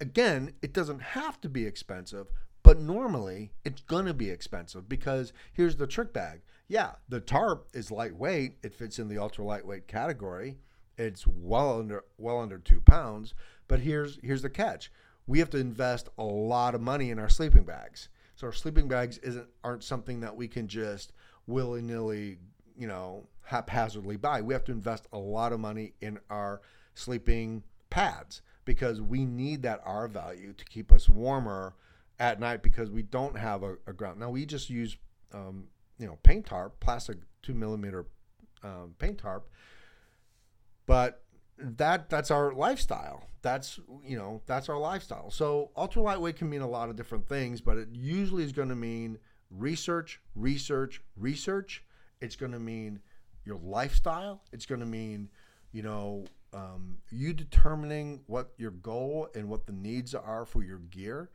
again, 0.00 0.52
it 0.62 0.72
doesn't 0.72 1.00
have 1.00 1.40
to 1.42 1.48
be 1.48 1.66
expensive, 1.66 2.26
but 2.62 2.80
normally 2.80 3.52
it's 3.64 3.82
going 3.82 4.06
to 4.06 4.14
be 4.14 4.30
expensive 4.30 4.88
because 4.88 5.32
here's 5.52 5.76
the 5.76 5.86
trick 5.86 6.12
bag. 6.12 6.42
Yeah, 6.68 6.92
the 7.08 7.20
tarp 7.20 7.68
is 7.74 7.90
lightweight. 7.90 8.56
It 8.62 8.74
fits 8.74 8.98
in 8.98 9.08
the 9.08 9.18
ultra 9.18 9.44
lightweight 9.44 9.86
category. 9.86 10.58
It's 10.96 11.26
well 11.26 11.80
under 11.80 12.04
well 12.16 12.40
under 12.40 12.58
two 12.58 12.80
pounds. 12.80 13.34
But 13.68 13.80
here's 13.80 14.18
here's 14.22 14.42
the 14.42 14.50
catch 14.50 14.90
we 15.26 15.38
have 15.38 15.50
to 15.50 15.58
invest 15.58 16.08
a 16.18 16.24
lot 16.24 16.74
of 16.74 16.80
money 16.80 17.10
in 17.10 17.18
our 17.18 17.28
sleeping 17.28 17.64
bags. 17.64 18.08
So 18.36 18.46
our 18.46 18.52
sleeping 18.52 18.88
bags 18.88 19.18
isn't 19.18 19.48
aren't 19.62 19.84
something 19.84 20.20
that 20.20 20.36
we 20.36 20.48
can 20.48 20.68
just 20.68 21.12
willy 21.46 21.82
nilly, 21.82 22.38
you 22.76 22.86
know, 22.86 23.26
haphazardly 23.42 24.16
buy. 24.16 24.40
We 24.40 24.54
have 24.54 24.64
to 24.64 24.72
invest 24.72 25.06
a 25.12 25.18
lot 25.18 25.52
of 25.52 25.60
money 25.60 25.92
in 26.00 26.18
our 26.30 26.60
sleeping 26.94 27.62
pads 27.90 28.42
because 28.64 29.00
we 29.00 29.24
need 29.24 29.62
that 29.62 29.80
R 29.84 30.08
value 30.08 30.52
to 30.52 30.64
keep 30.64 30.92
us 30.92 31.08
warmer 31.08 31.74
at 32.18 32.40
night 32.40 32.62
because 32.62 32.90
we 32.90 33.02
don't 33.02 33.36
have 33.36 33.62
a, 33.62 33.76
a 33.86 33.92
ground. 33.92 34.20
Now 34.20 34.30
we 34.30 34.46
just 34.46 34.70
use, 34.70 34.96
um, 35.32 35.64
you 35.98 36.06
know, 36.06 36.18
paint 36.22 36.46
tarp, 36.46 36.78
plastic 36.80 37.18
two 37.42 37.54
millimeter 37.54 38.06
um, 38.62 38.94
paint 38.98 39.18
tarp, 39.18 39.48
but 40.86 41.22
that 41.58 42.08
that's 42.08 42.30
our 42.30 42.52
lifestyle. 42.52 43.28
That's 43.42 43.78
you 44.04 44.16
know 44.16 44.42
that's 44.46 44.68
our 44.68 44.78
lifestyle. 44.78 45.30
So 45.30 45.70
ultra 45.76 46.02
lightweight 46.02 46.36
can 46.36 46.48
mean 46.48 46.62
a 46.62 46.68
lot 46.68 46.88
of 46.88 46.96
different 46.96 47.28
things, 47.28 47.60
but 47.60 47.76
it 47.76 47.88
usually 47.92 48.44
is 48.44 48.52
going 48.52 48.70
to 48.70 48.76
mean 48.76 49.18
research, 49.50 50.20
research, 50.34 51.02
research. 51.16 51.84
It's 52.20 52.36
going 52.36 52.52
to 52.52 52.58
mean 52.58 53.00
your 53.44 53.58
lifestyle. 53.62 54.42
It's 54.52 54.66
going 54.66 54.80
to 54.80 54.86
mean 54.86 55.30
you 55.72 55.82
know 55.82 56.24
um, 56.54 56.98
you 57.10 57.32
determining 57.32 58.20
what 58.26 58.52
your 58.56 58.70
goal 58.70 59.28
and 59.34 59.48
what 59.48 59.66
the 59.66 59.72
needs 59.72 60.14
are 60.14 60.46
for 60.46 60.62
your 60.62 60.78
gear. 60.78 61.30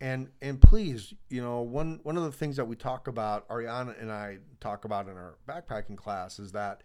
And 0.00 0.28
and 0.42 0.60
please, 0.60 1.14
you 1.30 1.40
know, 1.40 1.62
one 1.62 2.00
one 2.02 2.16
of 2.16 2.24
the 2.24 2.32
things 2.32 2.56
that 2.56 2.66
we 2.66 2.74
talk 2.76 3.06
about, 3.06 3.48
Ariana 3.48 4.00
and 4.00 4.10
I 4.10 4.38
talk 4.60 4.84
about 4.84 5.08
in 5.08 5.16
our 5.16 5.36
backpacking 5.48 5.96
class 5.96 6.38
is 6.38 6.52
that 6.52 6.82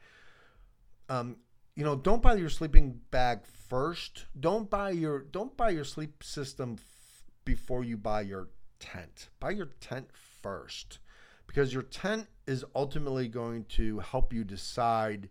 um, 1.09 1.37
you 1.75 1.83
know, 1.83 1.95
don't 1.95 2.21
buy 2.21 2.35
your 2.35 2.49
sleeping 2.49 2.99
bag 3.09 3.39
first. 3.67 4.25
Don't 4.39 4.69
buy 4.69 4.91
your 4.91 5.21
don't 5.21 5.57
buy 5.57 5.71
your 5.71 5.83
sleep 5.83 6.23
system 6.23 6.75
f- 6.77 7.23
before 7.45 7.83
you 7.83 7.97
buy 7.97 8.21
your 8.21 8.49
tent. 8.79 9.29
Buy 9.39 9.51
your 9.51 9.69
tent 9.81 10.09
first 10.13 10.99
because 11.47 11.73
your 11.73 11.83
tent 11.83 12.27
is 12.45 12.63
ultimately 12.75 13.27
going 13.27 13.65
to 13.65 13.99
help 13.99 14.31
you 14.31 14.43
decide 14.43 15.29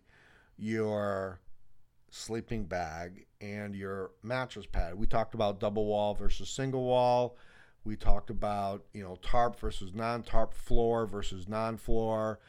your 0.57 1.39
sleeping 2.11 2.65
bag 2.65 3.25
and 3.41 3.75
your 3.75 4.11
mattress 4.23 4.65
pad. 4.65 4.95
We 4.95 5.07
talked 5.07 5.33
about 5.33 5.59
double 5.59 5.85
wall 5.85 6.13
versus 6.13 6.49
single 6.49 6.83
wall. 6.83 7.37
We 7.83 7.95
talked 7.95 8.29
about, 8.29 8.83
you 8.93 9.03
know, 9.03 9.17
tarp 9.21 9.59
versus 9.59 9.93
non-tarp 9.93 10.53
floor 10.53 11.05
versus 11.05 11.47
non-floor 11.47 12.39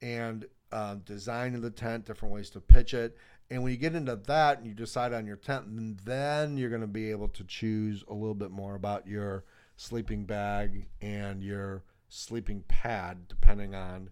and 0.00 0.46
uh, 0.72 0.96
design 1.04 1.54
of 1.54 1.62
the 1.62 1.70
tent, 1.70 2.06
different 2.06 2.34
ways 2.34 2.50
to 2.50 2.60
pitch 2.60 2.94
it. 2.94 3.16
And 3.50 3.62
when 3.62 3.72
you 3.72 3.78
get 3.78 3.94
into 3.94 4.16
that 4.16 4.58
and 4.58 4.66
you 4.66 4.74
decide 4.74 5.12
on 5.12 5.26
your 5.26 5.36
tent, 5.36 6.04
then 6.04 6.56
you're 6.56 6.70
going 6.70 6.80
to 6.80 6.86
be 6.86 7.10
able 7.10 7.28
to 7.28 7.44
choose 7.44 8.04
a 8.08 8.14
little 8.14 8.34
bit 8.34 8.50
more 8.50 8.74
about 8.74 9.06
your 9.06 9.44
sleeping 9.76 10.24
bag 10.24 10.86
and 11.00 11.42
your 11.42 11.84
sleeping 12.08 12.64
pad, 12.66 13.28
depending 13.28 13.74
on 13.74 14.10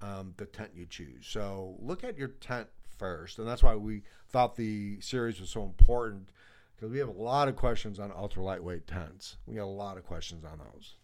um, 0.00 0.34
the 0.36 0.46
tent 0.46 0.70
you 0.74 0.86
choose. 0.86 1.26
So 1.26 1.76
look 1.80 2.04
at 2.04 2.16
your 2.16 2.28
tent 2.28 2.68
first. 3.00 3.38
And 3.38 3.48
that's 3.48 3.62
why 3.62 3.74
we 3.74 4.02
thought 4.28 4.54
the 4.54 5.00
series 5.00 5.40
was 5.40 5.50
so 5.50 5.64
important 5.64 6.28
because 6.76 6.92
we 6.92 6.98
have 6.98 7.08
a 7.08 7.12
lot 7.12 7.48
of 7.48 7.56
questions 7.56 7.98
on 7.98 8.12
ultra 8.12 8.42
lightweight 8.42 8.86
tents. 8.86 9.36
We 9.46 9.56
got 9.56 9.64
a 9.64 9.78
lot 9.84 9.96
of 9.96 10.04
questions 10.04 10.44
on 10.44 10.58
those. 10.58 10.94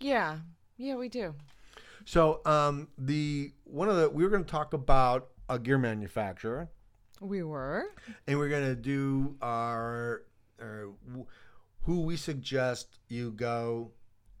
Yeah. 0.00 0.38
Yeah, 0.78 0.96
we 0.96 1.08
do. 1.08 1.34
So 2.04 2.40
um, 2.46 2.88
the 2.96 3.52
one 3.64 3.88
of 3.88 3.96
the 3.96 4.08
we 4.08 4.24
were 4.24 4.30
going 4.30 4.44
to 4.44 4.50
talk 4.50 4.72
about 4.72 5.28
a 5.48 5.58
gear 5.58 5.78
manufacturer 5.78 6.68
We 7.20 7.42
were. 7.42 7.84
and 8.26 8.38
we're 8.38 8.48
gonna 8.48 8.74
do 8.76 9.36
our, 9.42 10.22
our 10.60 10.88
who 11.82 12.00
we 12.02 12.16
suggest 12.16 12.98
you 13.08 13.32
go 13.32 13.90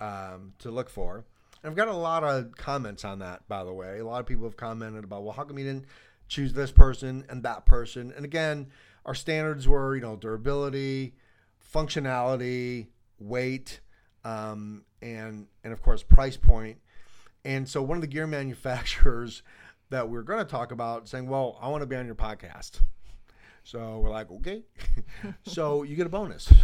um, 0.00 0.52
to 0.60 0.70
look 0.70 0.88
for. 0.90 1.24
I've 1.64 1.74
got 1.74 1.88
a 1.88 1.96
lot 1.96 2.22
of 2.24 2.56
comments 2.56 3.04
on 3.04 3.18
that, 3.18 3.48
by 3.48 3.64
the 3.64 3.72
way. 3.72 3.98
A 3.98 4.04
lot 4.04 4.20
of 4.20 4.26
people 4.26 4.44
have 4.44 4.56
commented 4.56 5.02
about, 5.02 5.24
well, 5.24 5.32
how 5.32 5.42
come 5.44 5.58
you 5.58 5.64
didn't 5.64 5.86
choose 6.28 6.52
this 6.52 6.70
person 6.70 7.24
and 7.28 7.42
that 7.42 7.66
person? 7.66 8.12
And 8.14 8.24
again, 8.24 8.68
our 9.04 9.14
standards 9.14 9.66
were, 9.66 9.96
you 9.96 10.02
know, 10.02 10.16
durability, 10.16 11.14
functionality, 11.74 12.88
weight, 13.18 13.80
um, 14.24 14.84
and 15.00 15.46
and 15.64 15.72
of 15.72 15.82
course 15.82 16.02
price 16.02 16.36
point. 16.36 16.78
And 17.44 17.68
so 17.68 17.82
one 17.82 17.96
of 17.96 18.02
the 18.02 18.08
gear 18.08 18.26
manufacturers 18.38 19.42
that 19.90 20.08
we're 20.08 20.22
going 20.22 20.40
to 20.40 20.44
talk 20.44 20.70
about 20.70 21.08
saying, 21.08 21.28
well, 21.28 21.58
I 21.60 21.68
want 21.68 21.82
to 21.82 21.86
be 21.86 21.96
on 21.96 22.06
your 22.06 22.14
podcast. 22.14 22.80
So 23.64 23.98
we're 23.98 24.10
like, 24.10 24.30
okay. 24.30 24.62
so 25.44 25.82
you 25.82 25.96
get 25.96 26.06
a 26.06 26.10
bonus. 26.10 26.52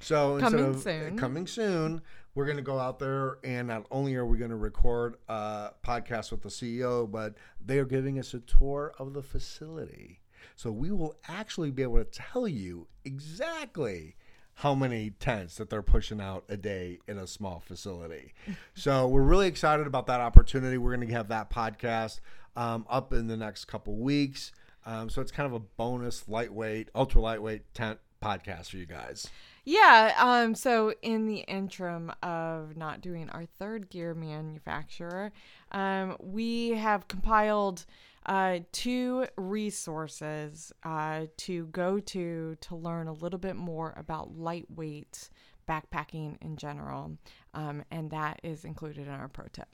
so 0.00 0.38
Coming 0.38 0.64
of 0.64 0.82
soon. 0.82 1.18
coming 1.18 1.46
soon, 1.46 2.02
we're 2.34 2.44
going 2.46 2.56
to 2.56 2.62
go 2.62 2.78
out 2.78 2.98
there 2.98 3.38
and 3.44 3.68
not 3.68 3.86
only 3.90 4.14
are 4.16 4.26
we 4.26 4.38
going 4.38 4.50
to 4.50 4.56
record 4.56 5.16
a 5.28 5.70
podcast 5.84 6.30
with 6.30 6.42
the 6.42 6.48
CEO, 6.48 7.10
but 7.10 7.34
they 7.64 7.78
are 7.78 7.84
giving 7.84 8.18
us 8.18 8.34
a 8.34 8.40
tour 8.40 8.92
of 8.98 9.12
the 9.14 9.22
facility. 9.22 10.20
So 10.56 10.70
we 10.70 10.90
will 10.90 11.16
actually 11.28 11.70
be 11.70 11.82
able 11.82 11.98
to 11.98 12.04
tell 12.04 12.46
you 12.46 12.86
exactly 13.04 14.16
how 14.58 14.74
many 14.74 15.10
tents 15.10 15.56
that 15.56 15.68
they're 15.68 15.82
pushing 15.82 16.20
out 16.20 16.44
a 16.48 16.56
day 16.56 16.98
in 17.08 17.18
a 17.18 17.26
small 17.26 17.60
facility. 17.60 18.34
so 18.74 19.08
we're 19.08 19.22
really 19.22 19.48
excited 19.48 19.86
about 19.86 20.06
that 20.06 20.20
opportunity. 20.20 20.78
We're 20.78 20.94
going 20.94 21.08
to 21.08 21.14
have 21.14 21.28
that 21.28 21.50
podcast 21.50 22.20
um, 22.56 22.86
up 22.88 23.12
in 23.12 23.26
the 23.26 23.36
next 23.36 23.64
couple 23.64 23.96
weeks. 23.96 24.52
Um, 24.86 25.08
so 25.08 25.20
it's 25.22 25.32
kind 25.32 25.46
of 25.46 25.54
a 25.54 25.60
bonus, 25.60 26.28
lightweight, 26.28 26.90
ultra 26.94 27.20
lightweight 27.20 27.74
tent 27.74 27.98
podcast 28.22 28.70
for 28.70 28.76
you 28.76 28.86
guys. 28.86 29.28
Yeah. 29.64 30.14
Um. 30.18 30.54
So 30.54 30.92
in 31.02 31.26
the 31.26 31.38
interim 31.38 32.12
of 32.22 32.76
not 32.76 33.00
doing 33.00 33.30
our 33.30 33.46
third 33.46 33.88
gear 33.88 34.14
manufacturer, 34.14 35.32
um, 35.72 36.16
we 36.20 36.70
have 36.70 37.08
compiled 37.08 37.86
uh, 38.26 38.60
two 38.72 39.26
resources 39.36 40.72
uh, 40.82 41.26
to 41.38 41.66
go 41.66 41.98
to 42.00 42.56
to 42.60 42.76
learn 42.76 43.08
a 43.08 43.12
little 43.12 43.38
bit 43.38 43.56
more 43.56 43.94
about 43.96 44.36
lightweight 44.36 45.30
backpacking 45.68 46.36
in 46.42 46.56
general, 46.56 47.16
um, 47.54 47.82
and 47.90 48.10
that 48.10 48.40
is 48.42 48.64
included 48.64 49.06
in 49.06 49.12
our 49.12 49.28
pro 49.28 49.46
tip. 49.52 49.68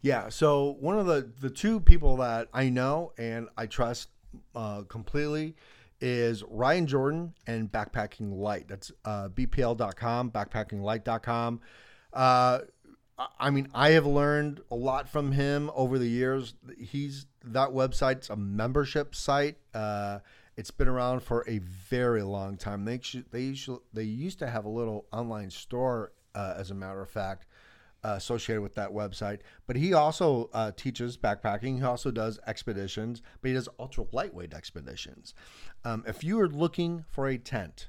Yeah. 0.00 0.28
So 0.28 0.76
one 0.80 0.98
of 0.98 1.06
the 1.06 1.30
the 1.40 1.50
two 1.50 1.80
people 1.80 2.16
that 2.16 2.48
I 2.52 2.68
know 2.68 3.12
and 3.18 3.48
I 3.56 3.66
trust 3.66 4.08
uh, 4.54 4.82
completely 4.82 5.56
is 6.00 6.42
Ryan 6.48 6.86
Jordan 6.86 7.34
and 7.46 7.70
Backpacking 7.70 8.32
Light. 8.32 8.68
That's 8.68 8.90
uh, 9.04 9.28
bpl.com, 9.28 10.30
backpackinglight.com. 10.30 11.60
Uh, 12.12 12.58
I- 13.38 13.50
mean, 13.50 13.68
I 13.74 13.90
have 13.90 14.06
learned 14.06 14.60
a 14.70 14.76
lot 14.76 15.08
from 15.08 15.32
him 15.32 15.70
over 15.74 15.98
the 15.98 16.08
years. 16.08 16.54
He's 16.78 17.26
that 17.44 17.70
website's 17.70 18.30
a 18.30 18.36
membership 18.36 19.14
site. 19.14 19.56
Uh, 19.74 20.20
it's 20.56 20.70
been 20.70 20.88
around 20.88 21.22
for 21.22 21.44
a 21.48 21.58
very 21.58 22.22
long 22.22 22.56
time. 22.56 22.84
They 22.84 23.00
should, 23.02 23.26
they 23.30 23.42
usually, 23.42 23.80
they 23.92 24.02
used 24.04 24.38
to 24.40 24.46
have 24.46 24.64
a 24.64 24.68
little 24.70 25.06
online 25.12 25.50
store, 25.50 26.12
uh, 26.34 26.54
as 26.56 26.70
a 26.70 26.74
matter 26.74 27.00
of 27.00 27.08
fact, 27.08 27.46
uh, 28.04 28.14
associated 28.16 28.62
with 28.62 28.74
that 28.74 28.90
website. 28.90 29.40
But 29.66 29.76
he 29.76 29.92
also 29.92 30.50
uh, 30.52 30.72
teaches 30.76 31.16
backpacking. 31.16 31.78
He 31.78 31.84
also 31.84 32.10
does 32.10 32.38
expeditions, 32.46 33.22
but 33.40 33.48
he 33.48 33.54
does 33.54 33.68
ultra 33.78 34.04
lightweight 34.12 34.54
expeditions. 34.54 35.34
Um, 35.84 36.04
if 36.06 36.24
you 36.24 36.40
are 36.40 36.48
looking 36.48 37.04
for 37.08 37.28
a 37.28 37.38
tent 37.38 37.88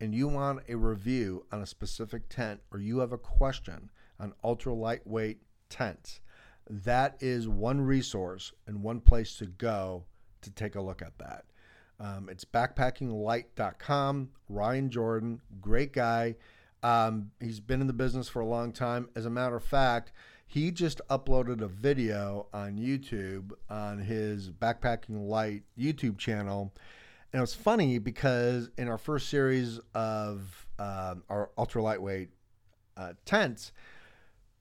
and 0.00 0.14
you 0.14 0.28
want 0.28 0.60
a 0.68 0.76
review 0.76 1.46
on 1.52 1.62
a 1.62 1.66
specific 1.66 2.28
tent 2.28 2.60
or 2.72 2.78
you 2.78 2.98
have 2.98 3.12
a 3.12 3.18
question 3.18 3.90
on 4.18 4.34
ultra 4.42 4.72
lightweight 4.72 5.40
tents, 5.68 6.20
that 6.68 7.16
is 7.20 7.48
one 7.48 7.80
resource 7.80 8.52
and 8.66 8.82
one 8.82 9.00
place 9.00 9.36
to 9.36 9.46
go 9.46 10.04
to 10.40 10.50
take 10.50 10.74
a 10.74 10.80
look 10.80 11.02
at 11.02 11.18
that. 11.18 11.44
Um, 12.00 12.28
it's 12.28 12.44
backpackinglight.com. 12.44 14.30
Ryan 14.48 14.90
Jordan, 14.90 15.40
great 15.60 15.92
guy. 15.92 16.36
Um, 16.82 17.30
he's 17.40 17.60
been 17.60 17.80
in 17.80 17.86
the 17.86 17.92
business 17.92 18.28
for 18.28 18.40
a 18.40 18.46
long 18.46 18.72
time. 18.72 19.08
As 19.14 19.26
a 19.26 19.30
matter 19.30 19.56
of 19.56 19.64
fact, 19.64 20.12
he 20.46 20.70
just 20.70 21.00
uploaded 21.08 21.62
a 21.62 21.68
video 21.68 22.46
on 22.52 22.76
YouTube 22.76 23.52
on 23.70 23.98
his 23.98 24.50
Backpacking 24.50 25.28
Light 25.28 25.62
YouTube 25.78 26.18
channel. 26.18 26.72
And 27.32 27.38
it 27.38 27.40
was 27.40 27.54
funny 27.54 27.98
because 27.98 28.70
in 28.76 28.88
our 28.88 28.98
first 28.98 29.28
series 29.28 29.80
of 29.94 30.66
um, 30.78 31.22
our 31.30 31.50
ultra 31.56 31.82
lightweight 31.82 32.30
uh, 32.96 33.14
tents, 33.24 33.72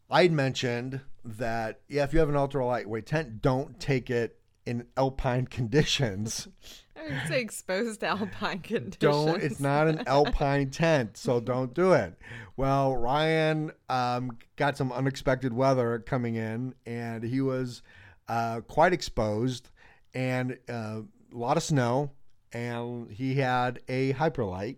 I'd 0.09 0.31
mentioned 0.31 1.01
that, 1.25 1.81
yeah, 1.87 2.03
if 2.03 2.13
you 2.13 2.19
have 2.19 2.29
an 2.29 2.35
ultra 2.35 2.65
lightweight 2.65 3.05
tent, 3.05 3.41
don't 3.41 3.79
take 3.79 4.09
it 4.09 4.40
in 4.65 4.85
alpine 4.97 5.47
conditions. 5.47 6.47
I 6.95 7.03
would 7.03 7.27
say 7.27 7.41
exposed 7.41 8.01
to 8.01 8.07
alpine 8.07 8.59
conditions. 8.59 8.97
don't 8.97 9.41
it's 9.41 9.59
not 9.59 9.87
an 9.87 10.03
alpine 10.07 10.69
tent 10.69 11.17
so 11.17 11.39
don't 11.39 11.73
do 11.73 11.93
it 11.93 12.13
well 12.57 12.95
ryan 12.95 13.71
um, 13.89 14.37
got 14.55 14.77
some 14.77 14.91
unexpected 14.91 15.51
weather 15.51 15.97
coming 15.97 16.35
in 16.35 16.75
and 16.85 17.23
he 17.23 17.41
was 17.41 17.81
uh, 18.27 18.61
quite 18.67 18.93
exposed 18.93 19.71
and 20.13 20.59
uh, 20.69 20.99
a 21.33 21.37
lot 21.37 21.57
of 21.57 21.63
snow 21.63 22.11
and 22.53 23.09
he 23.11 23.33
had 23.35 23.79
a 23.87 24.13
Hyperlite 24.13 24.77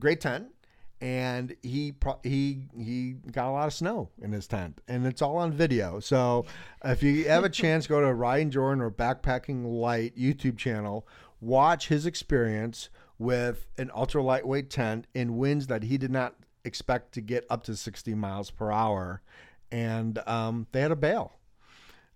great 0.00 0.20
tent 0.20 0.48
and 1.00 1.54
he 1.62 1.94
he 2.22 2.62
he 2.76 3.16
got 3.30 3.48
a 3.48 3.52
lot 3.52 3.66
of 3.66 3.74
snow 3.74 4.08
in 4.22 4.32
his 4.32 4.46
tent 4.46 4.80
and 4.88 5.06
it's 5.06 5.20
all 5.20 5.36
on 5.36 5.52
video. 5.52 6.00
So 6.00 6.46
if 6.84 7.02
you 7.02 7.28
have 7.28 7.44
a 7.44 7.50
chance 7.50 7.86
go 7.86 8.00
to 8.00 8.14
ryan 8.14 8.50
jordan 8.50 8.82
or 8.82 8.90
backpacking 8.90 9.64
light 9.66 10.16
youtube 10.16 10.56
channel 10.56 11.06
watch 11.40 11.88
his 11.88 12.06
experience 12.06 12.88
with 13.18 13.66
an 13.78 13.90
ultra 13.94 14.22
lightweight 14.22 14.70
tent 14.70 15.06
in 15.14 15.36
winds 15.36 15.66
that 15.66 15.82
he 15.82 15.98
did 15.98 16.10
not 16.10 16.34
expect 16.64 17.12
to 17.12 17.20
get 17.20 17.44
up 17.50 17.62
to 17.64 17.76
60 17.76 18.14
miles 18.14 18.50
per 18.50 18.70
hour 18.70 19.22
and 19.70 20.18
um, 20.26 20.66
they 20.72 20.80
had 20.80 20.90
a 20.90 20.96
bail 20.96 21.32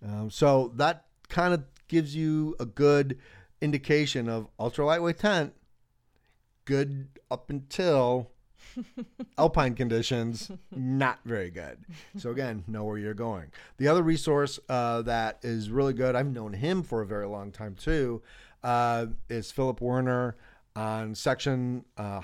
um, 0.05 0.31
so 0.31 0.73
that 0.77 1.05
kind 1.29 1.53
of 1.55 1.65
gives 1.89 2.15
you 2.15 2.57
a 2.61 2.67
good 2.67 3.19
indication 3.61 4.29
of 4.29 4.49
ultra 4.59 4.85
lightweight 4.85 5.19
tent 5.19 5.53
good 6.65 7.09
up 7.31 7.51
until 7.51 8.31
alpine 9.39 9.75
conditions 9.75 10.51
not 10.71 11.19
very 11.25 11.51
good 11.51 11.79
so 12.17 12.31
again 12.31 12.65
know 12.67 12.85
where 12.85 12.99
you're 12.99 13.15
going 13.15 13.51
the 13.79 13.89
other 13.89 14.03
resource 14.03 14.59
uh, 14.69 15.03
that 15.03 15.39
is 15.43 15.71
really 15.71 15.93
good 15.93 16.15
i've 16.15 16.33
known 16.33 16.53
him 16.53 16.83
for 16.83 17.01
a 17.01 17.07
very 17.07 17.27
long 17.27 17.51
time 17.51 17.75
too 17.75 18.23
uh, 18.63 19.07
is 19.29 19.51
philip 19.51 19.81
werner 19.81 20.37
on 20.77 21.15
section 21.15 21.85
uh, 21.97 22.21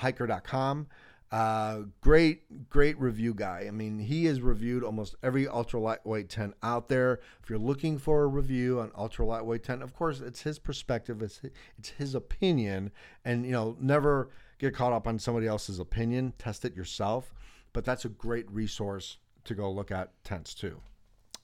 Uh, 1.32 1.80
great, 2.01 2.70
great 2.70 2.99
review 3.01 3.34
guy. 3.34 3.64
I 3.66 3.72
mean, 3.72 3.99
he 3.99 4.26
has 4.26 4.40
reviewed 4.40 4.84
almost 4.84 5.16
every 5.24 5.49
ultra 5.49 5.80
lightweight 5.80 6.28
tent 6.28 6.55
out 6.62 6.88
there. 6.88 7.20
If 7.42 7.51
you're 7.51 7.59
looking 7.59 7.99
for 7.99 8.22
a 8.22 8.26
review 8.28 8.78
on 8.80 8.92
ultra 8.97 9.26
lightweight 9.26 9.64
tent, 9.64 9.82
of 9.82 9.92
course, 9.92 10.20
it's 10.20 10.42
his 10.42 10.61
perspective, 10.61 11.22
it's 11.22 11.38
his, 11.38 11.51
it's 11.78 11.88
his 11.90 12.14
opinion, 12.14 12.92
and 13.24 13.44
you 13.44 13.51
know, 13.51 13.76
never 13.80 14.30
get 14.59 14.74
caught 14.74 14.92
up 14.92 15.07
on 15.07 15.18
somebody 15.18 15.46
else's 15.46 15.78
opinion. 15.78 16.32
Test 16.38 16.64
it 16.64 16.76
yourself. 16.76 17.34
But 17.72 17.84
that's 17.84 18.04
a 18.04 18.09
great 18.09 18.50
resource 18.50 19.18
to 19.44 19.54
go 19.54 19.70
look 19.70 19.90
at 19.90 20.12
tents 20.24 20.54
too. 20.54 20.80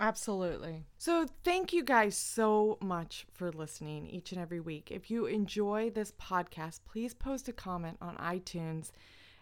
Absolutely. 0.00 0.84
So, 0.98 1.26
thank 1.44 1.72
you 1.72 1.84
guys 1.84 2.16
so 2.16 2.78
much 2.80 3.26
for 3.32 3.52
listening 3.52 4.08
each 4.08 4.32
and 4.32 4.40
every 4.40 4.58
week. 4.58 4.90
If 4.90 5.10
you 5.10 5.26
enjoy 5.26 5.90
this 5.90 6.12
podcast, 6.12 6.80
please 6.90 7.14
post 7.14 7.48
a 7.48 7.52
comment 7.52 7.98
on 8.00 8.16
iTunes 8.16 8.90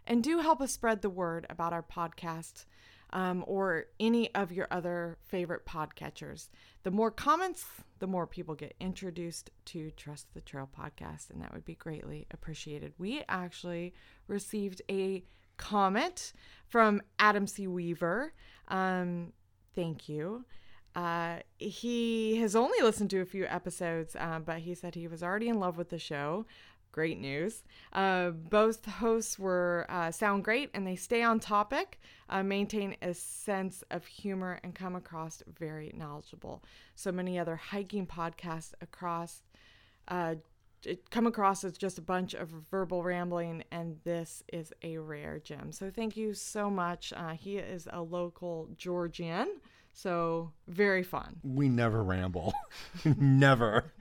and 0.06 0.22
do 0.22 0.40
help 0.40 0.60
us 0.60 0.72
spread 0.72 1.02
the 1.02 1.08
word 1.08 1.46
about 1.48 1.72
our 1.72 1.82
podcast 1.82 2.64
um, 3.12 3.44
or 3.46 3.86
any 3.98 4.34
of 4.34 4.52
your 4.52 4.68
other 4.70 5.18
favorite 5.22 5.66
podcatchers. 5.66 6.48
The 6.82 6.90
more 6.90 7.10
comments, 7.10 7.64
the 7.98 8.06
more 8.06 8.26
people 8.26 8.54
get 8.54 8.74
introduced 8.80 9.50
to 9.66 9.90
Trust 9.92 10.32
the 10.34 10.40
Trail 10.40 10.68
podcast, 10.78 11.30
and 11.30 11.42
that 11.42 11.52
would 11.52 11.64
be 11.64 11.74
greatly 11.74 12.26
appreciated. 12.30 12.94
We 12.98 13.22
actually 13.28 13.94
received 14.26 14.82
a 14.90 15.24
comment 15.56 16.32
from 16.66 17.02
Adam 17.18 17.46
C. 17.46 17.66
Weaver. 17.66 18.32
Um, 18.68 19.32
thank 19.74 20.08
you. 20.08 20.44
Uh, 20.96 21.36
he 21.58 22.36
has 22.36 22.56
only 22.56 22.80
listened 22.82 23.10
to 23.10 23.20
a 23.20 23.24
few 23.26 23.44
episodes, 23.46 24.16
uh, 24.16 24.40
but 24.40 24.58
he 24.58 24.74
said 24.74 24.94
he 24.94 25.06
was 25.06 25.22
already 25.22 25.48
in 25.48 25.60
love 25.60 25.76
with 25.78 25.90
the 25.90 25.98
show. 25.98 26.46
Great 26.92 27.18
news. 27.20 27.62
Uh, 27.92 28.30
both 28.30 28.84
hosts 28.84 29.38
were 29.38 29.86
uh, 29.88 30.10
sound 30.10 30.44
great 30.44 30.70
and 30.74 30.86
they 30.86 30.96
stay 30.96 31.22
on 31.22 31.38
topic, 31.38 32.00
uh, 32.28 32.42
maintain 32.42 32.96
a 33.02 33.14
sense 33.14 33.84
of 33.90 34.04
humor, 34.06 34.58
and 34.64 34.74
come 34.74 34.96
across 34.96 35.42
very 35.58 35.92
knowledgeable. 35.96 36.64
So 36.96 37.12
many 37.12 37.38
other 37.38 37.56
hiking 37.56 38.06
podcasts 38.06 38.72
across 38.80 39.42
uh, 40.08 40.34
come 41.10 41.26
across 41.26 41.64
as 41.64 41.76
just 41.76 41.98
a 41.98 42.02
bunch 42.02 42.34
of 42.34 42.48
verbal 42.48 43.02
rambling, 43.02 43.64
and 43.70 43.98
this 44.04 44.42
is 44.52 44.72
a 44.82 44.98
rare 44.98 45.38
gem. 45.38 45.72
So 45.72 45.90
thank 45.90 46.16
you 46.16 46.34
so 46.34 46.70
much. 46.70 47.12
Uh, 47.14 47.30
he 47.30 47.58
is 47.58 47.86
a 47.92 48.00
local 48.00 48.68
Georgian, 48.76 49.60
so 49.92 50.52
very 50.68 51.02
fun. 51.02 51.36
We 51.42 51.68
never 51.68 52.02
ramble. 52.02 52.54
never. 53.04 53.92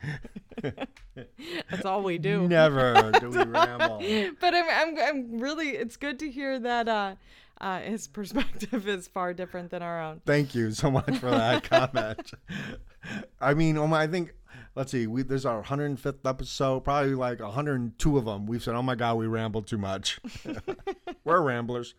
That's 0.62 1.86
all 1.86 2.04
we 2.04 2.18
do. 2.18 2.48
Never 2.48 3.12
do 3.20 3.30
we 3.30 3.38
ramble. 3.44 4.02
But 4.40 4.56
I'm, 4.56 4.66
I'm, 4.70 4.98
I'm 4.98 5.40
really, 5.40 5.70
it's 5.70 5.98
good 5.98 6.20
to 6.20 6.30
hear 6.30 6.60
that 6.60 6.88
uh, 6.88 7.16
uh, 7.60 7.80
his 7.80 8.08
perspective 8.08 8.88
is 8.88 9.08
far 9.08 9.34
different 9.34 9.72
than 9.72 9.82
our 9.82 10.02
own. 10.02 10.22
Thank 10.26 10.56
you 10.56 10.72
so 10.72 10.90
much 10.92 11.18
for 11.18 11.30
that 11.30 11.64
comment. 11.64 12.32
I 13.42 13.54
mean, 13.54 13.78
oh 13.78 13.88
my, 13.88 14.04
I 14.04 14.08
think 14.08 14.34
let's 14.76 14.92
see, 14.92 15.08
we 15.08 15.24
this 15.24 15.42
is 15.42 15.46
our 15.46 15.64
105th 15.64 16.26
episode. 16.26 16.82
Probably 16.82 17.16
like 17.16 17.40
102 17.40 18.18
of 18.18 18.26
them. 18.26 18.46
We've 18.46 18.64
said, 18.64 18.76
"Oh 18.76 18.82
my 18.82 18.96
God, 18.96 19.18
we 19.18 19.28
rambled 19.28 19.68
too 19.68 19.78
much." 19.78 20.20
We're 21.24 21.42
ramblers. 21.42 21.96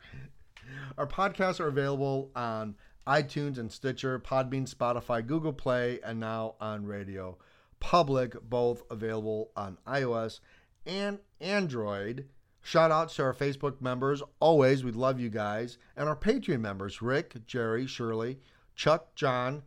Our 0.98 1.06
podcasts 1.06 1.60
are 1.60 1.68
available 1.68 2.30
on 2.34 2.74
iTunes 3.06 3.58
and 3.58 3.70
Stitcher, 3.70 4.18
Podbean, 4.18 4.72
Spotify, 4.72 5.26
Google 5.26 5.52
Play, 5.52 6.00
and 6.04 6.20
now 6.20 6.54
on 6.60 6.86
Radio 6.86 7.38
Public, 7.80 8.36
both 8.48 8.82
available 8.90 9.50
on 9.56 9.78
iOS 9.86 10.40
and 10.86 11.18
Android. 11.40 12.26
Shout 12.62 12.90
out 12.90 13.08
to 13.10 13.22
our 13.22 13.34
Facebook 13.34 13.80
members. 13.80 14.22
Always, 14.38 14.84
we 14.84 14.92
love 14.92 15.18
you 15.18 15.30
guys. 15.30 15.78
And 15.96 16.08
our 16.08 16.16
Patreon 16.16 16.60
members 16.60 17.00
Rick, 17.00 17.46
Jerry, 17.46 17.86
Shirley, 17.86 18.38
Chuck, 18.74 19.14
John, 19.14 19.62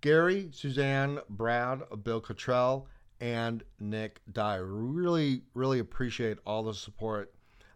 Gary, 0.00 0.48
Suzanne, 0.52 1.18
Brad, 1.28 1.82
Bill 2.02 2.20
Cottrell, 2.20 2.88
and 3.20 3.62
Nick 3.78 4.20
Dyer. 4.32 4.64
Really, 4.64 5.42
really 5.54 5.78
appreciate 5.78 6.38
all 6.46 6.62
the 6.62 6.74
support 6.74 7.32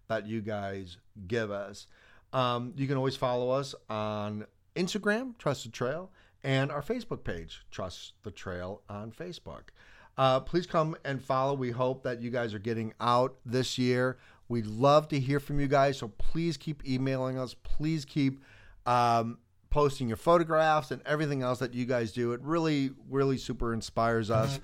that 0.09 0.27
you 0.27 0.41
guys 0.41 0.97
give 1.29 1.51
us. 1.51 1.87
Um, 2.33 2.73
you 2.77 2.87
can 2.87 2.97
always 2.97 3.17
follow 3.17 3.51
us 3.51 3.75
on 3.89 4.47
Instagram, 4.77 5.37
Trust 5.39 5.65
the 5.65 5.71
Trail, 5.71 6.11
and 6.45 6.71
our 6.71 6.83
Facebook 6.83 7.25
page, 7.25 7.65
Trust 7.71 8.13
the 8.23 8.31
Trail 8.31 8.83
on 8.89 9.11
Facebook. 9.11 9.71
Uh, 10.19 10.41
please 10.41 10.67
come 10.67 10.97
and 11.05 11.23
follow. 11.23 11.55
We 11.55 11.71
hope 11.71 12.03
that 12.05 12.23
you 12.23 12.31
guys 12.31 12.55
are 12.55 12.59
getting 12.59 12.95
out 13.01 13.37
this 13.45 13.79
year. 13.79 14.19
We'd 14.49 14.67
love 14.67 15.09
to 15.09 15.19
hear 15.19 15.41
from 15.41 15.61
you 15.61 15.67
guys, 15.67 15.99
so 15.99 16.09
please 16.09 16.57
keep 16.57 16.87
emailing 16.89 17.39
us. 17.39 17.55
Please 17.55 18.05
keep 18.05 18.43
um, 18.87 19.39
posting 19.71 20.09
your 20.09 20.17
photographs 20.17 20.91
and 20.91 21.03
everything 21.05 21.43
else 21.43 21.59
that 21.59 21.75
you 21.75 21.85
guys 21.85 22.13
do. 22.13 22.33
It 22.33 22.41
really, 22.43 22.91
really 23.11 23.37
super 23.37 23.75
inspires 23.75 24.31
us 24.31 24.61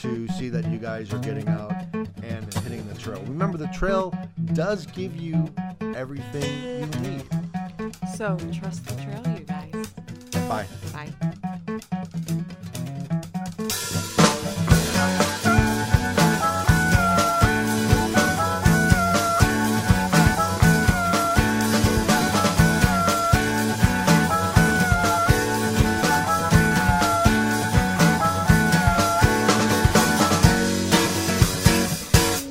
to 0.00 0.26
see 0.28 0.48
that 0.48 0.68
you 0.70 0.78
guys 0.78 1.12
are 1.12 1.18
getting 1.18 1.48
out 1.48 1.72
and 2.22 2.52
hitting 2.54 2.86
the 2.88 2.94
trail. 2.98 3.22
Remember, 3.28 3.58
the 3.58 3.68
trail 3.68 4.12
does 4.54 4.86
give 4.86 5.14
you 5.16 5.52
everything 5.94 6.80
you 6.80 7.00
need. 7.00 7.24
So 8.16 8.36
trust 8.52 8.86
the 8.86 8.94
trail, 9.02 9.38
you 9.38 9.44
guys. 9.44 9.55
Bye. 10.48 10.66
Bye. 10.92 12.46